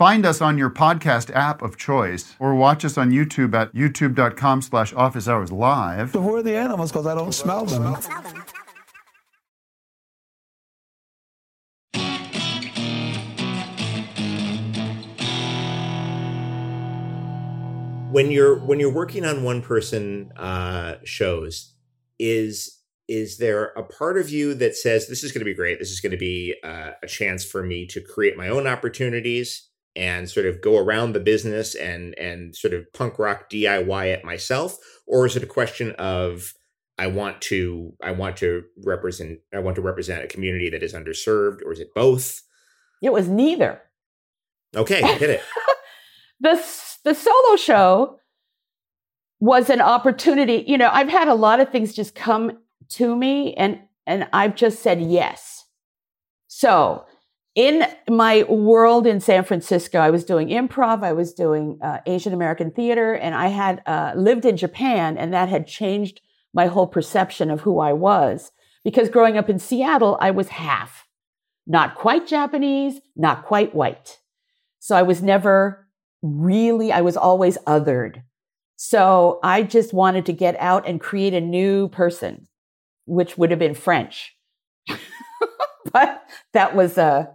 Find 0.00 0.24
us 0.24 0.40
on 0.40 0.56
your 0.56 0.70
podcast 0.70 1.30
app 1.36 1.60
of 1.60 1.76
choice 1.76 2.34
or 2.38 2.54
watch 2.54 2.86
us 2.86 2.96
on 2.96 3.10
YouTube 3.10 3.54
at 3.54 3.70
youtube.com 3.74 4.62
slash 4.62 4.94
office 4.94 5.28
hours 5.28 5.52
live. 5.52 6.12
Who 6.12 6.36
are 6.36 6.42
the 6.42 6.56
animals? 6.56 6.90
Because 6.90 7.06
I 7.06 7.14
don't 7.14 7.32
smell 7.32 7.66
them. 7.66 7.98
when 18.10 18.30
you're 18.30 18.58
when 18.64 18.80
you're 18.80 18.92
working 18.92 19.26
on 19.26 19.44
one 19.44 19.60
person 19.60 20.32
uh 20.36 20.94
shows 21.04 21.74
is 22.18 22.78
is 23.06 23.36
there 23.36 23.66
a 23.76 23.82
part 23.82 24.16
of 24.16 24.30
you 24.30 24.54
that 24.54 24.74
says 24.74 25.08
this 25.08 25.22
is 25.22 25.30
going 25.30 25.40
to 25.40 25.44
be 25.44 25.54
great 25.54 25.78
this 25.78 25.90
is 25.90 26.00
going 26.00 26.10
to 26.10 26.18
be 26.18 26.56
uh, 26.64 26.90
a 27.02 27.06
chance 27.06 27.44
for 27.44 27.62
me 27.62 27.86
to 27.86 28.00
create 28.00 28.36
my 28.36 28.48
own 28.48 28.66
opportunities 28.66 29.69
and 29.96 30.30
sort 30.30 30.46
of 30.46 30.60
go 30.60 30.78
around 30.78 31.12
the 31.12 31.20
business 31.20 31.74
and 31.74 32.16
and 32.18 32.54
sort 32.54 32.74
of 32.74 32.90
punk 32.92 33.18
rock 33.18 33.50
diy 33.50 34.06
it 34.06 34.24
myself? 34.24 34.76
Or 35.06 35.26
is 35.26 35.36
it 35.36 35.42
a 35.42 35.46
question 35.46 35.92
of 35.92 36.52
i 36.98 37.06
want 37.06 37.40
to 37.40 37.92
i 38.02 38.12
want 38.12 38.36
to 38.36 38.62
represent 38.84 39.38
i 39.54 39.58
want 39.58 39.74
to 39.76 39.82
represent 39.82 40.22
a 40.22 40.28
community 40.28 40.70
that 40.70 40.82
is 40.82 40.94
underserved 40.94 41.62
or 41.64 41.72
is 41.72 41.80
it 41.80 41.94
both? 41.94 42.42
It 43.02 43.12
was 43.12 43.28
neither. 43.28 43.82
okay 44.76 45.02
hit 45.18 45.30
it. 45.30 45.42
The 46.40 46.56
the 47.04 47.14
solo 47.14 47.56
show 47.56 48.18
was 49.40 49.70
an 49.70 49.80
opportunity 49.80 50.64
you 50.66 50.76
know 50.76 50.90
i've 50.92 51.08
had 51.08 51.28
a 51.28 51.34
lot 51.34 51.60
of 51.60 51.70
things 51.70 51.94
just 51.94 52.14
come 52.14 52.58
to 52.90 53.16
me 53.16 53.54
and 53.54 53.80
and 54.06 54.28
i've 54.32 54.54
just 54.54 54.82
said 54.82 55.00
yes. 55.00 55.64
So 56.52 57.06
in 57.54 57.84
my 58.08 58.44
world 58.44 59.06
in 59.06 59.20
san 59.20 59.44
francisco 59.44 59.98
i 59.98 60.10
was 60.10 60.24
doing 60.24 60.48
improv 60.48 61.02
i 61.02 61.12
was 61.12 61.32
doing 61.32 61.78
uh, 61.82 61.98
asian 62.06 62.32
american 62.32 62.70
theater 62.70 63.12
and 63.14 63.34
i 63.34 63.48
had 63.48 63.82
uh, 63.86 64.12
lived 64.16 64.44
in 64.44 64.56
japan 64.56 65.18
and 65.18 65.32
that 65.32 65.48
had 65.48 65.66
changed 65.66 66.20
my 66.54 66.66
whole 66.66 66.86
perception 66.86 67.50
of 67.50 67.62
who 67.62 67.80
i 67.80 67.92
was 67.92 68.52
because 68.84 69.08
growing 69.08 69.36
up 69.36 69.50
in 69.50 69.58
seattle 69.58 70.16
i 70.20 70.30
was 70.30 70.48
half 70.48 71.06
not 71.66 71.94
quite 71.94 72.26
japanese 72.26 73.00
not 73.16 73.44
quite 73.44 73.74
white 73.74 74.20
so 74.78 74.96
i 74.96 75.02
was 75.02 75.22
never 75.22 75.88
really, 76.22 76.92
I 76.92 77.00
was 77.00 77.16
always 77.16 77.58
othered. 77.66 78.22
So 78.76 79.40
I 79.42 79.62
just 79.62 79.92
wanted 79.92 80.26
to 80.26 80.32
get 80.32 80.56
out 80.58 80.86
and 80.88 81.00
create 81.00 81.34
a 81.34 81.40
new 81.40 81.88
person, 81.88 82.48
which 83.04 83.36
would 83.36 83.50
have 83.50 83.58
been 83.58 83.74
French. 83.74 84.34
but 85.92 86.24
that 86.52 86.74
was 86.74 86.96
uh, 86.96 87.26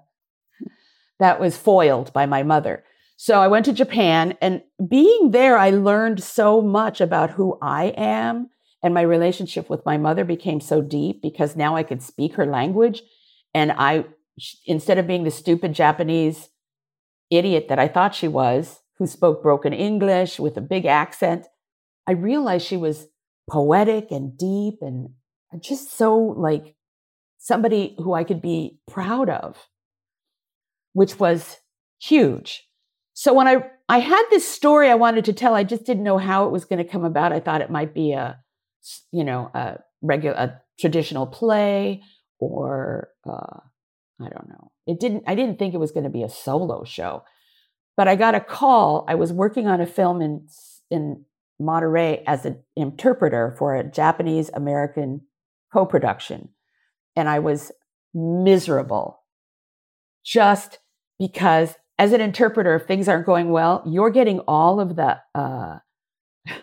that 1.19 1.39
was 1.39 1.58
foiled 1.58 2.12
by 2.13 2.25
my 2.25 2.43
mother. 2.43 2.84
So 3.17 3.39
I 3.39 3.47
went 3.47 3.65
to 3.65 3.73
Japan 3.73 4.38
and 4.41 4.62
being 4.89 5.32
there, 5.32 5.58
I 5.58 5.69
learned 5.69 6.21
so 6.21 6.62
much 6.62 6.99
about 6.99 7.32
who 7.32 7.58
I 7.62 7.93
am. 7.95 8.49
And 8.84 8.93
my 8.93 9.01
relationship 9.01 9.69
with 9.69 9.86
my 9.86 9.97
mother 9.97 10.23
became 10.23 10.60
so 10.60 10.82
deep 10.82 11.21
because 11.21 11.56
now 11.56 11.75
I 11.75 11.84
could 11.84 12.04
speak 12.04 12.36
her 12.36 12.45
language. 12.45 13.01
And 13.54 13.71
I, 13.71 14.06
instead 14.65 14.97
of 14.97 15.08
being 15.08 15.23
the 15.23 15.32
stupid 15.32 15.73
Japanese 15.73 16.49
idiot 17.32 17.67
that 17.69 17.80
I 17.80 17.88
thought 17.88 18.13
she 18.13 18.28
was, 18.28 18.82
who 18.97 19.08
spoke 19.08 19.41
broken 19.41 19.73
English 19.73 20.39
with 20.39 20.56
a 20.58 20.62
big 20.62 20.86
accent, 20.86 21.47
I 22.06 22.12
realized 22.12 22.67
she 22.67 22.78
was 22.78 23.08
poetic 23.49 24.12
and 24.12 24.38
deep 24.38 24.80
and 24.82 25.10
just 25.60 25.97
so 25.97 26.17
like 26.17 26.75
somebody 27.38 27.95
who 27.97 28.13
I 28.13 28.23
could 28.23 28.41
be 28.41 28.80
proud 28.88 29.30
of, 29.30 29.67
which 30.95 31.19
was 31.19 31.58
huge. 31.99 32.63
so 33.13 33.34
when 33.34 33.47
I 33.47 33.69
I 33.88 33.99
had 33.99 34.23
this 34.29 34.47
story 34.47 34.89
I 34.89 34.95
wanted 34.95 35.25
to 35.25 35.34
tell, 35.34 35.53
I 35.53 35.63
just 35.63 35.86
didn't 35.86 36.03
know 36.03 36.17
how 36.17 36.45
it 36.45 36.51
was 36.51 36.65
going 36.65 36.84
to 36.84 36.91
come 36.91 37.03
about. 37.03 37.34
I 37.34 37.39
thought 37.39 37.62
it 37.62 37.69
might 37.69 37.93
be 37.93 38.13
a, 38.13 38.39
you 39.12 39.23
know, 39.23 39.51
a 39.53 39.79
regular, 40.01 40.36
a 40.36 40.62
traditional 40.79 41.27
play, 41.27 42.01
or 42.39 43.10
uh, 43.29 43.60
I 44.19 44.29
don't 44.29 44.49
know. 44.49 44.71
It 44.88 44.99
didn't. 44.99 45.25
I 45.27 45.36
didn't 45.36 45.60
think 45.60 45.73
it 45.73 45.79
was 45.79 45.91
going 45.91 46.05
to 46.05 46.10
be 46.10 46.23
a 46.23 46.29
solo 46.29 46.84
show, 46.86 47.23
but 47.97 48.08
I 48.08 48.15
got 48.15 48.34
a 48.34 48.39
call. 48.39 49.05
I 49.08 49.15
was 49.15 49.34
working 49.34 49.67
on 49.67 49.81
a 49.81 49.86
film 49.86 50.21
in 50.21 50.47
in 50.89 51.25
Monterey 51.60 52.23
as 52.25 52.45
an 52.45 52.63
interpreter 52.75 53.53
for 53.60 53.75
a 53.75 53.84
Japanese 53.84 54.49
American 54.53 55.21
co-production, 55.73 56.49
and 57.17 57.27
I 57.27 57.39
was 57.39 57.71
miserable, 58.13 59.21
just 60.23 60.79
because 61.19 61.75
as 61.97 62.12
an 62.12 62.21
interpreter, 62.21 62.75
if 62.75 62.86
things 62.86 63.08
aren't 63.08 63.25
going 63.25 63.51
well, 63.51 63.84
you're 63.86 64.10
getting 64.10 64.39
all 64.41 64.80
of 64.80 64.95
the 64.95 65.19
uh, 65.34 65.80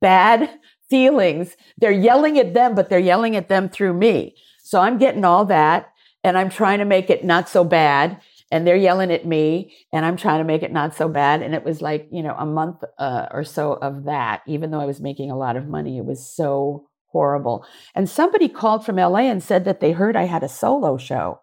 bad 0.00 0.50
feelings. 0.88 1.56
They're 1.76 1.90
yelling 1.90 2.38
at 2.38 2.54
them, 2.54 2.74
but 2.74 2.88
they're 2.88 2.98
yelling 2.98 3.36
at 3.36 3.48
them 3.48 3.68
through 3.68 3.94
me. 3.94 4.36
So 4.62 4.80
I'm 4.80 4.98
getting 4.98 5.24
all 5.24 5.44
that 5.46 5.92
and 6.24 6.36
I'm 6.36 6.50
trying 6.50 6.78
to 6.78 6.84
make 6.84 7.10
it 7.10 7.24
not 7.24 7.48
so 7.48 7.64
bad. 7.64 8.20
And 8.50 8.66
they're 8.66 8.76
yelling 8.76 9.10
at 9.10 9.26
me 9.26 9.76
and 9.92 10.06
I'm 10.06 10.16
trying 10.16 10.38
to 10.38 10.44
make 10.44 10.62
it 10.62 10.72
not 10.72 10.94
so 10.94 11.08
bad. 11.08 11.42
And 11.42 11.54
it 11.54 11.64
was 11.64 11.82
like, 11.82 12.08
you 12.10 12.22
know, 12.22 12.34
a 12.38 12.46
month 12.46 12.82
uh, 12.98 13.26
or 13.30 13.44
so 13.44 13.74
of 13.74 14.04
that, 14.04 14.42
even 14.46 14.70
though 14.70 14.80
I 14.80 14.86
was 14.86 15.00
making 15.00 15.30
a 15.30 15.36
lot 15.36 15.56
of 15.56 15.68
money, 15.68 15.98
it 15.98 16.06
was 16.06 16.26
so 16.26 16.86
horrible. 17.08 17.66
And 17.94 18.08
somebody 18.08 18.48
called 18.48 18.86
from 18.86 18.96
LA 18.96 19.20
and 19.20 19.42
said 19.42 19.64
that 19.66 19.80
they 19.80 19.92
heard 19.92 20.16
I 20.16 20.24
had 20.24 20.42
a 20.42 20.48
solo 20.48 20.96
show. 20.96 21.40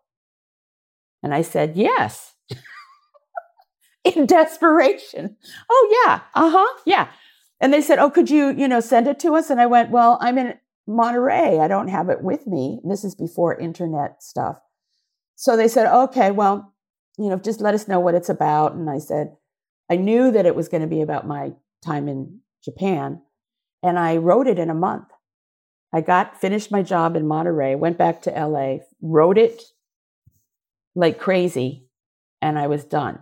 And 1.25 1.33
I 1.33 1.41
said, 1.41 1.75
yes. 1.75 2.35
in 4.03 4.27
desperation. 4.27 5.35
Oh, 5.71 6.03
yeah. 6.05 6.21
Uh 6.35 6.51
huh. 6.51 6.81
Yeah. 6.85 7.07
And 7.59 7.73
they 7.73 7.81
said, 7.81 7.97
Oh, 7.97 8.11
could 8.11 8.29
you, 8.29 8.53
you 8.55 8.67
know, 8.67 8.79
send 8.79 9.07
it 9.07 9.19
to 9.21 9.33
us? 9.33 9.49
And 9.49 9.59
I 9.59 9.65
went, 9.65 9.89
Well, 9.89 10.19
I'm 10.21 10.37
in 10.37 10.53
Monterey. 10.85 11.57
I 11.59 11.67
don't 11.67 11.87
have 11.87 12.09
it 12.09 12.21
with 12.21 12.45
me. 12.45 12.79
This 12.87 13.03
is 13.03 13.15
before 13.15 13.57
internet 13.57 14.21
stuff. 14.21 14.57
So 15.35 15.57
they 15.57 15.67
said, 15.67 15.91
Okay, 15.91 16.29
well, 16.29 16.75
you 17.17 17.27
know, 17.27 17.39
just 17.39 17.59
let 17.59 17.73
us 17.73 17.87
know 17.87 17.99
what 17.99 18.13
it's 18.13 18.29
about. 18.29 18.75
And 18.75 18.87
I 18.87 18.99
said, 18.99 19.35
I 19.89 19.95
knew 19.95 20.31
that 20.31 20.45
it 20.45 20.55
was 20.55 20.69
going 20.69 20.81
to 20.81 20.87
be 20.87 21.01
about 21.01 21.25
my 21.25 21.53
time 21.83 22.07
in 22.07 22.41
Japan. 22.63 23.23
And 23.81 23.97
I 23.97 24.17
wrote 24.17 24.45
it 24.45 24.59
in 24.59 24.69
a 24.69 24.75
month. 24.75 25.07
I 25.91 26.01
got 26.01 26.39
finished 26.39 26.69
my 26.69 26.83
job 26.83 27.15
in 27.15 27.27
Monterey, 27.27 27.73
went 27.73 27.97
back 27.97 28.21
to 28.23 28.29
LA, 28.29 28.83
wrote 29.01 29.39
it 29.39 29.63
like 30.95 31.19
crazy, 31.19 31.87
and 32.41 32.57
I 32.57 32.67
was 32.67 32.83
done 32.83 33.19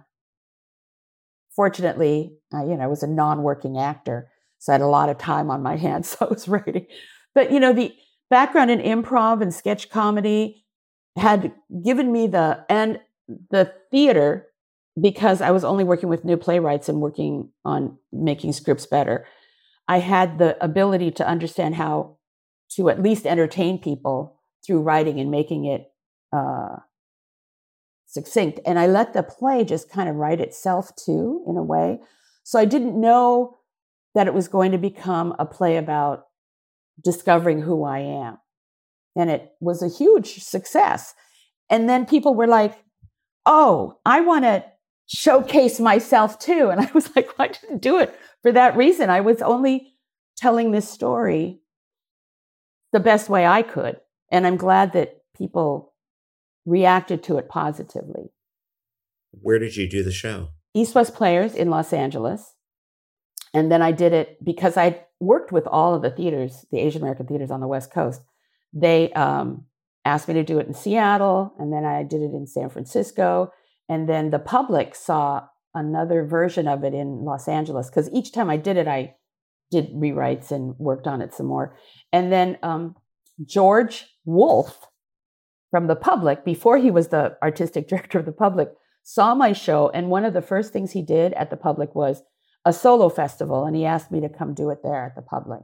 fortunately, 1.56 2.34
uh, 2.54 2.66
you 2.66 2.76
know, 2.76 2.84
I 2.84 2.88
was 2.88 3.04
a 3.04 3.08
non-working 3.08 3.78
actor, 3.78 4.30
so 4.60 4.72
I 4.72 4.76
had 4.76 4.82
a 4.82 4.88
lot 4.88 5.10
of 5.10 5.18
time 5.18 5.50
on 5.50 5.62
my 5.62 5.76
hands, 5.88 6.10
so 6.10 6.26
I 6.26 6.30
was 6.30 6.48
writing. 6.48 6.88
But 7.36 7.52
you 7.52 7.60
know, 7.60 7.74
the 7.74 7.96
background 8.30 8.72
in 8.72 8.80
improv 8.80 9.42
and 9.42 9.54
sketch 9.54 9.90
comedy 9.90 10.66
had 11.18 11.54
given 11.84 12.12
me 12.12 12.28
the 12.28 12.66
and 12.70 13.00
the 13.50 13.72
theater 13.92 14.48
because 15.00 15.42
I 15.42 15.52
was 15.52 15.64
only 15.64 15.84
working 15.84 16.10
with 16.10 16.26
new 16.26 16.38
playwrights 16.38 16.88
and 16.88 17.02
working 17.02 17.50
on 17.66 17.98
making 18.12 18.54
scripts 18.54 18.86
better. 18.86 19.26
I 19.88 20.00
had 20.00 20.38
the 20.38 20.64
ability 20.64 21.12
to 21.12 21.28
understand 21.28 21.76
how 21.76 22.18
to 22.76 22.90
at 22.90 23.02
least 23.02 23.26
entertain 23.26 23.80
people 23.80 24.40
through 24.66 24.82
writing 24.82 25.20
and 25.20 25.32
making 25.32 25.66
it 25.66 25.92
uh, 26.32 26.78
succinct. 28.14 28.60
And 28.66 28.78
I 28.78 28.86
let 28.86 29.14
the 29.14 29.24
play 29.24 29.64
just 29.64 29.90
kind 29.90 30.08
of 30.08 30.16
write 30.16 30.40
itself 30.40 30.96
too, 30.96 31.44
in 31.48 31.58
a 31.58 31.64
way. 31.64 32.00
So 32.44 32.60
I 32.60 32.66
didn't 32.66 33.00
know 33.00 33.58
that 34.14 34.28
it 34.28 34.36
was 34.36 34.48
going 34.48 34.72
to 34.72 34.78
become 34.78 35.36
a 35.40 35.46
play 35.46 35.78
about 35.78 36.26
discovering 37.04 37.62
who 37.62 37.84
I 37.84 38.00
am. 38.00 38.38
And 39.16 39.32
it 39.32 39.54
was 39.60 39.82
a 39.82 39.90
huge 39.90 40.44
success. 40.44 41.16
And 41.70 41.90
then 41.90 42.06
people 42.06 42.36
were 42.36 42.48
like, 42.48 42.78
oh, 43.48 44.00
I 44.06 44.22
want 44.22 44.46
to 44.46 44.64
showcase 45.08 45.80
myself 45.80 46.38
too. 46.38 46.70
And 46.70 46.82
I 46.88 46.92
was 46.94 47.16
like, 47.16 47.30
I 47.40 47.48
didn't 47.48 47.82
do 47.82 47.98
it 47.98 48.16
for 48.44 48.52
that 48.52 48.78
reason. 48.78 49.10
I 49.10 49.22
was 49.22 49.42
only 49.42 49.96
telling 50.38 50.72
this 50.72 50.88
story 50.88 51.62
the 52.92 53.00
best 53.00 53.28
way 53.28 53.48
I 53.48 53.64
could. 53.64 54.00
And 54.32 54.46
I'm 54.46 54.58
glad 54.58 54.94
that 54.94 55.18
people 55.36 55.93
reacted 56.66 57.24
to 57.24 57.38
it 57.38 57.50
positively. 57.50 58.32
Where 59.32 59.60
did 59.60 59.76
you 59.76 59.90
do 59.90 60.04
the 60.04 60.12
show? 60.12 60.50
East 60.74 60.96
West 60.96 61.14
Players 61.14 61.56
in 61.56 61.70
Los 61.70 61.94
Angeles. 61.94 62.54
And 63.54 63.72
then 63.72 63.82
I 63.82 63.92
did 63.92 64.14
it 64.14 64.44
because 64.44 64.78
I 64.78 65.06
worked 65.20 65.52
with 65.52 65.68
all 65.68 65.94
of 65.94 66.02
the 66.02 66.10
theaters, 66.10 66.66
the 66.72 66.80
Asian 66.80 67.02
American 67.02 67.28
theaters 67.28 67.52
on 67.52 67.60
the 67.60 67.68
West 67.68 67.92
Coast. 67.92 68.22
They 68.74 69.12
um, 69.14 69.66
asked 70.06 70.28
me 70.28 70.34
to 70.34 70.44
do 70.44 70.60
it 70.60 70.68
in 70.68 70.74
Seattle, 70.74 71.54
and 71.60 71.72
then 71.72 71.86
I 71.86 72.04
did 72.04 72.22
it 72.22 72.34
in 72.34 72.48
San 72.48 72.70
Francisco. 72.70 73.52
And 73.88 74.10
then 74.10 74.32
the 74.32 74.40
public 74.40 74.96
saw 74.96 75.44
another 75.76 76.26
version 76.26 76.68
of 76.68 76.84
it 76.84 76.94
in 76.94 77.26
Los 77.26 77.48
Angeles 77.48 77.90
because 77.90 78.10
each 78.12 78.32
time 78.32 78.50
I 78.50 78.58
did 78.58 78.78
it, 78.78 78.88
I 78.88 79.16
did 79.72 79.94
rewrites 79.94 80.52
and 80.52 80.76
worked 80.78 81.08
on 81.08 81.22
it 81.22 81.34
some 81.34 81.48
more. 81.48 81.76
And 82.12 82.32
then 82.32 82.58
um, 82.64 82.96
George 83.44 84.06
Wolfe, 84.26 84.78
from 85.74 85.88
the 85.88 85.96
public 85.96 86.46
before 86.46 86.78
he 86.78 86.92
was 86.92 87.08
the 87.08 87.36
artistic 87.42 87.88
director 87.90 88.20
of 88.20 88.26
the 88.26 88.32
public 88.32 88.70
saw 89.02 89.34
my 89.34 89.54
show 89.54 89.90
and 89.90 90.08
one 90.08 90.24
of 90.24 90.32
the 90.32 90.42
first 90.42 90.72
things 90.72 90.92
he 90.92 91.02
did 91.02 91.34
at 91.34 91.50
the 91.50 91.58
public 91.58 91.96
was 91.96 92.22
a 92.64 92.72
solo 92.72 93.10
festival 93.10 93.66
and 93.66 93.76
he 93.76 93.84
asked 93.84 94.12
me 94.12 94.22
to 94.22 94.30
come 94.30 94.54
do 94.54 94.70
it 94.70 94.84
there 94.84 95.04
at 95.04 95.16
the 95.16 95.24
public. 95.24 95.62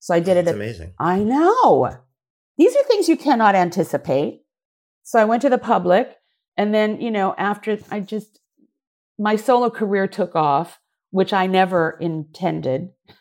So 0.00 0.12
i 0.12 0.18
did 0.18 0.36
That's 0.36 0.48
it 0.48 0.50
at, 0.50 0.54
amazing. 0.56 0.94
I 0.98 1.22
know. 1.22 1.88
These 2.58 2.74
are 2.74 2.82
things 2.82 3.08
you 3.08 3.16
cannot 3.16 3.54
anticipate. 3.54 4.40
So 5.04 5.20
i 5.20 5.24
went 5.24 5.40
to 5.42 5.50
the 5.50 5.56
public 5.56 6.16
and 6.56 6.74
then 6.74 7.00
you 7.00 7.12
know 7.12 7.32
after 7.38 7.78
i 7.92 8.00
just 8.00 8.40
my 9.20 9.36
solo 9.36 9.70
career 9.70 10.08
took 10.08 10.34
off 10.34 10.80
which 11.10 11.32
i 11.32 11.46
never 11.46 11.96
intended. 12.00 12.90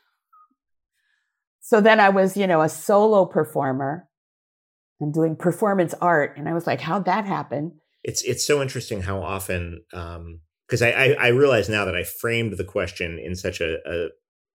So 1.61 1.79
then 1.79 1.99
i 1.99 2.09
was 2.09 2.35
you 2.35 2.47
know 2.47 2.61
a 2.61 2.69
solo 2.69 3.25
performer 3.25 4.07
and 4.99 5.13
doing 5.13 5.35
performance 5.35 5.93
art. 6.01 6.37
And 6.37 6.47
I 6.47 6.53
was 6.53 6.67
like, 6.67 6.81
how'd 6.81 7.05
that 7.05 7.25
happen? 7.25 7.79
It's 8.03 8.21
it's 8.23 8.45
so 8.45 8.61
interesting 8.61 9.01
how 9.01 9.21
often 9.21 9.83
because 9.89 10.81
um, 10.81 10.87
I, 10.87 10.91
I, 10.91 11.15
I 11.19 11.27
realize 11.29 11.69
now 11.69 11.85
that 11.85 11.95
I 11.95 12.03
framed 12.03 12.57
the 12.57 12.63
question 12.63 13.17
in 13.17 13.35
such 13.35 13.61
a, 13.61 13.77
a, 13.85 14.09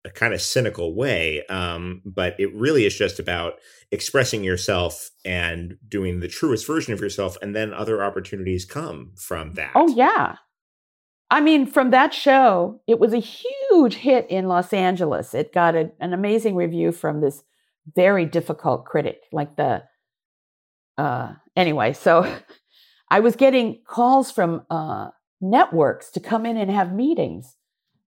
a 0.05 0.11
kind 0.11 0.33
of 0.33 0.40
cynical 0.40 0.94
way, 0.94 1.44
um, 1.46 2.00
but 2.05 2.38
it 2.38 2.55
really 2.55 2.87
is 2.87 2.96
just 2.96 3.18
about 3.18 3.55
expressing 3.90 4.44
yourself 4.44 5.11
and 5.24 5.76
doing 5.88 6.20
the 6.20 6.29
truest 6.29 6.64
version 6.64 6.92
of 6.92 7.00
yourself, 7.00 7.37
and 7.42 7.57
then 7.57 7.74
other 7.74 8.05
opportunities 8.05 8.64
come 8.64 9.11
from 9.16 9.55
that. 9.55 9.72
Oh 9.74 9.88
yeah, 9.88 10.37
I 11.31 11.40
mean, 11.40 11.66
from 11.66 11.90
that 11.90 12.12
show, 12.12 12.81
it 12.88 12.98
was 12.98 13.12
a 13.12 13.18
huge 13.18 13.94
hit 13.94 14.26
in 14.29 14.48
Los 14.48 14.72
Angeles. 14.72 15.33
It 15.33 15.53
got 15.53 15.76
a, 15.76 15.90
an 16.00 16.12
amazing 16.12 16.57
review 16.57 16.90
from 16.90 17.20
this 17.20 17.42
very 17.94 18.26
difficult 18.26 18.85
critic, 18.85 19.20
like 19.33 19.57
the 19.57 19.85
uh, 21.01 21.33
anyway, 21.57 21.95
so 21.95 22.31
I 23.11 23.21
was 23.21 23.35
getting 23.35 23.81
calls 23.87 24.31
from 24.31 24.63
uh, 24.71 25.09
networks 25.41 26.11
to 26.11 26.21
come 26.21 26.45
in 26.45 26.59
and 26.59 26.71
have 26.71 26.93
meetings. 26.93 27.57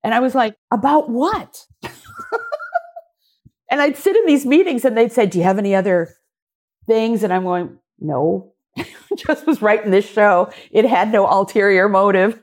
And 0.03 0.13
I 0.13 0.19
was 0.19 0.35
like, 0.35 0.55
about 0.69 1.09
what? 1.09 1.65
and 3.71 3.81
I'd 3.81 3.97
sit 3.97 4.15
in 4.15 4.25
these 4.27 4.45
meetings 4.45 4.85
and 4.85 4.95
they'd 4.95 5.11
say, 5.11 5.25
Do 5.25 5.39
you 5.39 5.43
have 5.43 5.57
any 5.57 5.73
other 5.73 6.13
things? 6.85 7.23
And 7.23 7.33
I'm 7.33 7.43
going, 7.43 7.79
No. 7.99 8.53
Just 9.15 9.47
was 9.47 9.61
writing 9.61 9.91
this 9.91 10.09
show. 10.09 10.51
It 10.71 10.85
had 10.85 11.11
no 11.11 11.27
ulterior 11.27 11.89
motive. 11.89 12.41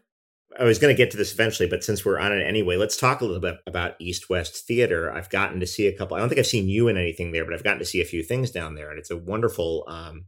I 0.59 0.65
was 0.65 0.79
going 0.79 0.95
to 0.95 0.97
get 0.97 1.11
to 1.13 1.17
this 1.17 1.33
eventually, 1.33 1.69
but 1.69 1.85
since 1.85 2.05
we're 2.05 2.19
on 2.19 2.33
it 2.33 2.45
anyway, 2.45 2.77
let's 2.77 2.97
talk 2.97 3.21
a 3.21 3.25
little 3.25 3.41
bit 3.41 3.59
about 3.67 3.95
East 4.01 4.29
West 4.29 4.67
Theater. 4.67 5.13
I've 5.13 5.31
gotten 5.31 5.61
to 5.61 5.67
see 5.67 5.87
a 5.87 5.97
couple. 5.97 6.17
I 6.17 6.21
don't 6.21 6.29
think 6.29 6.41
I've 6.41 6.47
seen 6.47 6.69
you 6.69 6.89
in 6.89 6.97
anything 6.97 7.31
there, 7.31 7.45
but 7.45 7.55
I've 7.55 7.65
gotten 7.65 7.79
to 7.79 7.85
see 7.85 8.01
a 8.01 8.07
few 8.07 8.23
things 8.23 8.51
down 8.51 8.75
there, 8.75 8.91
and 8.91 8.99
it's 8.99 9.11
a 9.11 9.17
wonderful 9.17 9.85
um, 9.87 10.25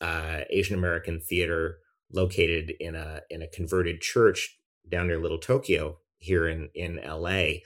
uh, 0.00 0.40
Asian 0.50 0.76
American 0.76 1.20
theater 1.20 1.78
located 2.12 2.74
in 2.78 2.94
a 2.94 3.22
in 3.30 3.42
a 3.42 3.48
converted 3.48 4.00
church 4.00 4.58
down 4.88 5.06
near 5.06 5.18
Little 5.18 5.38
Tokyo 5.38 5.98
here 6.18 6.46
in 6.46 6.68
in 6.74 6.98
L.A. 6.98 7.62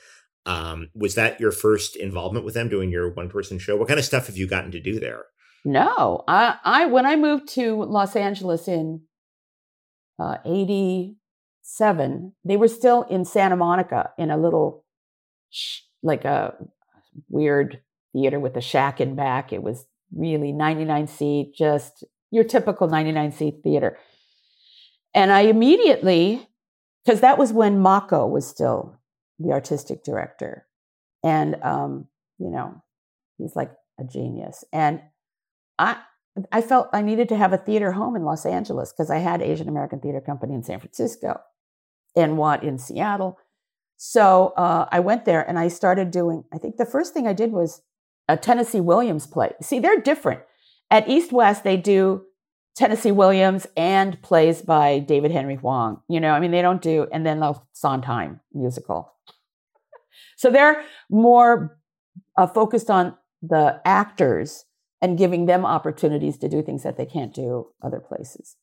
Um, 0.47 0.91
was 0.95 1.17
that 1.17 1.41
your 1.41 1.53
first 1.53 1.97
involvement 1.97 2.45
with 2.45 2.55
them 2.55 2.69
doing 2.69 2.91
your 2.91 3.13
one 3.13 3.29
person 3.29 3.59
show? 3.59 3.77
What 3.77 3.89
kind 3.89 3.99
of 3.99 4.07
stuff 4.07 4.29
have 4.29 4.37
you 4.37 4.47
gotten 4.47 4.71
to 4.71 4.81
do 4.81 4.99
there? 4.99 5.25
No, 5.65 6.25
I, 6.29 6.57
I 6.65 6.87
when 6.87 7.07
I 7.07 7.17
moved 7.17 7.49
to 7.55 7.83
Los 7.83 8.15
Angeles 8.15 8.69
in 8.69 9.03
uh, 10.19 10.39
eighty 10.47 11.17
seven, 11.68 12.33
they 12.44 12.57
were 12.57 12.68
still 12.68 13.02
in 13.04 13.24
Santa 13.24 13.57
Monica 13.57 14.11
in 14.16 14.31
a 14.31 14.38
little, 14.38 14.85
like 16.02 16.24
a 16.24 16.54
weird 17.28 17.81
theater 18.12 18.40
with 18.40 18.57
a 18.57 18.61
shack 18.61 19.00
in 19.00 19.14
back. 19.14 19.52
It 19.52 19.62
was 19.62 19.87
really 20.14 20.50
99 20.50 21.07
seat, 21.07 21.54
just 21.54 22.04
your 22.31 22.44
typical 22.44 22.88
99 22.88 23.33
seat 23.33 23.61
theater. 23.62 23.98
And 25.14 25.31
I 25.31 25.42
immediately 25.42 26.48
because 27.04 27.20
that 27.20 27.38
was 27.38 27.52
when 27.52 27.81
Mako 27.81 28.26
was 28.26 28.46
still 28.46 28.98
the 29.38 29.52
artistic 29.52 30.04
director, 30.04 30.66
and 31.24 31.57
um, 31.62 32.07
you 32.38 32.50
know, 32.50 32.83
he's 33.38 33.57
like 33.57 33.72
a 33.98 34.04
genius. 34.04 34.62
And 34.72 35.00
I 35.78 35.96
I 36.52 36.61
felt 36.61 36.88
I 36.92 37.02
needed 37.02 37.28
to 37.31 37.37
have 37.37 37.52
a 37.52 37.59
theater 37.59 37.92
home 37.92 38.14
in 38.14 38.24
Los 38.24 38.44
Angeles 38.44 38.92
because 38.92 39.11
I 39.11 39.18
had 39.18 39.40
Asian 39.40 39.68
American 39.68 40.00
Theater 40.00 40.20
Company 40.20 40.54
in 40.54 40.62
San 40.62 40.81
Francisco 40.81 41.40
and 42.18 42.37
what 42.37 42.62
in 42.64 42.78
Seattle. 42.78 43.38
So 43.96 44.52
uh, 44.57 44.88
I 44.90 45.00
went 45.00 45.24
there 45.24 45.48
and 45.48 45.59
I 45.59 45.68
started 45.68 46.11
doing. 46.11 46.44
I 46.52 46.59
think 46.59 46.76
the 46.76 46.87
first 46.87 47.14
thing 47.14 47.26
I 47.26 47.33
did 47.33 47.52
was 47.52 47.83
a 48.28 48.37
Tennessee 48.37 48.81
Williams 48.81 49.26
play. 49.26 49.52
See, 49.62 49.78
they're 49.78 50.00
different. 50.00 50.42
At 50.90 51.09
East 51.09 51.33
West, 51.33 51.64
they 51.64 51.76
do 51.76 52.24
Tennessee 52.76 53.12
Williams 53.12 53.66
and 53.76 54.20
plays 54.22 54.62
by 54.62 55.00
David 55.00 55.31
Henry 55.33 55.57
Hwang. 55.57 56.00
You 56.09 56.20
know, 56.20 56.31
I 56.31 56.40
mean, 56.40 56.50
they 56.50 56.62
don't 56.62 56.83
do, 56.83 57.09
and 57.12 57.26
then 57.26 57.40
the 57.40 57.54
Sondheim 57.72 58.40
musical. 58.52 59.14
So 60.37 60.50
they're 60.50 60.85
more 61.11 61.78
uh, 62.37 62.46
focused 62.46 62.90
on 62.90 63.16
the 63.42 63.81
actors 63.85 64.64
and 65.02 65.18
giving 65.18 65.46
them 65.46 65.64
opportunities 65.64 66.38
to 66.38 66.48
do 66.48 66.62
things 66.62 66.83
that 66.83 66.96
they 66.96 67.07
can't 67.07 67.35
do 67.35 67.68
other 67.83 68.00
places. 68.00 68.57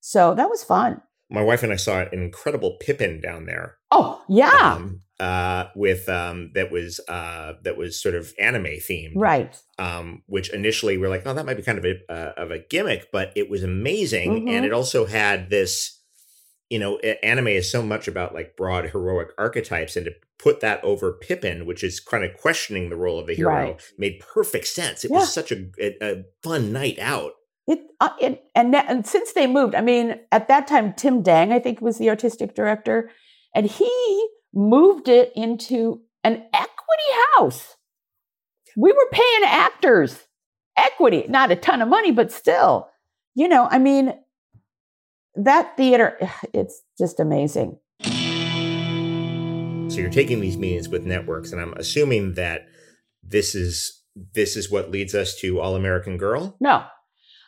So 0.00 0.34
that 0.34 0.48
was 0.48 0.62
fun. 0.62 1.02
My 1.28 1.42
wife 1.42 1.62
and 1.62 1.72
I 1.72 1.76
saw 1.76 2.00
an 2.00 2.08
incredible 2.12 2.76
Pippin 2.80 3.20
down 3.20 3.46
there. 3.46 3.78
Oh 3.90 4.22
yeah, 4.28 4.74
Um, 4.76 5.02
uh, 5.18 5.66
with 5.74 6.08
um, 6.08 6.50
that 6.54 6.70
was 6.70 7.00
uh, 7.08 7.54
that 7.64 7.76
was 7.76 8.00
sort 8.00 8.14
of 8.14 8.32
anime 8.38 8.64
themed, 8.66 9.12
right. 9.16 9.56
um, 9.78 10.22
which 10.26 10.50
initially 10.50 10.96
we 10.98 11.06
are 11.06 11.10
like, 11.10 11.22
oh, 11.26 11.34
that 11.34 11.46
might 11.46 11.56
be 11.56 11.62
kind 11.62 11.78
of 11.78 11.84
a 11.84 11.94
uh, 12.12 12.32
of 12.36 12.50
a 12.50 12.58
gimmick, 12.60 13.10
but 13.12 13.32
it 13.34 13.48
was 13.50 13.62
amazing, 13.62 14.46
Mhm. 14.46 14.50
and 14.50 14.64
it 14.66 14.72
also 14.72 15.06
had 15.06 15.50
this, 15.50 16.00
you 16.70 16.78
know, 16.78 16.98
anime 16.98 17.48
is 17.48 17.70
so 17.70 17.82
much 17.82 18.06
about 18.08 18.34
like 18.34 18.56
broad 18.56 18.90
heroic 18.90 19.28
archetypes, 19.38 19.96
and 19.96 20.04
to 20.06 20.12
put 20.38 20.60
that 20.60 20.84
over 20.84 21.12
Pippin, 21.12 21.64
which 21.66 21.82
is 21.82 21.98
kind 21.98 22.22
of 22.22 22.36
questioning 22.36 22.90
the 22.90 22.96
role 22.96 23.18
of 23.18 23.26
the 23.26 23.34
hero, 23.34 23.50
Right. 23.52 23.92
made 23.98 24.20
perfect 24.20 24.66
sense. 24.66 25.04
It 25.04 25.10
Yeah. 25.10 25.18
was 25.20 25.32
such 25.32 25.50
a, 25.50 25.66
a, 25.80 25.96
a 26.02 26.24
fun 26.42 26.72
night 26.72 26.98
out. 27.00 27.32
It, 27.66 27.80
uh, 28.00 28.10
it 28.20 28.44
and, 28.54 28.74
and 28.74 29.06
since 29.06 29.32
they 29.32 29.46
moved, 29.46 29.74
I 29.74 29.80
mean, 29.80 30.20
at 30.30 30.48
that 30.48 30.66
time, 30.66 30.92
Tim 30.94 31.22
Dang, 31.22 31.52
I 31.52 31.58
think, 31.58 31.80
was 31.80 31.98
the 31.98 32.10
artistic 32.10 32.54
director, 32.54 33.10
and 33.54 33.66
he 33.66 34.28
moved 34.54 35.08
it 35.08 35.32
into 35.34 36.02
an 36.22 36.44
equity 36.54 37.10
house. 37.36 37.76
We 38.76 38.92
were 38.92 39.08
paying 39.10 39.44
actors 39.44 40.26
equity, 40.76 41.24
not 41.28 41.50
a 41.50 41.56
ton 41.56 41.82
of 41.82 41.88
money, 41.88 42.12
but 42.12 42.30
still, 42.30 42.88
you 43.34 43.48
know, 43.48 43.66
I 43.70 43.78
mean, 43.78 44.14
that 45.34 45.76
theater, 45.76 46.18
it's 46.52 46.82
just 46.98 47.20
amazing. 47.20 47.78
So 49.88 50.02
you're 50.02 50.10
taking 50.10 50.40
these 50.40 50.56
meetings 50.56 50.88
with 50.88 51.06
networks, 51.06 51.52
and 51.52 51.60
I'm 51.60 51.72
assuming 51.74 52.34
that 52.34 52.66
this 53.22 53.54
is 53.54 54.02
this 54.34 54.56
is 54.56 54.70
what 54.70 54.90
leads 54.90 55.14
us 55.14 55.36
to 55.36 55.60
All 55.60 55.76
American 55.76 56.16
Girl. 56.16 56.56
No, 56.60 56.84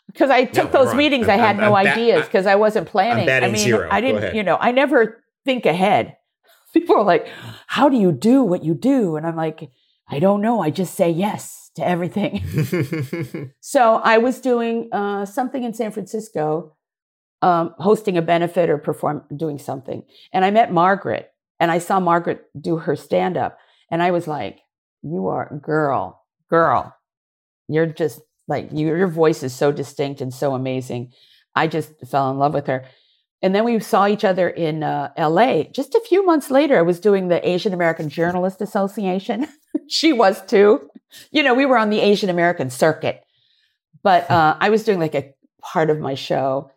because 0.08 0.30
I 0.30 0.44
took 0.44 0.66
I'm 0.66 0.72
those 0.72 0.88
wrong. 0.88 0.96
meetings, 0.96 1.28
I'm- 1.28 1.38
I 1.40 1.46
had 1.46 1.56
I'm- 1.56 1.70
no 1.70 1.74
I'm 1.76 1.86
ideas 1.86 2.26
because 2.26 2.46
I 2.46 2.56
wasn't 2.56 2.88
planning. 2.88 3.28
I 3.28 3.40
mean, 3.46 3.56
zero. 3.56 3.88
I 3.90 4.00
didn't, 4.00 4.34
you 4.34 4.42
know, 4.42 4.56
I 4.60 4.72
never 4.72 5.22
think 5.44 5.64
ahead. 5.66 6.16
People 6.74 6.96
are 6.96 7.04
like, 7.04 7.28
"How 7.66 7.88
do 7.88 7.96
you 7.96 8.12
do 8.12 8.42
what 8.42 8.64
you 8.64 8.74
do?" 8.74 9.16
And 9.16 9.26
I'm 9.26 9.36
like, 9.36 9.70
"I 10.08 10.18
don't 10.18 10.42
know. 10.42 10.60
I 10.60 10.70
just 10.70 10.94
say 10.94 11.10
yes 11.10 11.70
to 11.76 11.86
everything." 11.86 12.42
so 13.60 13.96
I 14.04 14.18
was 14.18 14.40
doing 14.40 14.88
uh, 14.92 15.24
something 15.24 15.62
in 15.64 15.72
San 15.74 15.92
Francisco, 15.92 16.74
um, 17.42 17.74
hosting 17.78 18.16
a 18.18 18.22
benefit 18.22 18.68
or 18.68 18.78
perform 18.78 19.24
doing 19.34 19.58
something, 19.58 20.02
and 20.32 20.44
I 20.44 20.50
met 20.50 20.72
Margaret, 20.72 21.32
and 21.60 21.70
I 21.70 21.78
saw 21.78 22.00
Margaret 22.00 22.44
do 22.60 22.76
her 22.78 22.96
stand 22.96 23.36
up, 23.36 23.58
and 23.90 24.02
I 24.02 24.10
was 24.10 24.26
like, 24.28 24.58
"You 25.02 25.28
are 25.28 25.48
girl, 25.62 26.22
girl, 26.50 26.94
you're 27.68 27.86
just 27.86 28.20
like 28.48 28.70
you, 28.72 28.88
your 28.88 29.06
voice 29.06 29.42
is 29.42 29.54
so 29.54 29.70
distinct 29.70 30.20
and 30.20 30.34
so 30.34 30.54
amazing." 30.54 31.12
I 31.54 31.66
just 31.66 31.92
fell 32.06 32.30
in 32.30 32.38
love 32.38 32.54
with 32.54 32.66
her. 32.68 32.84
And 33.40 33.54
then 33.54 33.64
we 33.64 33.78
saw 33.80 34.06
each 34.06 34.24
other 34.24 34.48
in 34.48 34.82
uh, 34.82 35.12
LA. 35.16 35.64
Just 35.64 35.94
a 35.94 36.02
few 36.08 36.24
months 36.26 36.50
later, 36.50 36.78
I 36.78 36.82
was 36.82 36.98
doing 36.98 37.28
the 37.28 37.46
Asian 37.48 37.72
American 37.72 38.08
Journalist 38.08 38.60
Association. 38.60 39.46
she 39.88 40.12
was 40.12 40.44
too. 40.46 40.88
You 41.30 41.42
know, 41.42 41.54
we 41.54 41.66
were 41.66 41.78
on 41.78 41.90
the 41.90 42.00
Asian 42.00 42.30
American 42.30 42.70
circuit, 42.70 43.24
but 44.02 44.30
uh, 44.30 44.56
I 44.60 44.70
was 44.70 44.84
doing 44.84 44.98
like 44.98 45.14
a 45.14 45.32
part 45.62 45.90
of 45.90 45.98
my 45.98 46.14
show. 46.14 46.70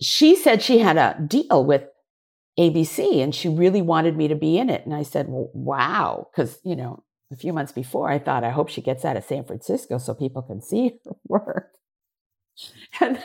She 0.00 0.36
said 0.36 0.62
she 0.62 0.78
had 0.78 0.96
a 0.96 1.16
deal 1.26 1.64
with 1.64 1.84
ABC 2.58 3.22
and 3.22 3.34
she 3.34 3.48
really 3.48 3.82
wanted 3.82 4.16
me 4.16 4.28
to 4.28 4.34
be 4.34 4.58
in 4.58 4.68
it. 4.68 4.84
And 4.84 4.94
I 4.94 5.04
said, 5.04 5.28
well, 5.28 5.48
wow. 5.54 6.28
Because, 6.30 6.58
you 6.64 6.76
know, 6.76 7.02
a 7.32 7.36
few 7.36 7.52
months 7.52 7.72
before, 7.72 8.10
I 8.10 8.18
thought, 8.18 8.44
I 8.44 8.50
hope 8.50 8.68
she 8.68 8.82
gets 8.82 9.04
out 9.04 9.16
of 9.16 9.24
San 9.24 9.44
Francisco 9.44 9.98
so 9.98 10.14
people 10.14 10.42
can 10.42 10.60
see 10.60 10.98
her 11.04 11.12
work. 11.26 11.70
And 13.00 13.22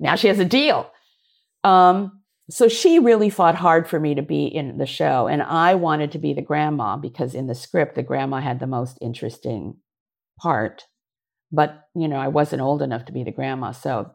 now 0.00 0.16
she 0.16 0.28
has 0.28 0.38
a 0.38 0.44
deal. 0.44 0.90
Um, 1.62 2.22
so 2.50 2.68
she 2.68 2.98
really 2.98 3.30
fought 3.30 3.54
hard 3.54 3.88
for 3.88 4.00
me 4.00 4.14
to 4.14 4.22
be 4.22 4.46
in 4.46 4.78
the 4.78 4.86
show. 4.86 5.28
And 5.28 5.42
I 5.42 5.74
wanted 5.74 6.12
to 6.12 6.18
be 6.18 6.32
the 6.32 6.42
grandma 6.42 6.96
because 6.96 7.34
in 7.34 7.46
the 7.46 7.54
script, 7.54 7.94
the 7.94 8.02
grandma 8.02 8.40
had 8.40 8.60
the 8.60 8.66
most 8.66 8.98
interesting 9.00 9.76
part. 10.40 10.86
But, 11.50 11.86
you 11.94 12.08
know, 12.08 12.16
I 12.16 12.28
wasn't 12.28 12.62
old 12.62 12.82
enough 12.82 13.04
to 13.06 13.12
be 13.12 13.24
the 13.24 13.30
grandma. 13.30 13.72
So 13.72 14.12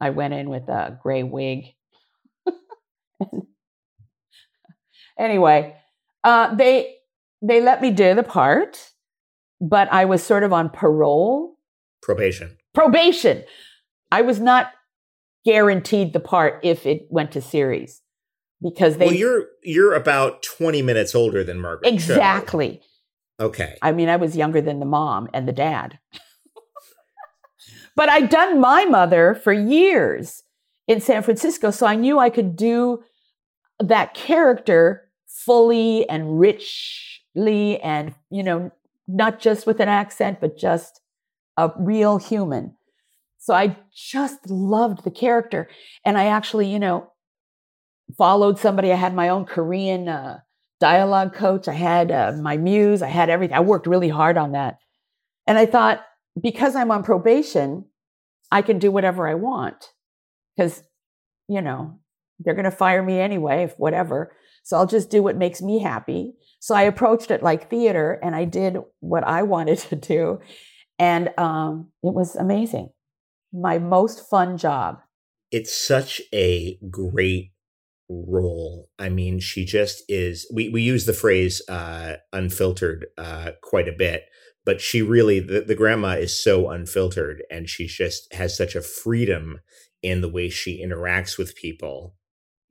I 0.00 0.10
went 0.10 0.34
in 0.34 0.48
with 0.48 0.68
a 0.68 0.98
gray 1.02 1.22
wig. 1.22 1.66
Anyway, 5.18 5.76
uh, 6.24 6.54
they 6.54 6.96
they 7.42 7.60
let 7.60 7.82
me 7.82 7.90
do 7.90 8.14
the 8.14 8.22
part, 8.22 8.92
but 9.60 9.92
I 9.92 10.04
was 10.04 10.22
sort 10.22 10.44
of 10.44 10.52
on 10.52 10.70
parole 10.70 11.56
Probation. 12.00 12.56
probation. 12.72 13.44
I 14.10 14.22
was 14.22 14.40
not 14.40 14.72
guaranteed 15.44 16.12
the 16.12 16.20
part 16.20 16.60
if 16.62 16.86
it 16.86 17.06
went 17.10 17.32
to 17.32 17.40
series 17.40 18.00
because 18.62 18.96
they 18.96 19.06
well, 19.06 19.14
you're 19.14 19.46
you're 19.62 19.94
about 19.94 20.42
20 20.42 20.82
minutes 20.82 21.14
older 21.14 21.42
than 21.42 21.60
Margaret. 21.60 21.92
Exactly. 21.92 22.80
Okay. 23.40 23.76
I 23.82 23.92
mean, 23.92 24.08
I 24.08 24.16
was 24.16 24.36
younger 24.36 24.60
than 24.60 24.78
the 24.78 24.86
mom 24.86 25.28
and 25.34 25.48
the 25.48 25.52
dad. 25.52 25.98
but 27.96 28.08
I'd 28.08 28.28
done 28.28 28.60
my 28.60 28.84
mother 28.84 29.34
for 29.34 29.52
years 29.52 30.42
in 30.86 31.00
San 31.00 31.22
Francisco, 31.22 31.70
so 31.70 31.86
I 31.86 31.96
knew 31.96 32.18
I 32.18 32.30
could 32.30 32.54
do 32.54 33.02
that 33.80 34.14
character 34.14 35.08
fully 35.26 36.08
and 36.08 36.38
richly 37.34 37.80
and, 37.80 38.14
you 38.30 38.42
know, 38.42 38.70
not 39.08 39.40
just 39.40 39.66
with 39.66 39.80
an 39.80 39.88
accent, 39.88 40.40
but 40.40 40.56
just 40.56 41.00
a 41.56 41.70
real 41.78 42.18
human. 42.18 42.76
So 43.38 43.54
I 43.54 43.76
just 43.92 44.48
loved 44.48 45.04
the 45.04 45.10
character. 45.10 45.68
And 46.04 46.16
I 46.16 46.26
actually, 46.26 46.70
you 46.70 46.78
know, 46.78 47.10
followed 48.16 48.58
somebody. 48.58 48.92
I 48.92 48.96
had 48.96 49.14
my 49.14 49.28
own 49.28 49.44
Korean 49.44 50.08
uh, 50.08 50.40
dialogue 50.80 51.34
coach. 51.34 51.66
I 51.66 51.72
had 51.72 52.10
uh, 52.10 52.32
my 52.40 52.56
muse. 52.56 53.02
I 53.02 53.08
had 53.08 53.30
everything. 53.30 53.56
I 53.56 53.60
worked 53.60 53.86
really 53.86 54.08
hard 54.08 54.36
on 54.36 54.52
that. 54.52 54.78
And 55.46 55.58
I 55.58 55.66
thought, 55.66 56.04
because 56.40 56.76
I'm 56.76 56.90
on 56.90 57.02
probation, 57.02 57.86
I 58.50 58.62
can 58.62 58.78
do 58.78 58.92
whatever 58.92 59.28
I 59.28 59.34
want. 59.34 59.90
Because, 60.56 60.84
you 61.48 61.60
know, 61.60 61.98
they're 62.38 62.54
going 62.54 62.64
to 62.64 62.70
fire 62.70 63.02
me 63.02 63.18
anyway, 63.18 63.64
if 63.64 63.78
whatever. 63.78 64.36
So 64.62 64.76
I'll 64.76 64.86
just 64.86 65.10
do 65.10 65.22
what 65.22 65.36
makes 65.36 65.60
me 65.60 65.80
happy. 65.80 66.34
So 66.62 66.76
I 66.76 66.82
approached 66.82 67.32
it 67.32 67.42
like 67.42 67.68
theater 67.68 68.20
and 68.22 68.36
I 68.36 68.44
did 68.44 68.76
what 69.00 69.24
I 69.24 69.42
wanted 69.54 69.78
to 69.78 69.96
do. 69.96 70.38
And 70.96 71.36
um, 71.36 71.88
it 72.04 72.14
was 72.14 72.36
amazing. 72.36 72.90
My 73.52 73.80
most 73.80 74.30
fun 74.30 74.56
job. 74.56 75.00
It's 75.50 75.76
such 75.76 76.22
a 76.32 76.78
great 76.88 77.50
role. 78.08 78.88
I 78.96 79.08
mean, 79.08 79.40
she 79.40 79.64
just 79.64 80.04
is. 80.08 80.48
We 80.54 80.68
we 80.68 80.82
use 80.82 81.04
the 81.04 81.12
phrase 81.12 81.60
uh, 81.68 82.16
unfiltered 82.32 83.06
uh, 83.18 83.50
quite 83.62 83.88
a 83.88 83.92
bit, 83.98 84.24
but 84.64 84.80
she 84.80 85.02
really 85.02 85.40
the, 85.40 85.62
the 85.62 85.74
grandma 85.74 86.12
is 86.12 86.42
so 86.42 86.70
unfiltered, 86.70 87.42
and 87.50 87.68
she 87.68 87.86
just 87.86 88.32
has 88.32 88.56
such 88.56 88.74
a 88.74 88.80
freedom 88.82 89.60
in 90.02 90.22
the 90.22 90.28
way 90.30 90.48
she 90.48 90.82
interacts 90.82 91.36
with 91.36 91.56
people. 91.56 92.14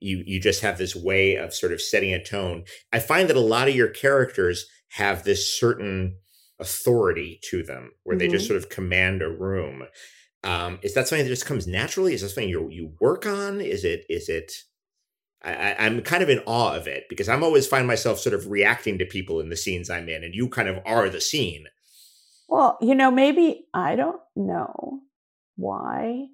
You 0.01 0.23
you 0.25 0.39
just 0.39 0.61
have 0.61 0.77
this 0.77 0.95
way 0.95 1.35
of 1.35 1.53
sort 1.53 1.71
of 1.71 1.81
setting 1.81 2.13
a 2.13 2.23
tone. 2.23 2.65
I 2.91 2.99
find 2.99 3.29
that 3.29 3.37
a 3.37 3.41
lot 3.41 3.67
of 3.69 3.75
your 3.75 3.87
characters 3.89 4.65
have 4.89 5.23
this 5.23 5.57
certain 5.57 6.17
authority 6.59 7.39
to 7.49 7.63
them, 7.63 7.91
where 8.03 8.17
they 8.17 8.27
just 8.27 8.45
Mhm. 8.45 8.47
sort 8.49 8.57
of 8.57 8.69
command 8.69 9.21
a 9.21 9.29
room. 9.29 9.83
Um, 10.43 10.79
is 10.81 10.93
that 10.95 11.07
something 11.07 11.25
that 11.25 11.29
just 11.29 11.45
comes 11.45 11.67
naturally? 11.67 12.13
Is 12.13 12.21
that 12.21 12.29
something 12.29 12.49
you 12.49 12.67
you 12.69 12.93
work 12.99 13.25
on? 13.25 13.61
Is 13.61 13.83
it 13.85 14.05
is 14.09 14.27
it? 14.27 14.51
I, 15.43 15.53
I- 15.53 15.85
I'm 15.85 16.01
kind 16.01 16.21
of 16.23 16.29
in 16.29 16.39
awe 16.45 16.75
of 16.75 16.87
it 16.87 17.05
because 17.09 17.29
I'm 17.29 17.43
always 17.43 17.67
find 17.67 17.87
myself 17.87 18.19
sort 18.19 18.35
of 18.35 18.47
reacting 18.51 18.97
to 18.99 19.05
people 19.05 19.39
in 19.39 19.49
the 19.49 19.57
scenes 19.57 19.89
I'm 19.89 20.09
in, 20.09 20.23
and 20.23 20.35
you 20.35 20.49
kind 20.49 20.67
of 20.69 20.79
are 20.85 21.09
the 21.09 21.21
scene. 21.21 21.65
Well, 22.47 22.77
you 22.81 22.95
know, 22.95 23.11
maybe 23.11 23.65
I 23.73 23.95
don't 23.95 24.21
know 24.35 24.99
why, 25.55 26.27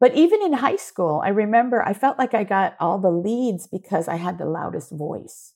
But 0.00 0.14
even 0.14 0.42
in 0.42 0.52
high 0.52 0.76
school, 0.76 1.20
I 1.24 1.30
remember 1.30 1.82
I 1.82 1.92
felt 1.92 2.18
like 2.18 2.34
I 2.34 2.44
got 2.44 2.76
all 2.78 2.98
the 2.98 3.10
leads 3.10 3.66
because 3.66 4.06
I 4.06 4.16
had 4.16 4.38
the 4.38 4.46
loudest 4.46 4.92
voice. 4.92 5.54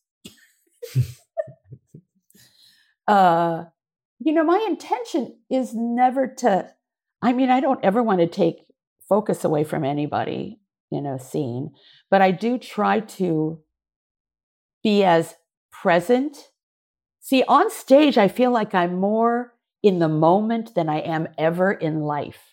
uh, 3.06 3.64
you 4.18 4.32
know, 4.32 4.44
my 4.44 4.64
intention 4.68 5.38
is 5.48 5.72
never 5.74 6.26
to, 6.38 6.68
I 7.22 7.32
mean, 7.32 7.50
I 7.50 7.60
don't 7.60 7.84
ever 7.84 8.02
want 8.02 8.20
to 8.20 8.26
take 8.26 8.66
focus 9.08 9.44
away 9.44 9.62
from 9.62 9.84
anybody 9.84 10.60
in 10.90 11.06
a 11.06 11.18
scene, 11.18 11.70
but 12.10 12.20
I 12.20 12.32
do 12.32 12.58
try 12.58 13.00
to 13.00 13.60
be 14.82 15.04
as 15.04 15.36
present. 15.70 16.36
See, 17.20 17.44
on 17.46 17.70
stage, 17.70 18.18
I 18.18 18.26
feel 18.26 18.50
like 18.50 18.74
I'm 18.74 18.98
more 18.98 19.54
in 19.82 20.00
the 20.00 20.08
moment 20.08 20.74
than 20.74 20.88
I 20.88 20.98
am 20.98 21.28
ever 21.38 21.72
in 21.72 22.00
life 22.00 22.51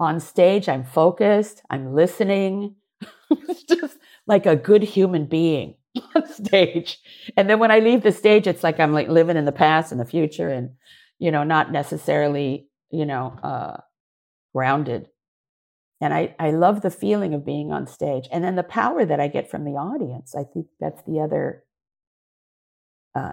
on 0.00 0.18
stage, 0.18 0.68
I'm 0.68 0.82
focused, 0.82 1.62
I'm 1.68 1.94
listening, 1.94 2.76
it's 3.30 3.62
just 3.64 3.98
like 4.26 4.46
a 4.46 4.56
good 4.56 4.82
human 4.82 5.26
being 5.26 5.76
on 6.14 6.26
stage. 6.26 6.98
And 7.36 7.48
then 7.48 7.58
when 7.58 7.70
I 7.70 7.80
leave 7.80 8.02
the 8.02 8.10
stage, 8.10 8.46
it's 8.46 8.64
like 8.64 8.80
I'm 8.80 8.94
like 8.94 9.08
living 9.08 9.36
in 9.36 9.44
the 9.44 9.52
past 9.52 9.92
and 9.92 10.00
the 10.00 10.06
future 10.06 10.48
and, 10.48 10.70
you 11.18 11.30
know, 11.30 11.44
not 11.44 11.70
necessarily, 11.70 12.68
you 12.90 13.04
know, 13.04 13.38
uh, 13.42 13.76
grounded. 14.54 15.08
And 16.00 16.14
I, 16.14 16.34
I 16.38 16.50
love 16.50 16.80
the 16.80 16.90
feeling 16.90 17.34
of 17.34 17.44
being 17.44 17.70
on 17.70 17.86
stage. 17.86 18.26
And 18.32 18.42
then 18.42 18.56
the 18.56 18.62
power 18.62 19.04
that 19.04 19.20
I 19.20 19.28
get 19.28 19.50
from 19.50 19.64
the 19.64 19.72
audience. 19.72 20.34
I 20.34 20.44
think 20.44 20.66
that's 20.80 21.02
the 21.02 21.20
other, 21.20 21.62
uh, 23.14 23.32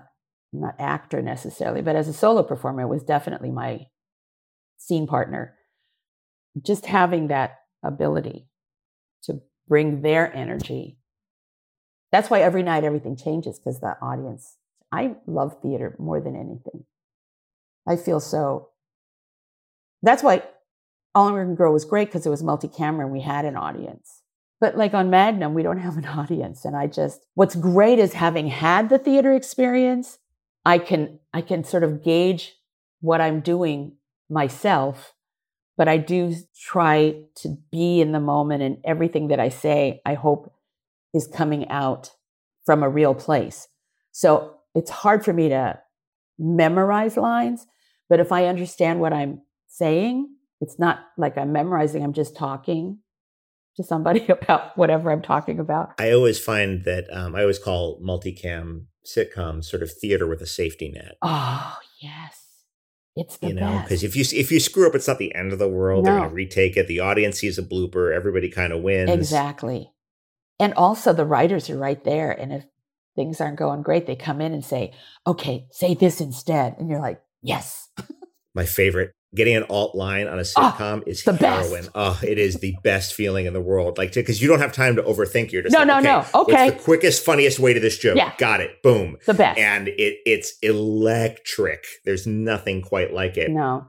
not 0.51 0.75
actor 0.79 1.21
necessarily, 1.21 1.81
but 1.81 1.95
as 1.95 2.09
a 2.09 2.13
solo 2.13 2.43
performer, 2.43 2.81
it 2.81 2.89
was 2.89 3.03
definitely 3.03 3.51
my 3.51 3.85
scene 4.77 5.07
partner 5.07 5.56
just 6.63 6.85
having 6.85 7.27
that 7.27 7.59
ability 7.83 8.47
to 9.23 9.41
bring 9.67 10.01
their 10.01 10.33
energy. 10.35 10.97
That's 12.11 12.29
why 12.29 12.41
every 12.41 12.63
night 12.63 12.83
everything 12.83 13.15
changes 13.15 13.59
because 13.59 13.79
the 13.79 13.95
audience. 14.01 14.57
I 14.91 15.15
love 15.25 15.61
theater 15.61 15.95
more 15.99 16.21
than 16.21 16.35
anything. 16.35 16.85
I 17.87 17.95
feel 17.97 18.19
so. 18.19 18.69
That's 20.01 20.23
why 20.23 20.43
All 21.13 21.27
American 21.27 21.55
Girl 21.55 21.73
was 21.73 21.85
great 21.85 22.07
because 22.07 22.25
it 22.25 22.29
was 22.29 22.43
multi 22.43 22.67
camera 22.67 23.05
and 23.05 23.13
we 23.13 23.21
had 23.21 23.45
an 23.45 23.57
audience. 23.57 24.21
But 24.59 24.77
like 24.77 24.93
on 24.93 25.09
Magnum, 25.09 25.53
we 25.53 25.63
don't 25.63 25.79
have 25.79 25.97
an 25.97 26.05
audience. 26.05 26.65
And 26.65 26.75
I 26.75 26.87
just, 26.87 27.25
what's 27.33 27.55
great 27.55 27.99
is 27.99 28.13
having 28.13 28.47
had 28.47 28.89
the 28.89 28.97
theater 28.97 29.33
experience, 29.33 30.19
I 30.65 30.79
can, 30.79 31.19
I 31.33 31.41
can 31.41 31.63
sort 31.63 31.83
of 31.83 32.03
gauge 32.03 32.55
what 33.01 33.21
I'm 33.21 33.41
doing 33.41 33.97
myself 34.29 35.13
but 35.77 35.87
I 35.87 35.97
do 35.97 36.35
try 36.59 37.21
to 37.35 37.57
be 37.71 38.01
in 38.01 38.11
the 38.11 38.19
moment 38.19 38.63
and 38.63 38.77
everything 38.83 39.27
that 39.27 39.39
I 39.39 39.49
say, 39.49 40.01
I 40.05 40.15
hope 40.15 40.51
is 41.13 41.27
coming 41.27 41.69
out 41.69 42.11
from 42.65 42.83
a 42.83 42.89
real 42.89 43.13
place. 43.13 43.67
So 44.11 44.55
it's 44.73 44.89
hard 44.89 45.23
for 45.23 45.33
me 45.33 45.49
to 45.49 45.79
memorize 46.39 47.15
lines, 47.15 47.67
but 48.09 48.19
if 48.19 48.31
I 48.31 48.45
understand 48.45 48.99
what 48.99 49.13
I'm 49.13 49.41
saying, 49.67 50.29
it's 50.59 50.79
not 50.79 50.99
like 51.17 51.37
I'm 51.37 51.51
memorizing, 51.51 52.03
I'm 52.03 52.13
just 52.13 52.35
talking 52.35 52.99
to 53.75 53.83
somebody 53.83 54.27
about 54.29 54.75
whatever 54.77 55.11
I'm 55.11 55.21
talking 55.21 55.59
about. 55.59 55.93
I 55.99 56.11
always 56.11 56.39
find 56.39 56.83
that 56.85 57.05
um, 57.11 57.35
I 57.35 57.41
always 57.41 57.59
call 57.59 58.01
multicam 58.01 58.85
sitcoms 59.05 59.65
sort 59.65 59.83
of 59.83 59.91
theater 59.91 60.27
with 60.27 60.41
a 60.41 60.47
safety 60.47 60.89
net. 60.89 61.17
Oh, 61.21 61.77
yes. 62.01 62.46
It's 63.17 63.37
the 63.37 63.47
you 63.47 63.53
know, 63.55 63.79
because 63.83 64.03
if 64.03 64.15
you 64.15 64.23
if 64.31 64.51
you 64.51 64.59
screw 64.59 64.87
up, 64.87 64.95
it's 64.95 65.07
not 65.07 65.17
the 65.17 65.33
end 65.33 65.51
of 65.51 65.59
the 65.59 65.67
world. 65.67 66.05
They're 66.05 66.17
going 66.17 66.29
to 66.29 66.35
retake 66.35 66.77
it. 66.77 66.87
The 66.87 66.99
audience 66.99 67.39
sees 67.39 67.57
a 67.57 67.63
blooper. 67.63 68.15
Everybody 68.15 68.49
kind 68.49 68.71
of 68.71 68.81
wins. 68.81 69.09
Exactly. 69.09 69.91
And 70.59 70.73
also 70.75 71.13
the 71.13 71.25
writers 71.25 71.69
are 71.69 71.77
right 71.77 72.03
there. 72.03 72.31
And 72.31 72.53
if 72.53 72.65
things 73.15 73.41
aren't 73.41 73.57
going 73.57 73.81
great, 73.81 74.05
they 74.05 74.15
come 74.15 74.39
in 74.41 74.53
and 74.53 74.63
say, 74.63 74.93
okay, 75.25 75.67
say 75.71 75.95
this 75.95 76.21
instead. 76.21 76.75
And 76.77 76.89
you're 76.89 77.01
like, 77.01 77.21
yes. 77.41 77.89
My 78.55 78.65
favorite. 78.65 79.11
Getting 79.35 79.57
an 79.57 79.63
alt 79.69 79.93
line 79.93 80.25
on 80.27 80.39
a 80.39 80.41
Oh, 80.41 80.43
sitcom 80.43 81.03
is 81.05 81.23
the 81.23 81.33
best. 81.33 81.89
Oh, 81.93 82.17
it 82.25 82.39
is 82.39 82.55
the 82.59 82.75
best 82.81 83.13
feeling 83.13 83.45
in 83.45 83.51
the 83.51 83.59
world. 83.59 83.97
Like, 83.97 84.13
because 84.13 84.41
you 84.41 84.47
don't 84.47 84.59
have 84.59 84.71
time 84.71 84.95
to 84.95 85.03
overthink. 85.03 85.51
You're 85.51 85.63
just 85.63 85.73
No, 85.73 85.79
like, 85.83 85.87
no, 85.87 85.97
okay, 85.97 86.31
no. 86.33 86.41
Okay. 86.41 86.65
What's 86.65 86.77
the 86.77 86.83
quickest, 86.83 87.25
funniest 87.25 87.59
way 87.59 87.73
to 87.73 87.79
this 87.81 87.97
joke? 87.97 88.15
Yeah. 88.15 88.31
Got 88.37 88.61
it. 88.61 88.81
Boom. 88.83 89.17
The 89.25 89.33
best. 89.33 89.59
And 89.59 89.89
it 89.89 90.19
it's 90.25 90.53
electric. 90.61 91.85
There's 92.05 92.25
nothing 92.25 92.81
quite 92.81 93.13
like 93.13 93.35
it. 93.35 93.51
no. 93.51 93.85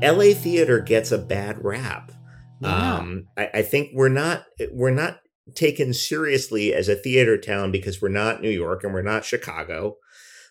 LA 0.00 0.32
theater 0.32 0.78
gets 0.80 1.10
a 1.10 1.18
bad 1.18 1.64
rap. 1.64 2.12
Yeah. 2.60 2.96
Um, 2.96 3.26
I, 3.36 3.50
I 3.54 3.62
think 3.62 3.90
we're 3.94 4.08
not 4.08 4.44
we're 4.70 4.90
not 4.90 5.20
taken 5.54 5.94
seriously 5.94 6.74
as 6.74 6.88
a 6.88 6.94
theater 6.94 7.38
town 7.38 7.70
because 7.70 8.02
we're 8.02 8.08
not 8.08 8.42
New 8.42 8.50
York 8.50 8.84
and 8.84 8.92
we're 8.92 9.02
not 9.02 9.24
Chicago. 9.24 9.96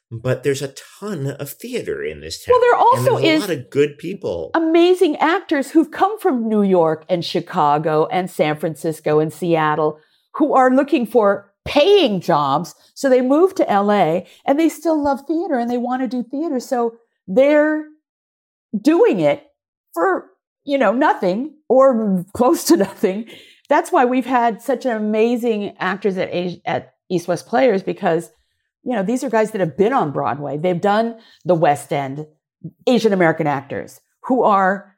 But 0.10 0.43
there's 0.43 0.62
a 0.62 0.74
ton 1.00 1.32
of 1.32 1.50
theater 1.50 2.02
in 2.02 2.22
this 2.22 2.46
town. 2.46 2.54
Well, 2.54 2.62
there 2.62 2.76
also 2.76 3.20
there's 3.20 3.43
a 3.43 3.48
lot 3.48 3.58
of 3.58 3.70
good 3.70 3.98
people. 3.98 4.52
amazing 4.54 5.17
actors 5.17 5.72
who've 5.72 5.91
come 5.91 6.17
from 6.17 6.48
New 6.48 6.63
York 6.63 7.04
and 7.10 7.26
Chicago 7.26 8.06
and 8.08 8.32
San 8.32 8.58
Francisco 8.58 9.20
and 9.20 9.34
Seattle 9.34 10.00
who 10.36 10.54
are 10.54 10.74
looking 10.74 11.06
for 11.06 11.52
paying 11.65 12.22
jobs. 12.22 12.74
So 12.93 13.10
they 13.10 13.22
move 13.22 13.54
to 13.56 13.63
LA 13.63 14.22
and 14.46 14.58
they 14.58 14.70
still 14.70 15.02
love 15.02 15.22
theater 15.28 15.56
and 15.56 15.70
they 15.70 15.78
want 15.78 16.02
to 16.02 16.08
do 16.08 16.24
theater. 16.24 16.60
So 16.60 16.96
they're 17.28 17.86
doing 18.80 19.20
it 19.20 19.43
for, 19.93 20.30
you 20.67 20.77
know, 20.77 20.91
nothing 20.91 21.56
or 21.69 22.25
close 22.34 22.65
to 22.65 22.77
nothing. 22.88 23.27
That's 23.69 23.91
why 23.91 24.06
we've 24.06 24.25
had 24.25 24.62
such 24.62 24.86
an 24.86 24.95
amazing 24.95 25.75
actors 25.80 26.17
at, 26.17 26.30
at 26.65 26.93
East 27.10 27.27
West 27.27 27.47
Players 27.47 27.82
because, 27.82 28.30
you 28.84 28.93
know, 28.93 29.01
these 29.01 29.23
are 29.23 29.30
guys 29.30 29.51
that 29.51 29.62
have 29.62 29.77
been 29.77 29.93
on 29.93 30.12
Broadway. 30.12 30.58
They've 30.58 30.80
done 30.80 31.19
the 31.45 31.56
West 31.56 31.91
End, 31.91 32.27
Asian 32.86 33.13
American 33.13 33.47
actors 33.47 34.01
who 34.23 34.43
are 34.43 34.95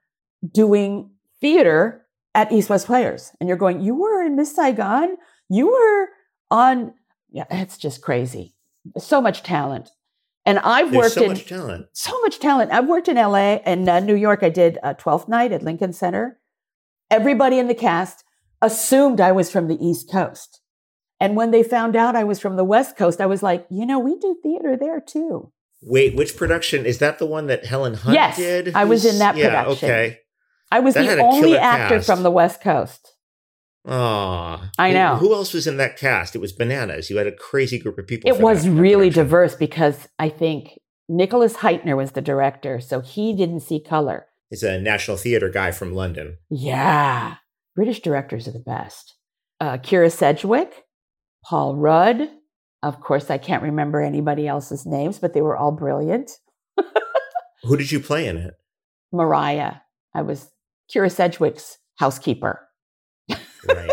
doing 0.52 1.12
theater 1.40 2.06
at 2.34 2.52
East 2.52 2.70
West 2.70 2.88
Players. 2.88 3.32
And 3.40 3.48
you're 3.48 3.58
going, 3.58 3.80
you 3.80 3.96
were 3.96 4.24
in 4.24 4.36
Miss 4.36 4.56
Saigon? 4.56 5.18
You 5.50 5.68
were 5.68 6.10
on, 6.52 6.94
yeah, 7.32 7.46
it's 7.50 7.78
just 7.78 8.02
crazy. 8.02 8.56
So 8.98 9.22
much 9.22 9.44
talent. 9.44 9.90
And 10.50 10.60
I've 10.60 10.92
There's 10.92 11.02
worked 11.04 11.14
so 11.16 11.24
in 11.24 11.30
much 11.30 11.46
talent. 11.46 11.86
so 11.94 12.20
much 12.22 12.40
talent. 12.40 12.72
I've 12.72 12.88
worked 12.88 13.08
in 13.08 13.16
LA 13.18 13.60
and 13.66 13.88
uh, 13.88 14.00
New 14.00 14.16
York. 14.16 14.40
I 14.44 14.50
did 14.50 14.78
a 14.84 14.96
12th 14.96 15.28
night 15.28 15.52
at 15.52 15.64
Lincoln 15.64 15.94
Center. 15.94 16.40
Everybody 17.12 17.60
in 17.60 17.68
the 17.68 17.76
cast 17.76 18.24
assumed 18.62 19.22
I 19.22 19.32
was 19.32 19.52
from 19.52 19.68
the 19.68 19.78
East 19.84 20.12
Coast. 20.12 20.62
And 21.20 21.36
when 21.36 21.52
they 21.52 21.64
found 21.64 21.96
out 21.96 22.16
I 22.16 22.24
was 22.24 22.40
from 22.40 22.56
the 22.56 22.64
West 22.64 22.96
Coast, 22.98 23.20
I 23.22 23.26
was 23.26 23.44
like, 23.44 23.66
you 23.70 23.86
know, 23.86 24.00
we 24.00 24.18
do 24.18 24.38
theater 24.42 24.78
there 24.78 25.00
too. 25.02 25.52
Wait, 25.82 26.16
which 26.16 26.36
production 26.36 26.86
is 26.86 27.00
that? 27.00 27.20
The 27.20 27.26
one 27.26 27.48
that 27.48 27.66
Helen 27.66 27.94
Hunt 27.94 28.14
Yes, 28.16 28.38
did? 28.38 28.76
I 28.76 28.86
was 28.86 29.06
in 29.06 29.20
that 29.20 29.36
yeah, 29.38 29.64
production. 29.64 29.90
Okay. 29.90 30.20
I 30.72 30.80
was 30.82 30.94
That 30.94 31.16
the 31.16 31.22
only 31.24 31.58
actor 31.58 31.96
cast. 31.96 32.06
from 32.06 32.24
the 32.24 32.32
West 32.32 32.62
Coast. 32.62 33.14
Aw. 33.90 34.70
I 34.78 34.92
know. 34.94 35.16
Who, 35.16 35.34
else 35.34 35.54
was 35.54 35.66
in 35.68 35.78
that 35.78 35.98
cast? 35.98 36.36
It 36.36 36.40
was 36.40 36.52
bananas. 36.54 37.10
You 37.10 37.18
had 37.18 37.28
a 37.28 37.32
crazy 37.32 37.80
group 37.80 37.98
of 37.98 38.08
people. 38.08 38.30
It 38.30 38.40
was 38.40 38.64
that- 38.64 38.70
that 38.70 38.80
really 38.82 39.10
production. 39.10 39.24
diverse 39.26 39.56
because 39.56 40.08
I 40.20 40.30
think 40.30 40.80
Nicholas 41.08 41.56
Hytner 41.58 41.98
was 41.98 42.12
the 42.12 42.22
director, 42.22 42.80
so 42.80 43.00
he 43.02 43.34
didn't 43.34 43.62
see 43.62 43.82
color. 43.82 44.28
He's 44.50 44.64
a 44.64 44.80
National 44.80 45.18
Theatre 45.18 45.50
guy 45.50 45.72
from 45.72 45.94
London. 45.94 46.38
Yeah, 46.50 47.36
British 47.76 48.02
directors 48.02 48.48
are 48.48 48.52
the 48.52 48.60
best. 48.60 49.16
Uh, 49.60 49.78
Kyra 49.78 50.12
Sedgwick, 50.12 50.86
Paul 51.44 51.76
Rudd. 51.76 52.30
Of 52.82 53.02
course, 53.02 53.30
I 53.30 53.38
can't 53.38 53.64
remember 53.64 54.02
anybody 54.02 54.48
else's 54.48 54.86
names, 54.86 55.20
but 55.20 55.34
they 55.34 55.42
were 55.42 55.58
all 55.58 55.72
brilliant. 55.72 56.32
Who 57.64 57.76
did 57.76 57.92
you 57.92 58.00
play 58.00 58.26
in 58.28 58.38
it? 58.38 58.54
Mariah. 59.12 59.74
I 60.16 60.22
was 60.22 60.50
Kyra 60.94 61.12
Sedgwick's 61.12 61.78
housekeeper. 61.98 62.69
Right 63.68 63.92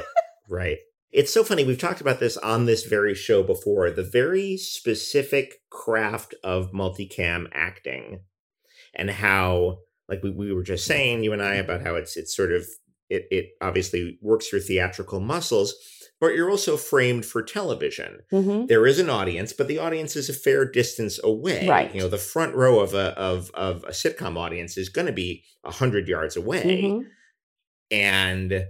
right 0.48 0.78
it's 1.12 1.32
so 1.32 1.42
funny 1.44 1.64
we've 1.64 1.78
talked 1.78 2.00
about 2.00 2.20
this 2.20 2.36
on 2.38 2.66
this 2.66 2.84
very 2.84 3.14
show 3.14 3.42
before 3.42 3.90
the 3.90 4.02
very 4.02 4.56
specific 4.56 5.54
craft 5.70 6.34
of 6.44 6.72
multicam 6.72 7.46
acting 7.52 8.20
and 8.94 9.10
how 9.10 9.78
like 10.08 10.22
we, 10.22 10.30
we 10.30 10.52
were 10.52 10.62
just 10.62 10.84
saying 10.86 11.22
you 11.24 11.32
and 11.32 11.42
i 11.42 11.54
about 11.54 11.82
how 11.82 11.94
it's 11.94 12.16
it's 12.16 12.34
sort 12.36 12.52
of 12.52 12.64
it, 13.08 13.26
it 13.30 13.46
obviously 13.60 14.18
works 14.20 14.50
your 14.52 14.60
theatrical 14.60 15.20
muscles 15.20 15.74
but 16.18 16.28
you're 16.34 16.50
also 16.50 16.76
framed 16.76 17.24
for 17.26 17.42
television 17.42 18.18
Mhm. 18.32 18.68
there 18.68 18.86
is 18.86 18.98
an 18.98 19.10
audience 19.10 19.52
but 19.52 19.68
the 19.68 19.78
audience 19.78 20.16
is 20.16 20.28
a 20.28 20.32
fair 20.32 20.64
distance 20.64 21.20
away 21.22 21.68
Right. 21.68 21.94
you 21.94 22.00
know 22.00 22.08
the 22.08 22.18
front 22.18 22.54
row 22.54 22.80
of 22.80 22.94
a 22.94 23.16
of 23.18 23.50
of 23.54 23.84
a 23.84 23.90
sitcom 23.90 24.36
audience 24.36 24.76
is 24.76 24.88
going 24.88 25.06
to 25.06 25.12
be 25.12 25.44
100 25.62 26.08
yards 26.08 26.36
away 26.36 26.82
Mhm. 26.82 27.04
and 27.90 28.64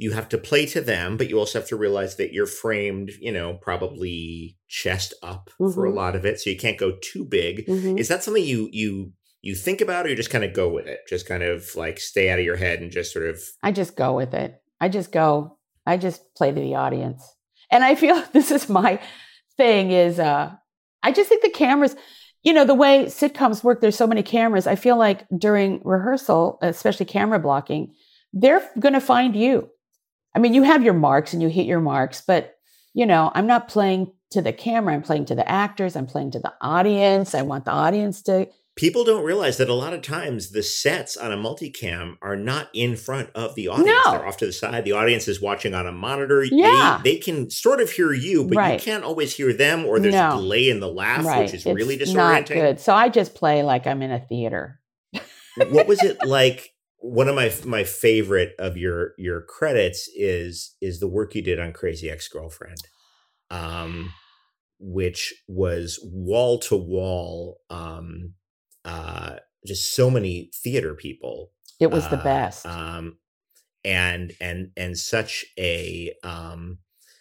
you 0.00 0.12
have 0.12 0.28
to 0.28 0.38
play 0.38 0.64
to 0.66 0.80
them, 0.80 1.16
but 1.16 1.28
you 1.28 1.38
also 1.38 1.58
have 1.58 1.68
to 1.68 1.76
realize 1.76 2.16
that 2.16 2.32
you're 2.32 2.46
framed, 2.46 3.10
you 3.20 3.32
know, 3.32 3.54
probably 3.60 4.56
chest 4.68 5.12
up 5.22 5.50
for 5.58 5.86
a 5.86 5.90
Mhm. 5.90 5.94
lot 5.94 6.14
of 6.16 6.24
it, 6.24 6.38
so 6.40 6.50
you 6.50 6.56
can't 6.56 6.78
go 6.78 6.92
too 7.02 7.24
big. 7.24 7.66
Mhm. 7.66 7.98
Is 7.98 8.08
that 8.08 8.22
something 8.22 8.44
you 8.44 8.68
you 8.72 9.12
you 9.40 9.54
think 9.54 9.80
about, 9.80 10.04
or 10.04 10.08
you 10.08 10.16
just 10.16 10.30
kind 10.30 10.44
of 10.44 10.52
go 10.52 10.68
with 10.68 10.86
it, 10.88 11.00
just 11.08 11.26
kind 11.26 11.42
of 11.44 11.64
like 11.76 12.00
stay 12.00 12.28
out 12.30 12.38
of 12.40 12.44
your 12.44 12.56
head 12.56 12.80
and 12.80 12.90
just 12.90 13.12
sort 13.12 13.28
of 13.28 13.40
I 13.62 13.70
just 13.72 13.94
go 13.96 14.14
with 14.14 14.34
it. 14.34 14.60
I 14.80 14.88
just 14.88 15.12
go. 15.12 15.58
I 15.86 15.96
just 15.96 16.34
play 16.36 16.50
to 16.52 16.60
the 16.60 16.74
audience. 16.74 17.22
And 17.70 17.84
I 17.84 17.94
feel 17.94 18.20
this 18.32 18.50
is 18.50 18.68
my 18.68 19.00
thing 19.56 19.90
is 19.90 20.18
uh 20.18 20.52
I 21.02 21.12
just 21.12 21.28
think 21.28 21.42
the 21.42 21.50
cameras, 21.50 21.94
you 22.42 22.52
know, 22.52 22.64
the 22.64 22.74
way 22.74 23.04
sitcoms 23.06 23.62
work, 23.64 23.80
there's 23.80 23.96
so 23.96 24.06
many 24.06 24.22
cameras. 24.22 24.66
I 24.66 24.74
feel 24.74 24.96
like 24.96 25.24
during 25.36 25.80
rehearsal, 25.84 26.58
especially 26.62 27.06
camera 27.06 27.38
blocking, 27.38 27.94
they're 28.32 28.68
going 28.78 28.94
to 28.94 29.00
find 29.00 29.34
you. 29.36 29.70
I 30.34 30.38
mean, 30.38 30.54
you 30.54 30.62
have 30.62 30.82
your 30.84 30.94
marks 30.94 31.32
and 31.32 31.42
you 31.42 31.48
hit 31.48 31.66
your 31.66 31.80
marks, 31.80 32.22
but 32.26 32.54
you 32.94 33.06
know, 33.06 33.30
I'm 33.34 33.46
not 33.46 33.68
playing 33.68 34.12
to 34.30 34.42
the 34.42 34.52
camera, 34.52 34.94
I'm 34.94 35.02
playing 35.02 35.26
to 35.26 35.34
the 35.34 35.48
actors, 35.48 35.96
I'm 35.96 36.06
playing 36.06 36.32
to 36.32 36.38
the 36.40 36.52
audience. 36.60 37.34
I 37.34 37.42
want 37.42 37.64
the 37.64 37.70
audience 37.72 38.22
to 38.22 38.48
people 38.78 39.02
don't 39.02 39.24
realize 39.24 39.56
that 39.56 39.68
a 39.68 39.74
lot 39.74 39.92
of 39.92 40.02
times 40.02 40.52
the 40.52 40.62
sets 40.62 41.16
on 41.16 41.32
a 41.32 41.36
multicam 41.36 42.16
are 42.22 42.36
not 42.36 42.68
in 42.72 42.94
front 42.94 43.28
of 43.34 43.56
the 43.56 43.66
audience. 43.66 43.88
No. 44.04 44.12
They're 44.12 44.24
off 44.26 44.36
to 44.36 44.46
the 44.46 44.52
side. 44.52 44.84
The 44.84 44.92
audience 44.92 45.26
is 45.26 45.42
watching 45.42 45.74
on 45.74 45.88
a 45.88 45.90
monitor. 45.92 46.48
They- 46.48 46.54
Yeah. 46.54 47.00
They, 47.02 47.16
can 47.16 47.50
sort 47.50 47.80
of 47.80 47.90
hear 47.90 48.12
you, 48.12 48.44
but 48.44 48.56
Right. 48.56 48.72
you 48.74 48.84
can't 48.84 49.02
always 49.02 49.34
hear 49.34 49.52
them, 49.52 49.84
or 49.84 49.98
there's 49.98 50.14
No. 50.14 50.28
a 50.30 50.36
delay 50.36 50.68
in 50.68 50.78
the 50.78 50.86
laugh, 50.88 51.24
right. 51.24 51.40
which 51.42 51.54
is 51.54 51.66
really 51.66 51.96
it's 51.96 52.12
disorienting. 52.12 52.14
not 52.14 52.46
good. 52.46 52.80
So 52.80 52.94
I 52.94 53.08
just 53.08 53.34
play 53.34 53.64
like 53.64 53.88
I'm 53.88 54.00
in 54.00 54.12
a 54.12 54.20
theater. 54.20 54.78
what 55.70 55.88
was 55.88 56.00
it 56.04 56.24
like? 56.24 56.70
One 56.98 57.28
of 57.28 57.34
my 57.34 57.52
my 57.64 57.84
favorite 57.84 58.54
of 58.58 58.76
your 58.76 59.12
your 59.18 59.40
credits 59.42 60.08
is 60.14 60.76
is 60.80 61.00
the 61.00 61.08
work 61.08 61.34
you 61.34 61.42
did 61.42 61.60
on 61.60 61.72
Crazy 61.72 62.10
Ex 62.10 62.28
Girlfriend, 62.28 62.80
um, 63.50 64.12
which 64.80 65.34
was 65.46 66.00
wall 66.02 66.58
to 66.60 66.76
wall, 66.76 67.60
um, 67.70 68.34
uh, 68.84 69.36
just 69.66 69.94
so 69.94 70.10
many 70.10 70.50
theater 70.62 70.94
people. 70.94 71.52
It 71.80 71.90
was 71.92 72.08
the 72.08 72.18
uh, 72.18 72.24
best. 72.24 72.66
um, 72.66 73.18
and 73.84 74.32
and 74.40 74.70
and 74.76 74.98
such 74.98 75.44
a 75.58 76.12
um, 76.24 76.78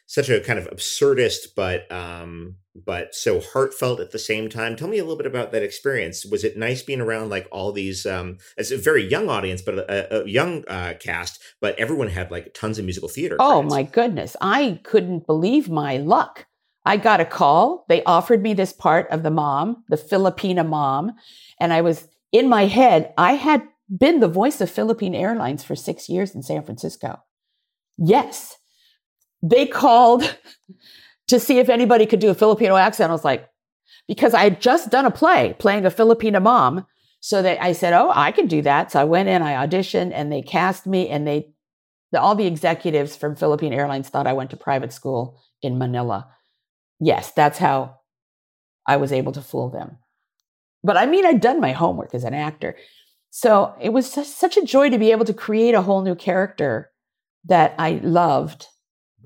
such 0.08 0.30
a 0.30 0.40
kind 0.40 0.58
of 0.58 0.70
absurdist, 0.70 1.50
but 1.56 1.92
um, 1.92 2.56
but 2.86 3.16
so 3.16 3.40
heartfelt 3.40 4.00
at 4.00 4.12
the 4.12 4.20
same 4.20 4.50
time. 4.50 4.76
Tell 4.76 4.88
me 4.88 4.98
a 4.98 5.04
little 5.04 5.18
bit 5.18 5.26
about 5.26 5.52
that 5.52 5.64
experience. 5.64 6.26
Was 6.26 6.44
it 6.44 6.58
nice 6.58 6.82
being 6.82 7.02
around 7.02 7.30
like 7.30 7.48
all 7.52 7.72
these? 7.72 8.06
Um, 8.06 8.38
it's 8.58 8.72
a 8.72 8.78
very 8.78 9.08
young 9.08 9.30
audience, 9.30 9.62
but 9.62 9.78
a, 9.80 10.24
a 10.24 10.28
young 10.28 10.64
uh, 10.68 10.94
cast, 11.00 11.42
but 11.62 11.78
everyone 11.80 12.10
had 12.10 12.32
like 12.32 12.54
tons 12.54 12.80
of 12.80 12.86
musical 12.86 13.10
theater. 13.10 13.38
Oh 13.40 13.62
credits. 13.62 13.72
my 13.72 13.84
goodness. 13.84 14.36
I 14.42 14.80
couldn't 14.84 15.26
believe 15.26 15.70
my 15.70 15.98
luck. 15.98 16.46
I 16.86 16.96
got 16.96 17.20
a 17.20 17.26
call. 17.26 17.86
They 17.90 18.02
offered 18.04 18.42
me 18.42 18.54
this 18.54 18.72
part 18.72 19.10
of 19.12 19.24
the 19.24 19.32
mom, 19.32 19.84
the 19.90 19.98
Filipina 19.98 20.66
mom. 20.66 21.12
And 21.60 21.74
I 21.74 21.82
was 21.82 22.08
in 22.32 22.48
my 22.48 22.66
head, 22.66 23.14
I 23.18 23.34
had 23.34 23.64
been 23.96 24.20
the 24.20 24.28
voice 24.28 24.62
of 24.62 24.70
Philippine 24.70 25.16
Airlines 25.16 25.64
for 25.64 25.76
six 25.76 26.08
years 26.10 26.36
in 26.36 26.44
San 26.44 26.64
Francisco. 26.64 27.22
Yes. 27.98 28.58
They 29.42 29.66
called 29.66 30.38
to 31.28 31.40
see 31.40 31.60
if 31.60 31.70
anybody 31.70 32.06
could 32.06 32.20
do 32.20 32.30
a 32.30 32.36
Filipino 32.36 32.76
accent. 32.76 33.10
I 33.10 33.14
was 33.14 33.26
like, 33.26 33.48
because 34.08 34.34
I 34.34 34.44
had 34.44 34.62
just 34.62 34.90
done 34.90 35.06
a 35.06 35.12
play 35.12 35.56
playing 35.60 35.86
a 35.86 35.92
Filipina 35.92 36.42
mom. 36.42 36.86
So 37.20 37.42
that 37.42 37.62
I 37.62 37.74
said, 37.74 37.94
Oh, 37.94 38.12
I 38.14 38.32
can 38.32 38.46
do 38.46 38.62
that. 38.62 38.92
So 38.92 39.02
I 39.02 39.04
went 39.04 39.28
in, 39.28 39.42
I 39.42 39.66
auditioned, 39.66 40.12
and 40.14 40.32
they 40.32 40.44
cast 40.44 40.86
me, 40.86 41.10
and 41.10 41.28
they 41.28 41.50
the, 42.12 42.22
all 42.22 42.36
the 42.36 42.46
executives 42.46 43.16
from 43.16 43.36
Philippine 43.36 43.74
Airlines 43.74 44.10
thought 44.10 44.28
I 44.28 44.34
went 44.34 44.52
to 44.52 44.58
private 44.58 44.94
school 44.94 45.42
in 45.62 45.78
Manila. 45.78 46.28
Yes, 47.00 47.32
that's 47.32 47.58
how 47.58 47.98
I 48.86 48.98
was 48.98 49.12
able 49.12 49.34
to 49.34 49.42
fool 49.42 49.70
them. 49.70 49.98
But 50.84 50.98
I 50.98 51.06
mean, 51.06 51.26
I'd 51.26 51.42
done 51.42 51.60
my 51.60 51.74
homework 51.74 52.14
as 52.14 52.24
an 52.24 52.34
actor. 52.34 52.78
So 53.30 53.76
it 53.82 53.90
was 53.90 54.10
such, 54.10 54.28
such 54.28 54.58
a 54.58 54.66
joy 54.66 54.90
to 54.90 54.98
be 54.98 55.12
able 55.12 55.26
to 55.26 55.34
create 55.34 55.76
a 55.76 55.82
whole 55.82 56.02
new 56.02 56.16
character 56.16 56.92
that 57.46 57.76
I 57.78 58.00
loved 58.04 58.68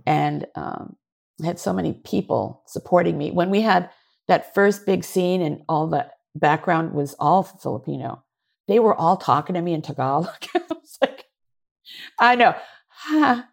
and 0.06 0.48
um, 0.56 0.96
had 1.44 1.60
so 1.60 1.74
many 1.74 1.94
people 1.94 2.64
supporting 2.68 3.18
me. 3.18 3.32
When 3.32 3.50
we 3.50 3.62
had 3.62 3.90
that 4.28 4.54
first 4.54 4.86
big 4.86 5.04
scene 5.04 5.42
and 5.42 5.62
all 5.68 5.88
the 5.88 6.08
background 6.36 6.94
was 6.94 7.16
all 7.20 7.44
Filipino, 7.44 8.24
they 8.68 8.80
were 8.80 8.96
all 8.96 9.18
talking 9.18 9.56
to 9.56 9.62
me 9.62 9.74
in 9.74 9.82
Tagalog. 9.82 10.28
I 10.56 10.62
was 10.70 10.98
like, 11.02 11.26
I 12.20 12.36
know. 12.36 12.56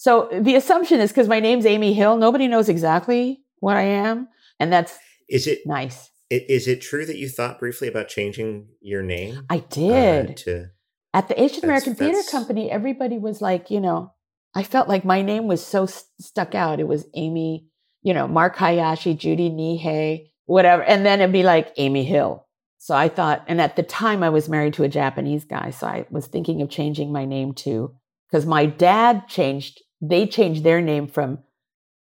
So 0.00 0.28
the 0.32 0.54
assumption 0.54 1.00
is 1.00 1.10
because 1.10 1.26
my 1.26 1.40
name's 1.40 1.66
Amy 1.66 1.92
Hill, 1.92 2.16
nobody 2.18 2.46
knows 2.46 2.68
exactly 2.68 3.42
what 3.58 3.76
I 3.76 3.82
am. 3.82 4.28
And 4.60 4.72
that's 4.72 4.96
Is 5.28 5.48
it 5.48 5.66
nice. 5.66 6.10
i- 6.32 6.44
is 6.48 6.68
it 6.68 6.80
true 6.80 7.04
that 7.04 7.16
you 7.16 7.28
thought 7.28 7.58
briefly 7.58 7.88
about 7.88 8.06
changing 8.06 8.68
your 8.80 9.02
name? 9.02 9.44
I 9.50 9.56
uh, 9.56 9.60
did. 9.70 10.36
to 10.38 10.66
At 11.12 11.26
the 11.26 11.42
Asian 11.42 11.64
American 11.64 11.96
Theater 11.96 12.20
Company, 12.30 12.70
everybody 12.70 13.18
was 13.18 13.42
like, 13.42 13.72
you 13.72 13.80
know, 13.80 14.12
I 14.58 14.64
felt 14.64 14.88
like 14.88 15.04
my 15.04 15.22
name 15.22 15.46
was 15.46 15.64
so 15.64 15.84
s- 15.84 16.06
stuck 16.18 16.52
out. 16.52 16.80
It 16.80 16.88
was 16.88 17.06
Amy, 17.14 17.68
you 18.02 18.12
know, 18.12 18.26
Marc 18.26 18.56
Hayashi, 18.56 19.14
Judy 19.14 19.50
Nihei, 19.50 20.30
whatever. 20.46 20.82
And 20.82 21.06
then 21.06 21.20
it'd 21.20 21.32
be 21.32 21.44
like 21.44 21.72
Amy 21.76 22.02
Hill. 22.02 22.44
So 22.78 22.96
I 22.96 23.08
thought, 23.08 23.44
and 23.46 23.60
at 23.60 23.76
the 23.76 23.84
time 23.84 24.24
I 24.24 24.30
was 24.30 24.48
married 24.48 24.74
to 24.74 24.82
a 24.82 24.88
Japanese 24.88 25.44
guy. 25.44 25.70
So 25.70 25.86
I 25.86 26.06
was 26.10 26.26
thinking 26.26 26.60
of 26.60 26.70
changing 26.70 27.12
my 27.12 27.24
name 27.24 27.54
to, 27.54 27.94
because 28.28 28.46
my 28.46 28.66
dad 28.66 29.28
changed, 29.28 29.80
they 30.00 30.26
changed 30.26 30.64
their 30.64 30.80
name 30.80 31.06
from 31.06 31.38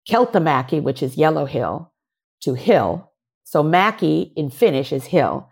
Keltamaki, 0.08 0.80
which 0.80 1.02
is 1.02 1.16
Yellow 1.16 1.46
Hill, 1.46 1.92
to 2.42 2.54
Hill. 2.54 3.10
So 3.42 3.64
Maki 3.64 4.32
in 4.36 4.48
Finnish 4.48 4.92
is 4.92 5.06
Hill. 5.06 5.50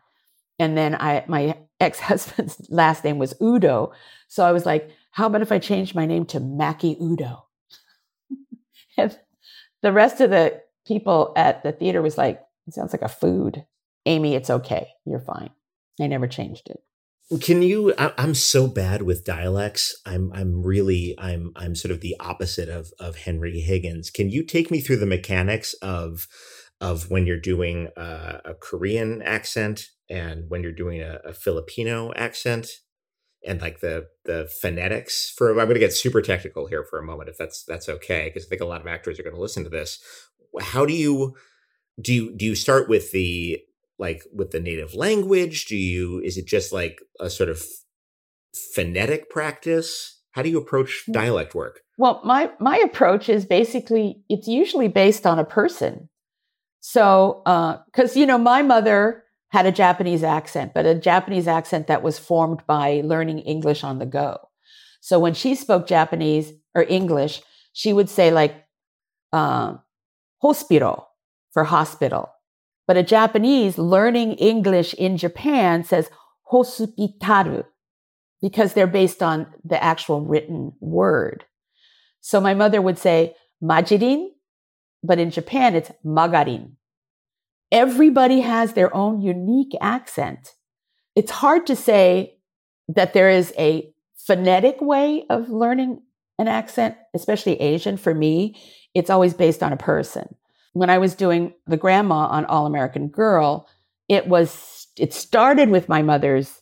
And 0.61 0.79
then 0.79 0.95
I, 0.95 1.25
my 1.27 1.59
ex-husband's 1.81 2.65
last 2.71 3.03
name 3.03 3.19
was 3.19 3.35
Udo. 3.43 3.93
So 4.29 4.45
I 4.45 4.53
was 4.53 4.65
like, 4.65 4.89
how 5.13 5.27
about 5.27 5.43
if 5.43 5.53
I 5.53 5.59
change 5.59 5.95
my 5.95 6.07
name 6.07 6.27
to 6.27 6.41
Maki 6.41 7.01
Udo? 7.01 7.45
and 8.99 9.19
the 9.83 9.93
rest 9.93 10.21
of 10.21 10.31
the 10.31 10.61
people 10.87 11.33
at 11.37 11.63
the 11.63 11.73
theater 11.73 12.03
was 12.03 12.19
like, 12.19 12.41
it 12.67 12.75
sounds 12.75 12.93
like 12.93 13.03
a 13.03 13.09
food. 13.09 13.65
Amy, 14.07 14.35
it's 14.35 14.51
okay. 14.51 14.89
You're 15.05 15.21
fine. 15.21 15.51
I 16.01 16.07
never 16.07 16.27
changed 16.27 16.69
it. 16.71 16.81
Can 17.41 17.63
you? 17.63 17.95
I, 17.97 18.13
I'm 18.19 18.35
so 18.35 18.67
bad 18.67 19.03
with 19.03 19.25
dialects. 19.25 19.97
I'm. 20.05 20.33
I'm 20.35 20.63
really. 20.63 21.15
I'm. 21.19 21.53
I'm 21.57 21.75
sort 21.75 21.93
of 21.93 22.01
the 22.01 22.17
opposite 22.21 22.69
of 22.69 22.91
of 22.99 23.17
Henry 23.17 23.61
Higgins. 23.61 24.11
Can 24.11 24.29
you 24.29 24.45
take 24.45 24.71
me 24.71 24.81
through 24.81 24.99
the 24.99 25.07
mechanics 25.07 25.73
of 25.75 26.27
of 26.81 27.11
when 27.11 27.27
you're 27.27 27.41
doing 27.41 27.89
a, 27.97 28.41
a 28.45 28.55
Korean 28.55 29.23
accent 29.23 29.85
and 30.11 30.51
when 30.51 30.63
you're 30.63 30.73
doing 30.73 31.01
a, 31.01 31.21
a 31.25 31.33
Filipino 31.33 32.13
accent 32.17 32.69
and 33.47 33.61
like 33.61 33.81
the 33.81 34.09
the 34.25 34.49
phonetics 34.61 35.31
for? 35.37 35.51
I'm 35.51 35.57
going 35.57 35.75
to 35.75 35.81
get 35.81 35.93
super 35.93 36.23
technical 36.23 36.67
here 36.67 36.85
for 36.85 36.99
a 36.99 37.05
moment, 37.05 37.29
if 37.29 37.39
that's 37.39 37.65
that's 37.65 37.89
okay, 37.89 38.31
because 38.33 38.47
I 38.47 38.49
think 38.49 38.61
a 38.61 38.67
lot 38.67 38.81
of 38.81 38.87
actors 38.87 39.19
are 39.19 39.23
going 39.23 39.35
to 39.35 39.41
listen 39.41 39.65
to 39.65 39.71
this. 39.71 40.01
How 40.61 40.85
do 40.87 40.93
you 40.93 41.35
do? 42.01 42.13
You, 42.13 42.37
do 42.37 42.45
you 42.45 42.55
start 42.55 42.89
with 42.89 43.13
the 43.13 43.61
like 43.99 44.25
with 44.35 44.51
the 44.51 44.59
native 44.59 44.95
language 44.95 45.67
do 45.67 45.77
you 45.77 46.19
is 46.21 46.37
it 46.37 46.47
just 46.47 46.73
like 46.73 47.01
a 47.21 47.29
sort 47.29 47.51
of 47.51 47.63
phonetic 48.75 49.31
practice 49.31 50.23
how 50.33 50.43
do 50.43 50.49
you 50.49 50.59
approach 50.59 51.05
dialect 51.13 51.55
work 51.55 51.83
Well, 51.99 52.21
my 52.25 52.51
my 52.59 52.79
approach 52.79 53.29
is 53.29 53.45
basically 53.45 54.23
it's 54.29 54.49
usually 54.49 54.89
based 54.89 55.27
on 55.27 55.39
a 55.39 55.45
person. 55.45 56.09
So, 56.81 57.43
uh, 57.47 57.79
because 57.87 58.17
you 58.17 58.27
know, 58.27 58.39
my 58.39 58.63
mother 58.63 59.25
had 59.53 59.67
a 59.67 59.73
Japanese 59.73 60.25
accent, 60.25 60.73
but 60.73 60.87
a 60.87 60.95
Japanese 60.95 61.47
accent 61.47 61.87
that 61.87 62.03
was 62.03 62.19
formed 62.19 62.67
by 62.67 63.03
learning 63.05 63.41
English 63.41 63.85
on 63.85 63.99
the 63.99 64.07
go. 64.07 64.39
So 65.01 65.19
when 65.19 65.35
she 65.35 65.55
spoke 65.55 65.87
Japanese 65.87 66.53
or 66.75 66.85
English, 66.89 67.43
she 67.75 67.93
would 67.93 68.09
say 68.09 68.31
like 68.31 68.65
uh, 69.33 69.77
"hospital" 70.41 71.09
for 71.53 71.65
hospital, 71.65 72.31
but 72.87 72.97
a 72.97 73.03
Japanese 73.03 73.77
learning 73.77 74.35
English 74.35 74.95
in 74.95 75.19
Japan 75.19 75.85
says 75.85 76.09
"hospitaru" 76.51 77.65
because 78.41 78.73
they're 78.73 78.87
based 78.87 79.23
on 79.23 79.47
the 79.65 79.83
actual 79.83 80.23
written 80.23 80.73
word. 80.81 81.45
So 82.23 82.41
my 82.41 82.55
mother 82.55 82.81
would 82.81 82.99
say 82.99 83.37
majirin, 83.63 84.31
but 85.03 85.19
in 85.19 85.31
Japan 85.31 85.75
it's 85.75 85.93
magarin. 86.05 86.77
Everybody 87.73 88.41
has 88.41 88.75
their 88.75 88.95
own 88.95 89.23
unique 89.23 89.75
accent. 89.81 90.55
It's 91.17 91.31
hard 91.31 91.67
to 91.67 91.75
say 91.75 92.37
that 92.87 93.15
there 93.15 93.31
is 93.31 93.55
a 93.59 93.91
phonetic 94.15 94.81
way 94.83 95.25
of 95.31 95.49
learning 95.49 96.03
an 96.39 96.49
accent, 96.49 96.97
especially 97.15 97.59
Asian. 97.61 97.97
For 97.97 98.15
me, 98.15 98.61
it's 98.95 99.09
always 99.09 99.33
based 99.33 99.63
on 99.63 99.73
a 99.73 99.79
person. 99.79 100.35
When 100.75 100.91
I 100.91 100.99
was 100.99 101.15
doing 101.15 101.55
the 101.67 101.79
grandma 101.79 102.27
on 102.27 102.45
All 102.45 102.67
American 102.67 103.09
Girl, 103.09 103.67
it 104.07 104.29
was 104.29 104.87
it 104.99 105.15
started 105.15 105.71
with 105.71 105.89
my 105.89 106.03
mother's 106.03 106.61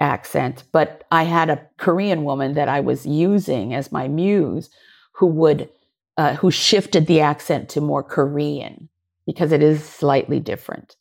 accent, 0.00 0.64
but 0.70 1.04
I 1.10 1.22
had 1.22 1.48
a 1.48 1.66
Korean 1.78 2.24
woman 2.24 2.54
that 2.54 2.68
I 2.68 2.80
was 2.80 3.06
using 3.06 3.72
as 3.72 3.90
my 3.90 4.06
muse 4.06 4.68
who 5.12 5.26
would 5.28 5.70
uh, 6.18 6.34
who 6.34 6.50
shifted 6.50 7.06
the 7.06 7.20
accent 7.20 7.70
to 7.70 7.80
more 7.80 8.02
Korean 8.02 8.90
because 9.26 9.52
it 9.52 9.62
is 9.62 9.84
slightly 9.84 10.40
different. 10.40 10.96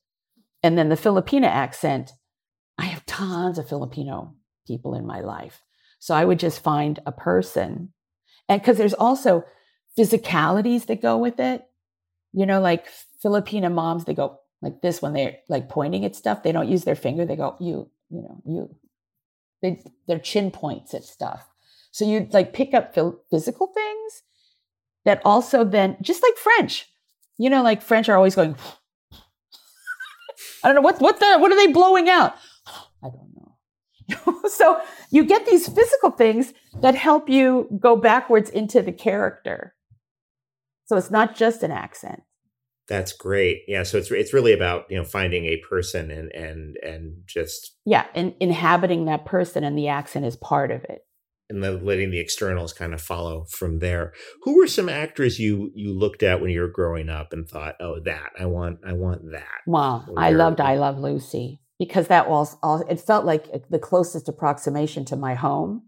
And 0.64 0.78
then 0.78 0.90
the 0.90 0.96
Filipina 0.96 1.48
accent, 1.48 2.12
I 2.78 2.86
have 2.86 3.06
tons 3.06 3.58
of 3.58 3.68
Filipino 3.68 4.36
people 4.68 4.94
in 4.94 5.06
my 5.06 5.22
life. 5.22 5.64
So 6.00 6.16
I 6.16 6.26
would 6.26 6.40
just 6.40 6.64
find 6.64 7.00
a 7.06 7.12
person. 7.12 7.94
And 8.48 8.62
because 8.62 8.78
there's 8.78 8.94
also 8.94 9.44
physicalities 9.98 10.86
that 10.88 11.02
go 11.02 11.18
with 11.18 11.40
it. 11.40 11.64
You 12.34 12.46
know, 12.46 12.62
like 12.62 12.88
Filipina 13.24 13.72
moms, 13.72 14.06
they 14.06 14.14
go 14.14 14.40
like 14.62 14.82
this 14.82 15.02
when 15.02 15.14
they're 15.14 15.38
like 15.50 15.70
pointing 15.70 16.06
at 16.06 16.16
stuff. 16.16 16.44
They 16.44 16.52
don't 16.52 16.70
use 16.70 16.84
their 16.84 16.96
finger. 16.96 17.26
They 17.26 17.36
go, 17.36 17.56
you, 17.60 17.90
you 18.10 18.22
know, 18.22 18.42
you. 18.46 18.76
They, 19.62 19.84
their 20.08 20.20
chin 20.20 20.50
points 20.50 20.94
at 20.94 21.04
stuff. 21.04 21.48
So 21.92 22.06
you 22.06 22.28
like 22.32 22.54
pick 22.54 22.74
up 22.74 22.96
physical 23.30 23.68
things 23.68 24.24
that 25.06 25.22
also 25.26 25.64
then, 25.64 25.98
just 26.02 26.24
like 26.24 26.36
French, 26.38 26.88
you 27.42 27.50
know, 27.50 27.64
like 27.64 27.82
French 27.82 28.08
are 28.08 28.16
always 28.16 28.36
going, 28.36 28.56
I 30.64 30.68
don't 30.68 30.76
know 30.76 30.82
what 30.82 31.02
what 31.02 31.20
the 31.20 31.38
what 31.40 31.52
are 31.52 31.56
they 31.56 31.72
blowing 31.72 32.08
out? 32.08 32.36
I 33.04 33.10
don't 33.10 33.32
know. 33.36 34.48
so 34.48 34.80
you 35.10 35.26
get 35.26 35.48
these 35.48 35.68
physical 35.68 36.12
things 36.12 36.54
that 36.82 36.94
help 36.94 37.30
you 37.30 37.68
go 37.80 37.96
backwards 37.96 38.52
into 38.52 38.84
the 38.84 38.92
character. 38.92 39.74
So 40.86 40.98
it's 40.98 41.10
not 41.10 41.36
just 41.36 41.64
an 41.64 41.72
accent. 41.72 42.22
That's 42.88 43.12
great. 43.12 43.64
Yeah. 43.68 43.84
So 43.84 43.98
it's 43.98 44.12
it's 44.12 44.34
really 44.34 44.54
about 44.54 44.86
you 44.92 44.98
know 44.98 45.04
finding 45.04 45.46
a 45.46 45.58
person 45.58 46.12
and 46.12 46.32
and 46.34 46.78
and 46.84 47.24
just 47.26 47.76
yeah, 47.86 48.06
and 48.14 48.36
inhabiting 48.40 49.06
that 49.06 49.26
person, 49.26 49.64
and 49.64 49.76
the 49.76 49.88
accent 49.88 50.26
is 50.26 50.36
part 50.36 50.70
of 50.70 50.84
it 50.84 51.06
and 51.52 51.64
then 51.64 51.86
letting 51.86 52.12
the 52.12 52.20
externals 52.20 52.74
kind 52.74 52.94
of 52.94 53.02
follow 53.02 53.46
from 53.50 53.80
there. 53.80 54.14
Who 54.44 54.58
were 54.58 54.68
some 54.68 54.90
actors 54.90 55.38
you 55.38 55.72
you 55.76 55.94
looked 55.94 56.24
at 56.24 56.42
when 56.42 56.50
you 56.50 56.62
were 56.62 56.68
growing 56.68 57.10
up 57.10 57.34
and 57.34 57.48
thought, 57.48 57.76
"Oh, 57.80 58.00
that 58.06 58.32
I 58.40 58.46
want, 58.46 58.80
I 58.86 58.94
want 58.94 59.32
that." 59.32 59.62
Well, 59.68 60.08
I 60.18 60.32
loved 60.32 60.62
I 60.62 60.76
Love 60.76 60.98
Lucy 60.98 61.62
because 61.78 62.08
that 62.08 62.30
was 62.30 62.56
all. 62.64 62.82
It 62.90 63.00
felt 63.00 63.26
like 63.26 63.48
uh, 63.54 63.60
the 63.70 63.80
closest 63.80 64.30
approximation 64.30 65.06
to 65.06 65.16
my 65.16 65.36
home. 65.36 65.84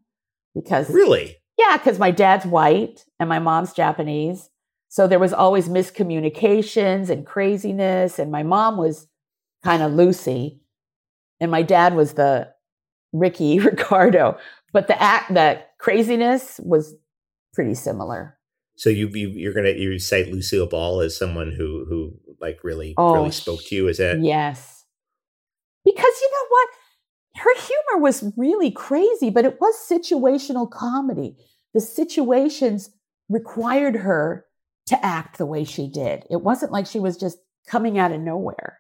Because 0.54 0.90
really, 0.90 1.38
yeah, 1.58 1.78
because 1.78 1.98
my 1.98 2.12
dad's 2.12 2.46
white 2.46 3.06
and 3.20 3.30
my 3.30 3.40
mom's 3.40 3.74
Japanese, 3.74 4.50
so 4.90 5.08
there 5.08 5.20
was 5.20 5.34
always 5.34 5.70
miscommunications 5.70 7.10
and 7.10 7.26
craziness. 7.26 8.20
And 8.20 8.32
my 8.32 8.44
mom 8.44 8.78
was 8.78 9.08
kind 9.64 9.82
of 9.82 9.94
Lucy, 9.94 10.60
and 11.40 11.50
my 11.50 11.64
dad 11.64 11.96
was 11.96 12.14
the 12.14 12.54
Ricky 13.14 13.60
Ricardo 13.70 14.38
but 14.74 14.88
the 14.88 15.02
act, 15.02 15.34
the 15.34 15.62
craziness 15.80 16.60
was 16.64 16.96
pretty 17.54 17.76
similar. 17.76 18.38
So 18.76 18.90
you, 18.90 19.08
you 19.08 19.50
are 19.50 19.54
gonna 19.54 19.70
you 19.70 20.00
cite 20.00 20.32
Lucille 20.32 20.68
Ball 20.68 21.02
as 21.02 21.18
someone 21.18 21.54
who 21.56 21.86
who 21.88 22.14
like 22.42 22.64
really 22.64 22.96
oh, 22.98 23.14
really 23.14 23.32
spoke 23.32 23.62
to 23.66 23.76
you. 23.76 23.88
Is 23.88 24.00
that 24.00 24.22
yes? 24.22 24.86
Because 25.86 26.14
you 26.22 26.32
know 26.32 26.48
what, 26.50 26.70
her 27.36 27.56
humor 27.62 28.02
was 28.02 28.34
really 28.36 28.72
crazy, 28.72 29.30
but 29.30 29.46
it 29.46 29.60
was 29.62 29.76
situational 29.76 30.70
comedy. 30.70 31.38
The 31.74 31.82
situations 31.82 32.90
required 33.30 33.98
her 33.98 34.46
to 34.88 35.06
act 35.06 35.38
the 35.38 35.46
way 35.46 35.64
she 35.64 35.88
did. 35.88 36.26
It 36.30 36.42
wasn't 36.42 36.72
like 36.72 36.88
she 36.88 37.00
was 37.00 37.18
just 37.18 37.38
coming 37.68 38.00
out 38.00 38.12
of 38.12 38.22
nowhere. 38.22 38.80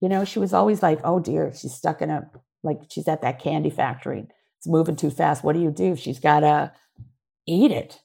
You 0.00 0.08
know, 0.08 0.24
she 0.24 0.38
was 0.38 0.54
always 0.54 0.82
like, 0.82 1.00
"Oh 1.04 1.20
dear, 1.20 1.52
she's 1.54 1.74
stuck 1.74 2.00
in 2.00 2.08
a 2.08 2.30
like 2.62 2.78
she's 2.90 3.08
at 3.08 3.20
that 3.20 3.40
candy 3.40 3.70
factory." 3.70 4.28
It's 4.66 4.72
moving 4.72 4.96
too 4.96 5.10
fast. 5.10 5.44
What 5.44 5.54
do 5.54 5.60
you 5.60 5.70
do? 5.70 5.96
She's 5.96 6.18
got 6.18 6.40
to 6.40 6.72
eat 7.46 7.70
it. 7.70 8.00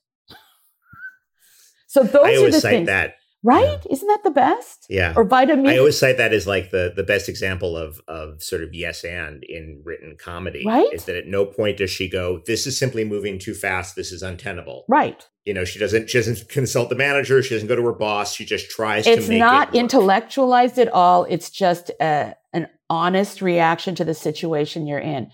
So 1.88 2.04
those 2.04 2.24
I 2.24 2.42
are 2.42 2.52
the 2.52 2.62
cite 2.62 2.72
things. 2.72 2.88
that 2.88 3.16
right? 3.44 3.80
Yeah. 3.86 3.92
Isn't 3.92 4.08
that 4.08 4.24
the 4.24 4.32
best? 4.32 4.86
Yeah. 4.90 5.14
Or 5.16 5.24
vitamin. 5.24 5.68
I 5.68 5.78
always 5.78 6.00
cite 6.00 6.18
that 6.18 6.32
as 6.32 6.48
like 6.48 6.72
the 6.72 6.94
the 6.96 7.04
best 7.04 7.28
example 7.28 7.76
of 7.76 8.00
of 8.08 8.42
sort 8.42 8.64
of 8.64 8.74
yes 8.74 9.04
and 9.04 9.44
in 9.44 9.82
written 9.84 10.16
comedy. 10.18 10.64
Right. 10.66 10.94
Is 10.94 11.06
that 11.06 11.16
at 11.16 11.28
no 11.28 11.46
point 11.46 11.78
does 11.78 11.90
she 11.90 12.10
go, 12.10 12.42
This 12.46 12.66
is 12.66 12.78
simply 12.78 13.04
moving 13.04 13.40
too 13.40 13.54
fast, 13.54 13.96
this 13.96 14.12
is 14.12 14.22
untenable. 14.22 14.86
Right. 14.88 15.28
You 15.44 15.54
know, 15.54 15.66
she 15.66 15.80
doesn't 15.80 16.10
she 16.10 16.18
doesn't 16.18 16.48
consult 16.48 16.90
the 16.90 16.96
manager, 16.96 17.42
she 17.42 17.56
doesn't 17.56 17.68
go 17.68 17.76
to 17.76 17.84
her 17.84 17.94
boss, 17.94 18.34
she 18.34 18.46
just 18.46 18.70
tries 18.70 19.06
it's 19.08 19.26
to 19.26 19.30
make 19.30 19.40
not 19.40 19.76
it 19.76 19.80
intellectualized 19.80 20.78
at 20.78 20.88
all. 20.90 21.26
It's 21.26 21.50
just 21.50 21.90
a, 22.00 22.36
an 22.54 22.68
honest 22.90 23.42
reaction 23.42 23.96
to 23.96 24.06
the 24.06 24.14
situation 24.14 24.88
you're 24.88 25.00
in. 25.00 25.32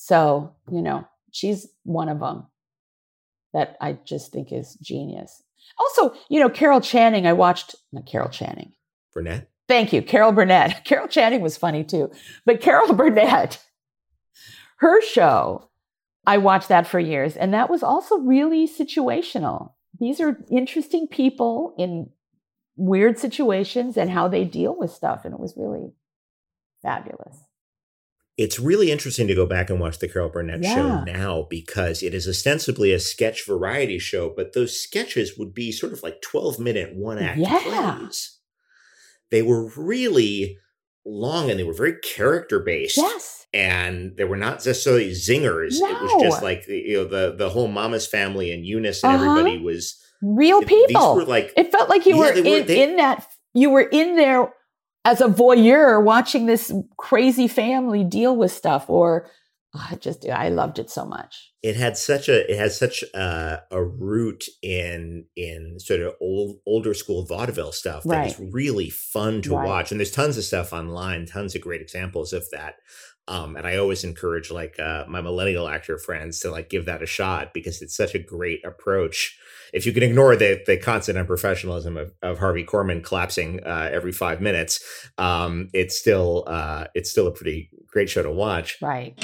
So, 0.00 0.54
you 0.70 0.80
know, 0.80 1.06
she's 1.32 1.66
one 1.82 2.08
of 2.08 2.20
them 2.20 2.46
that 3.52 3.76
I 3.80 3.98
just 4.04 4.32
think 4.32 4.52
is 4.52 4.74
genius. 4.76 5.42
Also, 5.76 6.16
you 6.30 6.38
know, 6.38 6.48
Carol 6.48 6.80
Channing, 6.80 7.26
I 7.26 7.32
watched, 7.32 7.74
not 7.92 8.06
Carol 8.06 8.28
Channing. 8.28 8.72
Burnett? 9.12 9.50
Thank 9.66 9.92
you, 9.92 10.00
Carol 10.00 10.30
Burnett. 10.30 10.84
Carol 10.84 11.08
Channing 11.08 11.40
was 11.40 11.56
funny 11.56 11.82
too. 11.82 12.12
But 12.46 12.60
Carol 12.60 12.92
Burnett, 12.94 13.62
her 14.76 15.02
show, 15.02 15.68
I 16.24 16.38
watched 16.38 16.68
that 16.68 16.86
for 16.86 17.00
years. 17.00 17.36
And 17.36 17.52
that 17.52 17.68
was 17.68 17.82
also 17.82 18.18
really 18.18 18.68
situational. 18.68 19.72
These 19.98 20.20
are 20.20 20.38
interesting 20.48 21.08
people 21.08 21.74
in 21.76 22.10
weird 22.76 23.18
situations 23.18 23.96
and 23.96 24.10
how 24.10 24.28
they 24.28 24.44
deal 24.44 24.76
with 24.78 24.92
stuff. 24.92 25.24
And 25.24 25.34
it 25.34 25.40
was 25.40 25.54
really 25.56 25.90
fabulous 26.82 27.47
it's 28.38 28.60
really 28.60 28.92
interesting 28.92 29.26
to 29.26 29.34
go 29.34 29.44
back 29.44 29.68
and 29.68 29.80
watch 29.80 29.98
the 29.98 30.08
Carol 30.08 30.28
Burnett 30.28 30.62
yeah. 30.62 30.74
show 30.74 31.04
now 31.04 31.46
because 31.50 32.04
it 32.04 32.14
is 32.14 32.28
ostensibly 32.28 32.92
a 32.92 33.00
sketch 33.00 33.44
variety 33.44 33.98
show, 33.98 34.32
but 34.34 34.52
those 34.52 34.80
sketches 34.80 35.36
would 35.36 35.52
be 35.52 35.72
sort 35.72 35.92
of 35.92 36.04
like 36.04 36.22
12 36.22 36.60
minute 36.60 36.94
one 36.94 37.18
act 37.18 37.40
yeah. 37.40 37.96
plays. 37.96 38.38
They 39.32 39.42
were 39.42 39.68
really 39.76 40.56
long 41.04 41.50
and 41.50 41.58
they 41.58 41.64
were 41.64 41.74
very 41.74 41.96
character 41.98 42.60
based. 42.60 42.96
Yes. 42.96 43.46
And 43.52 44.16
they 44.16 44.24
were 44.24 44.36
not 44.36 44.64
necessarily 44.64 45.10
zingers. 45.10 45.80
No. 45.80 45.90
It 45.90 46.02
was 46.02 46.22
just 46.22 46.42
like 46.42 46.66
you 46.68 46.98
know 46.98 47.04
the 47.04 47.34
the 47.36 47.50
whole 47.50 47.66
Mama's 47.66 48.06
family 48.06 48.52
and 48.52 48.64
Eunice 48.64 49.02
and 49.02 49.16
uh-huh. 49.16 49.30
everybody 49.30 49.58
was 49.58 50.00
real 50.22 50.60
people. 50.62 51.14
These 51.16 51.24
were 51.24 51.30
like 51.30 51.52
it 51.56 51.72
felt 51.72 51.88
like 51.88 52.06
you 52.06 52.14
yeah, 52.16 52.20
were, 52.20 52.32
in, 52.32 52.44
were 52.44 52.62
they, 52.62 52.82
in 52.82 52.96
that 52.96 53.26
you 53.54 53.70
were 53.70 53.88
in 53.90 54.16
there 54.16 54.52
as 55.04 55.20
a 55.20 55.28
voyeur 55.28 56.02
watching 56.02 56.46
this 56.46 56.72
crazy 56.96 57.48
family 57.48 58.04
deal 58.04 58.36
with 58.36 58.52
stuff 58.52 58.88
or 58.88 59.30
oh, 59.74 59.96
just 60.00 60.28
I 60.28 60.48
loved 60.48 60.78
it 60.78 60.90
so 60.90 61.04
much. 61.04 61.52
It 61.62 61.76
had 61.76 61.96
such 61.96 62.28
a 62.28 62.50
it 62.50 62.58
has 62.58 62.78
such 62.78 63.02
a, 63.14 63.62
a 63.70 63.82
root 63.82 64.44
in 64.62 65.26
in 65.36 65.78
sort 65.78 66.00
of 66.00 66.14
old 66.20 66.58
older 66.66 66.94
school 66.94 67.24
vaudeville 67.24 67.72
stuff 67.72 68.04
that 68.04 68.16
right. 68.16 68.30
is 68.30 68.52
really 68.52 68.90
fun 68.90 69.42
to 69.42 69.56
right. 69.56 69.66
watch. 69.66 69.90
And 69.90 70.00
there's 70.00 70.10
tons 70.10 70.36
of 70.36 70.44
stuff 70.44 70.72
online, 70.72 71.26
tons 71.26 71.54
of 71.54 71.62
great 71.62 71.80
examples 71.80 72.32
of 72.32 72.48
that. 72.50 72.76
Um, 73.26 73.56
and 73.56 73.66
I 73.66 73.76
always 73.76 74.04
encourage 74.04 74.50
like 74.50 74.80
uh, 74.80 75.04
my 75.06 75.20
millennial 75.20 75.68
actor 75.68 75.98
friends 75.98 76.40
to 76.40 76.50
like 76.50 76.70
give 76.70 76.86
that 76.86 77.02
a 77.02 77.06
shot 77.06 77.52
because 77.52 77.82
it's 77.82 77.96
such 77.96 78.14
a 78.14 78.18
great 78.18 78.64
approach. 78.64 79.38
If 79.72 79.86
you 79.86 79.92
can 79.92 80.02
ignore 80.02 80.36
the 80.36 80.62
the 80.66 80.76
constant 80.76 81.18
unprofessionalism 81.18 82.00
of, 82.00 82.12
of 82.22 82.38
Harvey 82.38 82.64
Korman 82.64 83.02
collapsing 83.02 83.60
uh, 83.64 83.90
every 83.92 84.12
five 84.12 84.40
minutes, 84.40 84.82
um, 85.18 85.68
it's 85.72 85.98
still 85.98 86.44
uh, 86.46 86.86
it's 86.94 87.10
still 87.10 87.26
a 87.26 87.32
pretty 87.32 87.70
great 87.86 88.10
show 88.10 88.22
to 88.22 88.30
watch. 88.30 88.78
Right. 88.80 89.14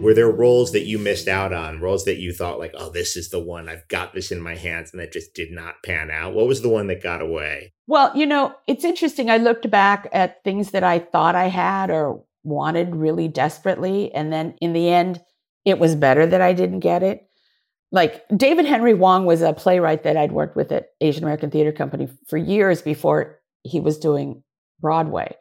Were 0.00 0.14
there 0.14 0.30
roles 0.30 0.72
that 0.72 0.86
you 0.86 0.98
missed 0.98 1.28
out 1.28 1.52
on? 1.52 1.78
Roles 1.78 2.06
that 2.06 2.16
you 2.16 2.32
thought 2.32 2.58
like, 2.58 2.72
oh, 2.74 2.88
this 2.88 3.16
is 3.16 3.28
the 3.28 3.38
one 3.38 3.68
I've 3.68 3.86
got 3.88 4.14
this 4.14 4.32
in 4.32 4.40
my 4.40 4.56
hands, 4.56 4.92
and 4.92 5.00
that 5.00 5.12
just 5.12 5.34
did 5.34 5.50
not 5.52 5.82
pan 5.84 6.10
out. 6.10 6.32
What 6.32 6.46
was 6.46 6.62
the 6.62 6.70
one 6.70 6.86
that 6.86 7.02
got 7.02 7.20
away? 7.20 7.74
Well, 7.86 8.10
you 8.16 8.24
know, 8.24 8.54
it's 8.66 8.84
interesting. 8.84 9.28
I 9.28 9.36
looked 9.36 9.70
back 9.70 10.08
at 10.12 10.42
things 10.42 10.70
that 10.70 10.82
I 10.82 11.00
thought 11.00 11.34
I 11.34 11.48
had 11.48 11.90
or 11.90 12.24
wanted 12.44 12.96
really 12.96 13.28
desperately, 13.28 14.10
and 14.14 14.32
then 14.32 14.54
in 14.62 14.72
the 14.72 14.88
end, 14.88 15.20
it 15.66 15.78
was 15.78 15.94
better 15.94 16.26
that 16.26 16.40
I 16.40 16.54
didn't 16.54 16.80
get 16.80 17.02
it. 17.02 17.28
Like 17.92 18.24
David 18.34 18.66
Henry 18.66 18.92
Hwang 18.92 19.24
was 19.24 19.42
a 19.42 19.52
playwright 19.52 20.04
that 20.04 20.16
I'd 20.16 20.32
worked 20.32 20.56
with 20.56 20.70
at 20.70 20.90
Asian 21.00 21.24
American 21.24 21.50
Theater 21.50 21.72
Company 21.72 22.08
for 22.28 22.36
years 22.36 22.82
before 22.82 23.40
he 23.62 23.80
was 23.80 23.98
doing 23.98 24.42
Broadway. 24.80 25.34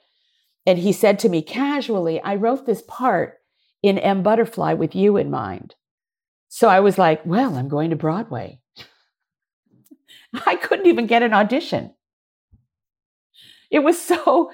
And 0.65 0.77
he 0.77 0.91
said 0.91 1.19
to 1.19 1.29
me 1.29 1.41
casually, 1.41 2.19
I 2.21 2.35
wrote 2.35 2.65
this 2.65 2.83
part 2.87 3.35
in 3.81 3.97
M 3.97 4.23
Butterfly 4.23 4.73
with 4.73 4.95
you 4.95 5.17
in 5.17 5.29
mind. 5.29 5.75
So 6.49 6.67
I 6.67 6.79
was 6.79 6.97
like, 6.97 7.25
well, 7.25 7.55
I'm 7.55 7.69
going 7.69 7.91
to 7.91 7.95
Broadway. 7.95 8.59
I 10.45 10.55
couldn't 10.55 10.87
even 10.87 11.07
get 11.07 11.23
an 11.23 11.33
audition. 11.33 11.93
It 13.71 13.79
was 13.79 14.01
so, 14.01 14.51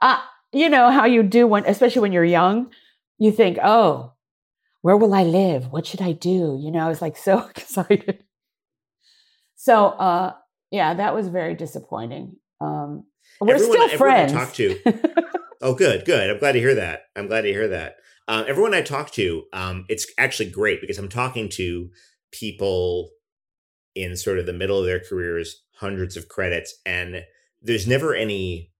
uh, 0.00 0.20
you 0.52 0.68
know, 0.68 0.90
how 0.90 1.06
you 1.06 1.22
do 1.22 1.46
when, 1.46 1.64
especially 1.64 2.02
when 2.02 2.12
you're 2.12 2.24
young, 2.24 2.70
you 3.18 3.32
think, 3.32 3.58
oh, 3.62 4.12
where 4.88 4.96
will 4.96 5.12
I 5.12 5.22
live? 5.22 5.70
What 5.70 5.86
should 5.86 6.00
I 6.00 6.12
do? 6.12 6.58
You 6.62 6.70
know, 6.70 6.78
I 6.78 6.88
was 6.88 7.02
like 7.02 7.18
so 7.18 7.46
excited. 7.50 8.24
So, 9.54 9.88
uh, 9.88 10.32
yeah, 10.70 10.94
that 10.94 11.14
was 11.14 11.28
very 11.28 11.54
disappointing. 11.54 12.36
Um, 12.62 13.04
we're 13.38 13.56
everyone, 13.56 13.86
still 13.86 13.98
friends. 13.98 14.32
talk 14.32 14.52
to 14.54 14.78
Oh, 15.60 15.74
good, 15.74 16.06
good. 16.06 16.30
I'm 16.30 16.38
glad 16.38 16.52
to 16.52 16.60
hear 16.60 16.74
that. 16.76 17.02
I'm 17.14 17.26
glad 17.26 17.42
to 17.42 17.52
hear 17.52 17.68
that. 17.68 17.96
Uh, 18.28 18.44
everyone 18.48 18.72
I 18.72 18.80
talk 18.80 19.10
to, 19.10 19.42
um, 19.52 19.84
it's 19.90 20.06
actually 20.16 20.48
great 20.48 20.80
because 20.80 20.96
I'm 20.96 21.10
talking 21.10 21.50
to 21.50 21.90
people 22.32 23.10
in 23.94 24.16
sort 24.16 24.38
of 24.38 24.46
the 24.46 24.54
middle 24.54 24.78
of 24.78 24.86
their 24.86 25.00
careers, 25.00 25.64
hundreds 25.80 26.16
of 26.16 26.28
credits, 26.28 26.74
and 26.86 27.24
there's 27.60 27.86
never 27.86 28.14
any 28.14 28.72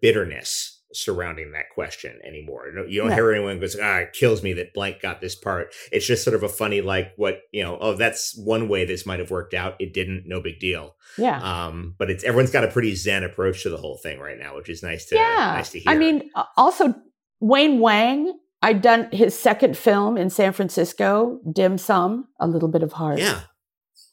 bitterness 0.00 0.75
surrounding 0.92 1.52
that 1.52 1.66
question 1.74 2.18
anymore. 2.26 2.68
You 2.88 3.00
don't 3.00 3.10
No. 3.10 3.14
hear 3.14 3.32
anyone 3.32 3.60
goes, 3.60 3.76
"Ah, 3.80 3.98
it 3.98 4.12
kills 4.12 4.42
me 4.42 4.52
that 4.54 4.72
blank 4.74 5.00
got 5.02 5.20
this 5.20 5.34
part." 5.34 5.74
It's 5.92 6.06
just 6.06 6.22
sort 6.24 6.34
of 6.36 6.42
a 6.42 6.48
funny, 6.48 6.80
like, 6.80 7.12
what 7.16 7.40
you 7.52 7.62
know. 7.62 7.76
Oh, 7.80 7.94
that's 7.94 8.36
one 8.38 8.68
way 8.68 8.84
this 8.84 9.04
might 9.06 9.18
have 9.18 9.30
worked 9.30 9.54
out. 9.54 9.74
It 9.78 9.92
didn't. 9.92 10.24
No 10.26 10.40
big 10.40 10.58
deal. 10.60 10.96
Yeah. 11.18 11.40
Um, 11.40 11.94
but 11.98 12.10
it's 12.10 12.24
everyone's 12.24 12.50
got 12.50 12.64
a 12.64 12.68
pretty 12.68 12.94
zen 12.94 13.24
approach 13.24 13.62
to 13.64 13.70
the 13.70 13.76
whole 13.78 13.98
thing 14.02 14.18
right 14.20 14.38
now, 14.38 14.54
which 14.56 14.68
is 14.68 14.82
nice 14.82 15.06
to 15.06 15.16
yeah. 15.16 15.52
nice 15.56 15.70
to 15.70 15.80
hear. 15.80 15.92
I 15.92 15.96
mean, 15.96 16.30
also 16.56 16.94
Wayne 17.40 17.80
Wang. 17.80 18.38
I'd 18.62 18.80
done 18.80 19.08
his 19.12 19.38
second 19.38 19.76
film 19.76 20.16
in 20.16 20.30
San 20.30 20.52
Francisco, 20.52 21.38
Dim 21.52 21.76
Sum, 21.78 22.26
a 22.40 22.46
little 22.48 22.68
bit 22.70 22.82
of 22.82 22.92
heart. 22.94 23.18
yeah, 23.18 23.40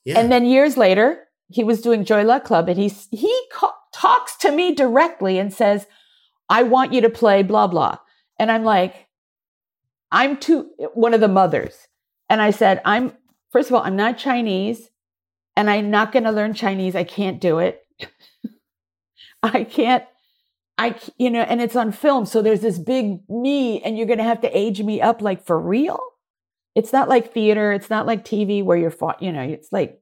yeah. 0.04 0.20
And 0.20 0.32
then 0.32 0.46
years 0.46 0.76
later, 0.76 1.24
he 1.50 1.64
was 1.64 1.82
doing 1.82 2.04
Joy 2.04 2.24
Luck 2.24 2.44
Club, 2.44 2.68
and 2.68 2.78
he 2.78 2.90
he 3.12 3.34
talks 3.94 4.36
to 4.38 4.52
me 4.52 4.76
directly 4.76 5.40
and 5.40 5.54
says, 5.54 5.88
"I 6.54 6.64
want 6.64 6.94
you 6.94 7.02
to 7.02 7.10
play 7.10 7.42
blah 7.42 7.68
blah," 7.68 7.98
and 8.40 8.52
I'm 8.52 8.64
like, 8.64 9.08
"I'm 10.12 10.38
too 10.38 10.70
one 10.94 11.14
of 11.14 11.22
the 11.22 11.28
mothers," 11.28 11.88
and 12.30 12.42
I 12.42 12.52
said, 12.52 12.82
"I'm 12.86 13.14
first 13.52 13.70
of 13.70 13.76
all, 13.76 13.84
I'm 13.84 13.96
not 13.96 14.18
Chinese, 14.18 14.90
and 15.56 15.70
I'm 15.70 15.90
not 15.90 16.12
going 16.12 16.24
to 16.26 16.32
learn 16.32 16.54
Chinese. 16.54 16.96
I 16.96 17.04
can't 17.04 17.42
do 17.42 17.60
it. 17.60 17.82
I 19.44 19.64
can't." 19.64 20.06
I, 20.76 20.96
you 21.20 21.30
know, 21.30 21.42
and 21.42 21.62
it's 21.62 21.76
on 21.76 21.92
film. 21.92 22.26
So 22.26 22.42
there's 22.42 22.62
this 22.62 22.80
big 22.80 23.30
me, 23.30 23.82
and 23.84 23.96
you're 23.96 24.08
going 24.08 24.18
to 24.18 24.24
have 24.24 24.42
to 24.42 24.58
age 24.58 24.82
me 24.82 25.02
up 25.02 25.22
like 25.22 25.46
for 25.46 25.60
real. 25.60 26.00
It's 26.76 26.92
not 26.92 27.10
like 27.10 27.34
theater. 27.34 27.72
It's 27.72 27.90
not 27.90 28.08
like 28.08 28.26
TV 28.26 28.64
where 28.64 28.78
you're 28.78 28.90
fought, 28.90 29.22
you 29.22 29.32
know, 29.32 29.44
it's 29.44 29.72
like, 29.72 30.02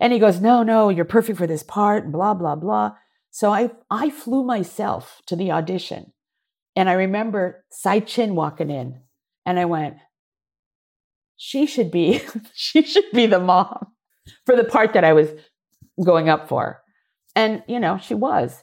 and 0.00 0.12
he 0.12 0.18
goes, 0.18 0.40
no, 0.40 0.62
no, 0.62 0.88
you're 0.88 1.04
perfect 1.04 1.38
for 1.38 1.46
this 1.46 1.62
part, 1.62 2.12
blah, 2.12 2.34
blah, 2.34 2.54
blah. 2.54 2.94
So 3.34 3.52
I, 3.52 3.72
I 3.90 4.10
flew 4.10 4.44
myself 4.44 5.20
to 5.26 5.34
the 5.34 5.50
audition. 5.50 6.12
And 6.76 6.88
I 6.88 6.92
remember 6.92 7.64
Tsai 7.72 7.98
Chin 7.98 8.36
walking 8.36 8.70
in 8.70 9.00
and 9.44 9.58
I 9.58 9.64
went, 9.64 9.96
she 11.36 11.66
should 11.66 11.90
be, 11.90 12.20
she 12.54 12.82
should 12.82 13.10
be 13.12 13.26
the 13.26 13.40
mom 13.40 13.88
for 14.46 14.54
the 14.54 14.62
part 14.62 14.92
that 14.92 15.02
I 15.02 15.14
was 15.14 15.30
going 16.00 16.28
up 16.28 16.48
for. 16.48 16.80
And, 17.34 17.64
you 17.66 17.80
know, 17.80 17.98
she 17.98 18.14
was. 18.14 18.62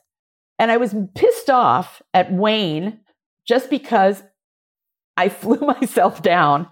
And 0.57 0.71
I 0.71 0.77
was 0.77 0.95
pissed 1.15 1.49
off 1.49 2.01
at 2.13 2.31
Wayne 2.31 3.01
just 3.45 3.69
because 3.69 4.23
I 5.17 5.27
flew 5.41 5.67
myself 5.67 6.21
down 6.21 6.69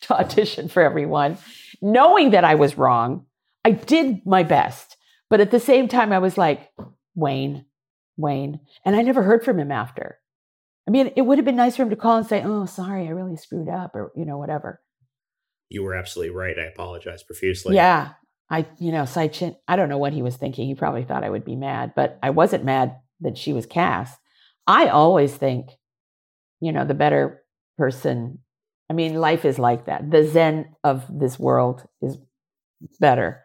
to 0.00 0.18
audition 0.18 0.66
for 0.66 0.82
everyone, 0.82 1.38
knowing 1.80 2.30
that 2.30 2.42
I 2.42 2.56
was 2.56 2.76
wrong. 2.76 3.24
I 3.64 3.70
did 3.70 4.26
my 4.26 4.42
best. 4.42 4.96
But 5.30 5.40
at 5.40 5.52
the 5.52 5.60
same 5.60 5.86
time, 5.86 6.12
I 6.12 6.18
was 6.18 6.36
like, 6.36 6.72
Wayne, 7.16 7.64
Wayne. 8.16 8.60
And 8.84 8.94
I 8.94 9.02
never 9.02 9.24
heard 9.24 9.44
from 9.44 9.58
him 9.58 9.72
after. 9.72 10.18
I 10.86 10.92
mean, 10.92 11.12
it 11.16 11.22
would 11.22 11.38
have 11.38 11.44
been 11.44 11.56
nice 11.56 11.74
for 11.74 11.82
him 11.82 11.90
to 11.90 11.96
call 11.96 12.18
and 12.18 12.26
say, 12.26 12.44
oh, 12.44 12.64
sorry, 12.66 13.08
I 13.08 13.10
really 13.10 13.36
screwed 13.36 13.68
up 13.68 13.96
or, 13.96 14.12
you 14.14 14.24
know, 14.24 14.38
whatever. 14.38 14.80
you 15.68 15.82
were 15.82 15.96
absolutely 15.96 16.32
right. 16.32 16.56
I 16.56 16.66
apologize 16.66 17.24
profusely. 17.24 17.74
yeah. 17.74 18.12
I, 18.48 18.66
you 18.78 18.92
know, 18.92 19.04
Tsai 19.06 19.26
Chin, 19.26 19.56
I 19.66 19.74
don't 19.74 19.88
know 19.88 19.98
what 19.98 20.12
he 20.12 20.22
was 20.22 20.36
thinking. 20.36 20.68
He 20.68 20.76
probably 20.76 21.02
thought 21.02 21.24
I 21.24 21.30
would 21.30 21.44
be 21.44 21.56
mad, 21.56 21.94
but 21.96 22.16
I 22.22 22.30
wasn't 22.30 22.64
mad 22.64 22.94
that 23.22 23.36
she 23.36 23.52
was 23.52 23.66
cast. 23.66 24.16
I 24.68 24.86
always 24.86 25.34
think, 25.34 25.70
you 26.60 26.70
know, 26.70 26.84
the 26.84 26.94
better 26.94 27.42
person. 27.76 28.38
I 28.88 28.92
mean, 28.92 29.14
life 29.14 29.44
is 29.44 29.58
like 29.58 29.86
that. 29.86 30.08
The 30.12 30.28
Zen 30.28 30.76
of 30.84 31.04
this 31.10 31.40
world 31.40 31.82
is 32.00 32.18
better 33.00 33.42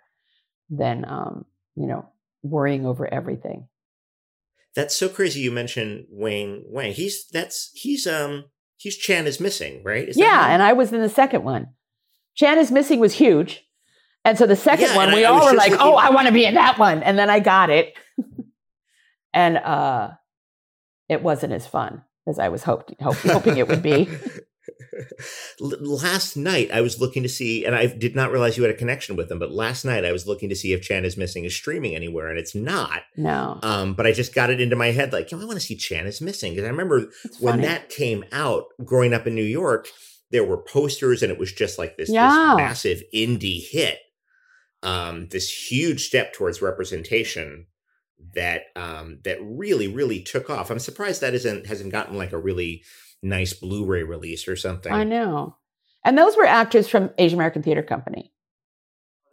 than, 0.70 1.04
um, 1.08 1.46
you 1.76 1.88
know, 1.88 2.11
worrying 2.44 2.86
over 2.86 3.12
everything. 3.12 3.68
That's 4.76 4.96
so 4.96 5.10
crazy. 5.10 5.42
You 5.42 5.52
mentioned 5.52 6.06
Wayne 6.10 6.64
Wang. 6.68 6.94
He's 6.94 7.28
that's 7.28 7.72
he's 7.74 8.08
um 8.08 8.46
he's 8.78 8.96
Chan 8.98 9.28
is 9.28 9.40
missing, 9.40 9.84
right? 9.84 10.08
Is 10.08 10.18
yeah, 10.18 10.48
and 10.50 10.62
I 10.64 10.74
was 10.74 10.94
in 10.94 11.02
the 11.02 11.10
second 11.10 11.44
one. 11.44 11.68
Chan 12.36 12.58
is 12.58 12.72
missing 12.72 13.00
was 13.00 13.14
huge. 13.14 13.66
And 14.24 14.38
so 14.38 14.46
the 14.46 14.56
second 14.56 14.86
Yeah, 14.86 14.96
one, 14.96 15.12
we 15.14 15.26
I- 15.26 15.30
I 15.30 15.34
all 15.34 15.40
was 15.40 15.52
were 15.52 15.58
like, 15.58 15.72
looking- 15.72 15.86
oh, 15.88 15.96
I 15.96 16.12
want 16.12 16.28
to 16.28 16.34
be 16.34 16.46
in 16.46 16.54
that 16.54 16.78
one. 16.80 17.02
And 17.04 17.18
then 17.18 17.30
I 17.30 17.40
got 17.40 17.70
it. 17.70 17.94
and 19.34 19.58
uh 19.58 20.12
it 21.10 21.22
wasn't 21.22 21.54
as 21.54 21.68
fun 21.68 22.04
as 22.28 22.40
I 22.40 22.50
was 22.50 22.64
hoped, 22.64 22.94
hope, 23.02 23.16
hoping 23.18 23.58
it 23.58 23.68
would 23.68 23.82
be. 23.84 24.08
Last 25.60 26.36
night 26.36 26.70
I 26.72 26.82
was 26.82 27.00
looking 27.00 27.24
to 27.24 27.30
see, 27.30 27.66
and 27.66 27.76
I 27.76 27.86
did 27.88 28.16
not 28.16 28.32
realize 28.32 28.58
you 28.58 28.64
had 28.64 28.74
a 28.74 28.78
connection 28.78 29.16
with 29.16 29.32
him. 29.32 29.40
But 29.40 29.52
last 29.52 29.86
night 29.86 30.06
I 30.06 30.12
was 30.12 30.28
looking 30.28 30.50
to 30.50 30.56
see 30.56 30.74
if 30.74 30.82
Chan 30.82 31.06
is 31.06 31.18
missing 31.18 31.46
is 31.46 31.56
streaming 31.56 31.96
anywhere, 31.96 32.30
and 32.30 32.40
it's 32.40 32.56
not. 32.56 33.02
No. 33.16 33.60
Um, 33.64 33.94
but 33.94 34.08
I 34.08 34.12
just 34.12 34.34
got 34.34 34.50
it 34.50 34.62
into 34.62 34.76
my 34.76 34.88
head 34.92 35.14
like, 35.14 35.32
yo, 35.32 35.40
I 35.40 35.46
want 35.46 35.60
to 35.60 35.66
see 35.66 35.76
Chan 35.76 36.08
is 36.08 36.22
missing 36.22 36.54
because 36.54 36.66
I 36.66 36.70
remember 36.70 37.10
It's 37.24 37.40
when 37.40 37.54
funny. 37.54 37.64
that 37.68 37.90
came 37.90 38.24
out, 38.32 38.66
growing 38.84 39.14
up 39.14 39.28
in 39.28 39.36
New 39.36 39.44
York, 39.44 39.88
there 40.32 40.44
were 40.46 40.58
posters, 40.58 41.22
and 41.22 41.32
it 41.32 41.38
was 41.40 41.52
just 41.52 41.78
like 41.78 41.98
this, 41.98 42.10
this 42.10 42.16
massive 42.58 43.04
indie 43.14 43.62
hit, 43.70 44.00
um, 44.84 45.28
this 45.30 45.72
huge 45.72 46.06
step 46.08 46.34
towards 46.34 46.62
representation 46.62 47.68
that 48.34 48.64
um, 48.76 49.20
that 49.24 49.38
really, 49.42 49.88
really 49.88 50.22
took 50.22 50.50
off. 50.50 50.70
I'm 50.70 50.80
surprised 50.80 51.22
that 51.22 51.34
isn't 51.34 51.66
hasn't 51.66 51.92
gotten 51.92 52.18
like 52.18 52.32
a 52.32 52.38
really 52.38 52.84
nice 53.22 53.54
Blu-ray 53.54 54.04
release 54.04 54.48
or 54.48 54.56
something. 54.56 54.92
I 54.92 55.04
know. 55.04 55.56
And 56.04 56.18
those 56.18 56.36
were 56.36 56.46
actors 56.46 56.88
from 56.88 57.12
Asian 57.18 57.38
American 57.38 57.62
Theater 57.62 57.84
Company. 57.84 58.34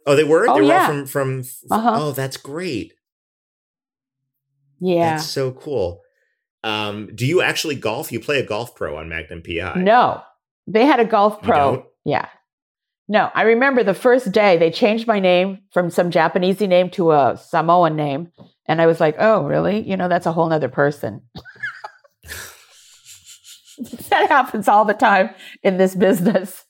Oh, 0.05 0.15
they 0.15 0.23
were. 0.23 0.47
Oh, 0.47 0.55
they 0.55 0.61
were 0.61 0.67
yeah. 0.67 0.81
all 0.81 1.05
from 1.05 1.05
from. 1.05 1.43
Uh-huh. 1.69 1.95
Oh, 1.95 2.11
that's 2.11 2.37
great. 2.37 2.93
Yeah. 4.79 5.11
That's 5.11 5.29
so 5.29 5.51
cool. 5.51 6.01
Um, 6.63 7.09
do 7.15 7.25
you 7.25 7.41
actually 7.41 7.75
golf? 7.75 8.11
You 8.11 8.19
play 8.19 8.39
a 8.39 8.45
golf 8.45 8.75
pro 8.75 8.97
on 8.97 9.09
Magnum 9.09 9.41
PI. 9.41 9.75
No. 9.77 10.21
They 10.67 10.85
had 10.85 10.99
a 10.99 11.05
golf 11.05 11.41
pro. 11.41 11.85
Yeah. 12.05 12.27
No, 13.11 13.31
I 13.33 13.41
remember 13.41 13.83
the 13.83 13.95
first 13.95 14.31
day 14.31 14.57
they 14.57 14.69
changed 14.69 15.07
my 15.07 15.19
name 15.19 15.59
from 15.71 15.89
some 15.89 16.11
Japanesey 16.11 16.67
name 16.67 16.91
to 16.91 17.11
a 17.11 17.39
Samoan 17.43 17.95
name. 17.95 18.31
And 18.67 18.79
I 18.79 18.85
was 18.85 18.99
like, 18.99 19.15
oh, 19.17 19.45
really? 19.45 19.79
You 19.81 19.97
know, 19.97 20.07
that's 20.07 20.27
a 20.27 20.31
whole 20.31 20.47
nother 20.47 20.69
person. 20.69 21.23
that 24.09 24.29
happens 24.29 24.67
all 24.67 24.85
the 24.85 24.93
time 24.93 25.31
in 25.63 25.77
this 25.77 25.95
business 25.95 26.65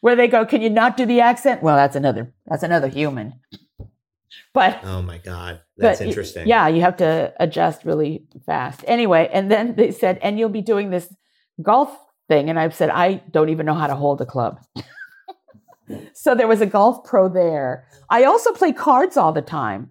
where 0.00 0.16
they 0.16 0.28
go, 0.28 0.44
can 0.46 0.62
you 0.62 0.70
not 0.70 0.96
do 0.96 1.06
the 1.06 1.20
accent? 1.20 1.62
Well, 1.62 1.76
that's 1.76 1.96
another, 1.96 2.32
that's 2.46 2.62
another 2.62 2.88
human. 2.88 3.34
But 4.54 4.80
Oh 4.84 5.02
my 5.02 5.18
god, 5.18 5.62
that's 5.76 6.00
interesting. 6.00 6.46
Yeah, 6.46 6.68
you 6.68 6.82
have 6.82 6.98
to 6.98 7.32
adjust 7.40 7.84
really 7.84 8.26
fast. 8.44 8.84
Anyway, 8.86 9.28
and 9.32 9.50
then 9.50 9.76
they 9.76 9.90
said, 9.90 10.18
and 10.22 10.38
you'll 10.38 10.50
be 10.50 10.62
doing 10.62 10.90
this 10.90 11.12
golf 11.62 11.96
thing. 12.28 12.50
And 12.50 12.58
I've 12.58 12.74
said, 12.74 12.90
I 12.90 13.22
don't 13.30 13.48
even 13.48 13.66
know 13.66 13.74
how 13.74 13.86
to 13.86 13.94
hold 13.94 14.20
a 14.20 14.26
club. 14.26 14.60
so 16.14 16.34
there 16.34 16.48
was 16.48 16.60
a 16.60 16.66
golf 16.66 17.04
pro 17.04 17.28
there. 17.28 17.86
I 18.10 18.24
also 18.24 18.52
play 18.52 18.72
cards 18.72 19.16
all 19.16 19.32
the 19.32 19.42
time. 19.42 19.90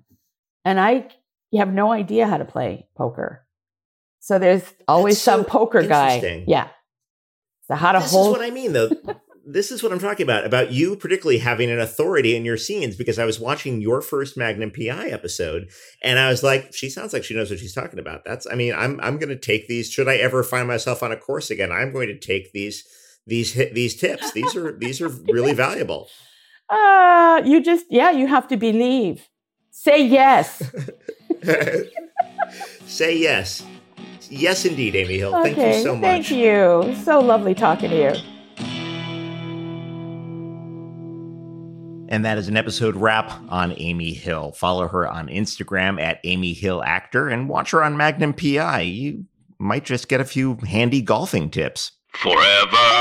And 0.63 0.80
I 0.80 1.07
have 1.55 1.74
no 1.74 1.91
idea 1.91 2.28
how 2.28 2.38
to 2.38 2.45
play 2.45 2.88
poker. 2.95 3.45
So 4.22 4.38
there's 4.39 4.63
always 4.88 5.15
That's 5.15 5.24
some 5.24 5.41
so 5.41 5.49
poker 5.49 5.82
guy. 5.82 6.45
Yeah. 6.47 6.69
So 7.63 7.76
how 7.76 7.91
to 7.91 7.99
this 7.99 8.11
hold 8.11 8.28
is 8.28 8.39
what 8.39 8.47
I 8.47 8.51
mean, 8.51 8.74
though. 8.74 8.91
this 9.45 9.72
is 9.72 9.82
what 9.82 9.91
I'm 9.91 9.99
talking 9.99 10.24
about 10.24 10.45
about 10.45 10.72
you, 10.72 10.95
particularly 10.95 11.39
having 11.39 11.72
an 11.72 11.80
authority 11.80 12.36
in 12.36 12.45
your 12.45 12.55
scenes. 12.57 12.95
Because 12.95 13.17
I 13.17 13.26
was 13.26 13.39
watching 13.39 13.82
your 13.82 13.99
first 13.99 14.38
Magnum 14.38 14.72
PI 14.72 15.07
episode, 15.07 15.69
and 16.03 16.19
I 16.19 16.30
was 16.30 16.43
like, 16.43 16.72
she 16.72 16.88
sounds 16.88 17.13
like 17.13 17.24
she 17.24 17.34
knows 17.34 17.49
what 17.49 17.59
she's 17.59 17.74
talking 17.74 17.97
about. 17.97 18.24
That's, 18.24 18.45
I 18.45 18.53
mean, 18.53 18.74
I'm 18.76 18.99
I'm 19.01 19.17
going 19.17 19.30
to 19.30 19.36
take 19.36 19.67
these. 19.67 19.89
Should 19.89 20.07
I 20.07 20.17
ever 20.17 20.43
find 20.43 20.67
myself 20.67 21.01
on 21.01 21.11
a 21.11 21.17
course 21.17 21.49
again, 21.49 21.72
I'm 21.72 21.91
going 21.91 22.07
to 22.07 22.19
take 22.19 22.53
these 22.53 22.86
these 23.26 23.53
these 23.53 23.95
tips. 23.95 24.32
These 24.34 24.55
are 24.55 24.78
these 24.78 25.01
are 25.01 25.09
really 25.28 25.53
valuable. 25.53 26.09
uh, 26.69 27.41
you 27.43 27.61
just, 27.61 27.86
yeah, 27.89 28.11
you 28.11 28.28
have 28.28 28.47
to 28.49 28.57
believe. 28.57 29.28
Say 29.72 30.05
yes. 30.05 30.61
Say 32.86 33.17
yes. 33.17 33.65
Yes, 34.32 34.63
indeed, 34.65 34.95
Amy 34.95 35.17
Hill. 35.17 35.36
Okay, 35.36 35.53
Thank 35.53 35.75
you 35.75 35.84
so 35.84 35.93
much. 35.95 36.01
Thank 36.01 36.32
you. 36.32 36.95
So 37.03 37.19
lovely 37.19 37.53
talking 37.53 37.89
to 37.89 37.97
you. 37.97 38.21
And 42.07 42.25
that 42.25 42.38
is 42.38 42.47
an 42.47 42.57
episode 42.57 42.95
wrap 42.95 43.32
on 43.49 43.73
Amy 43.77 44.13
Hill. 44.13 44.53
Follow 44.53 44.88
her 44.88 45.07
on 45.07 45.27
Instagram 45.27 45.99
at 46.01 46.19
Amy 46.23 46.53
Hill 46.53 46.82
Actor 46.84 47.29
and 47.29 47.49
watch 47.49 47.71
her 47.71 47.84
on 47.84 47.97
Magnum 47.97 48.34
PI. 48.34 48.82
You 48.82 49.25
might 49.59 49.86
just 49.86 50.07
get 50.07 50.21
a 50.21 50.25
few 50.25 50.55
handy 50.67 51.01
golfing 51.01 51.49
tips. 51.49 51.91
Forever. 52.13 53.01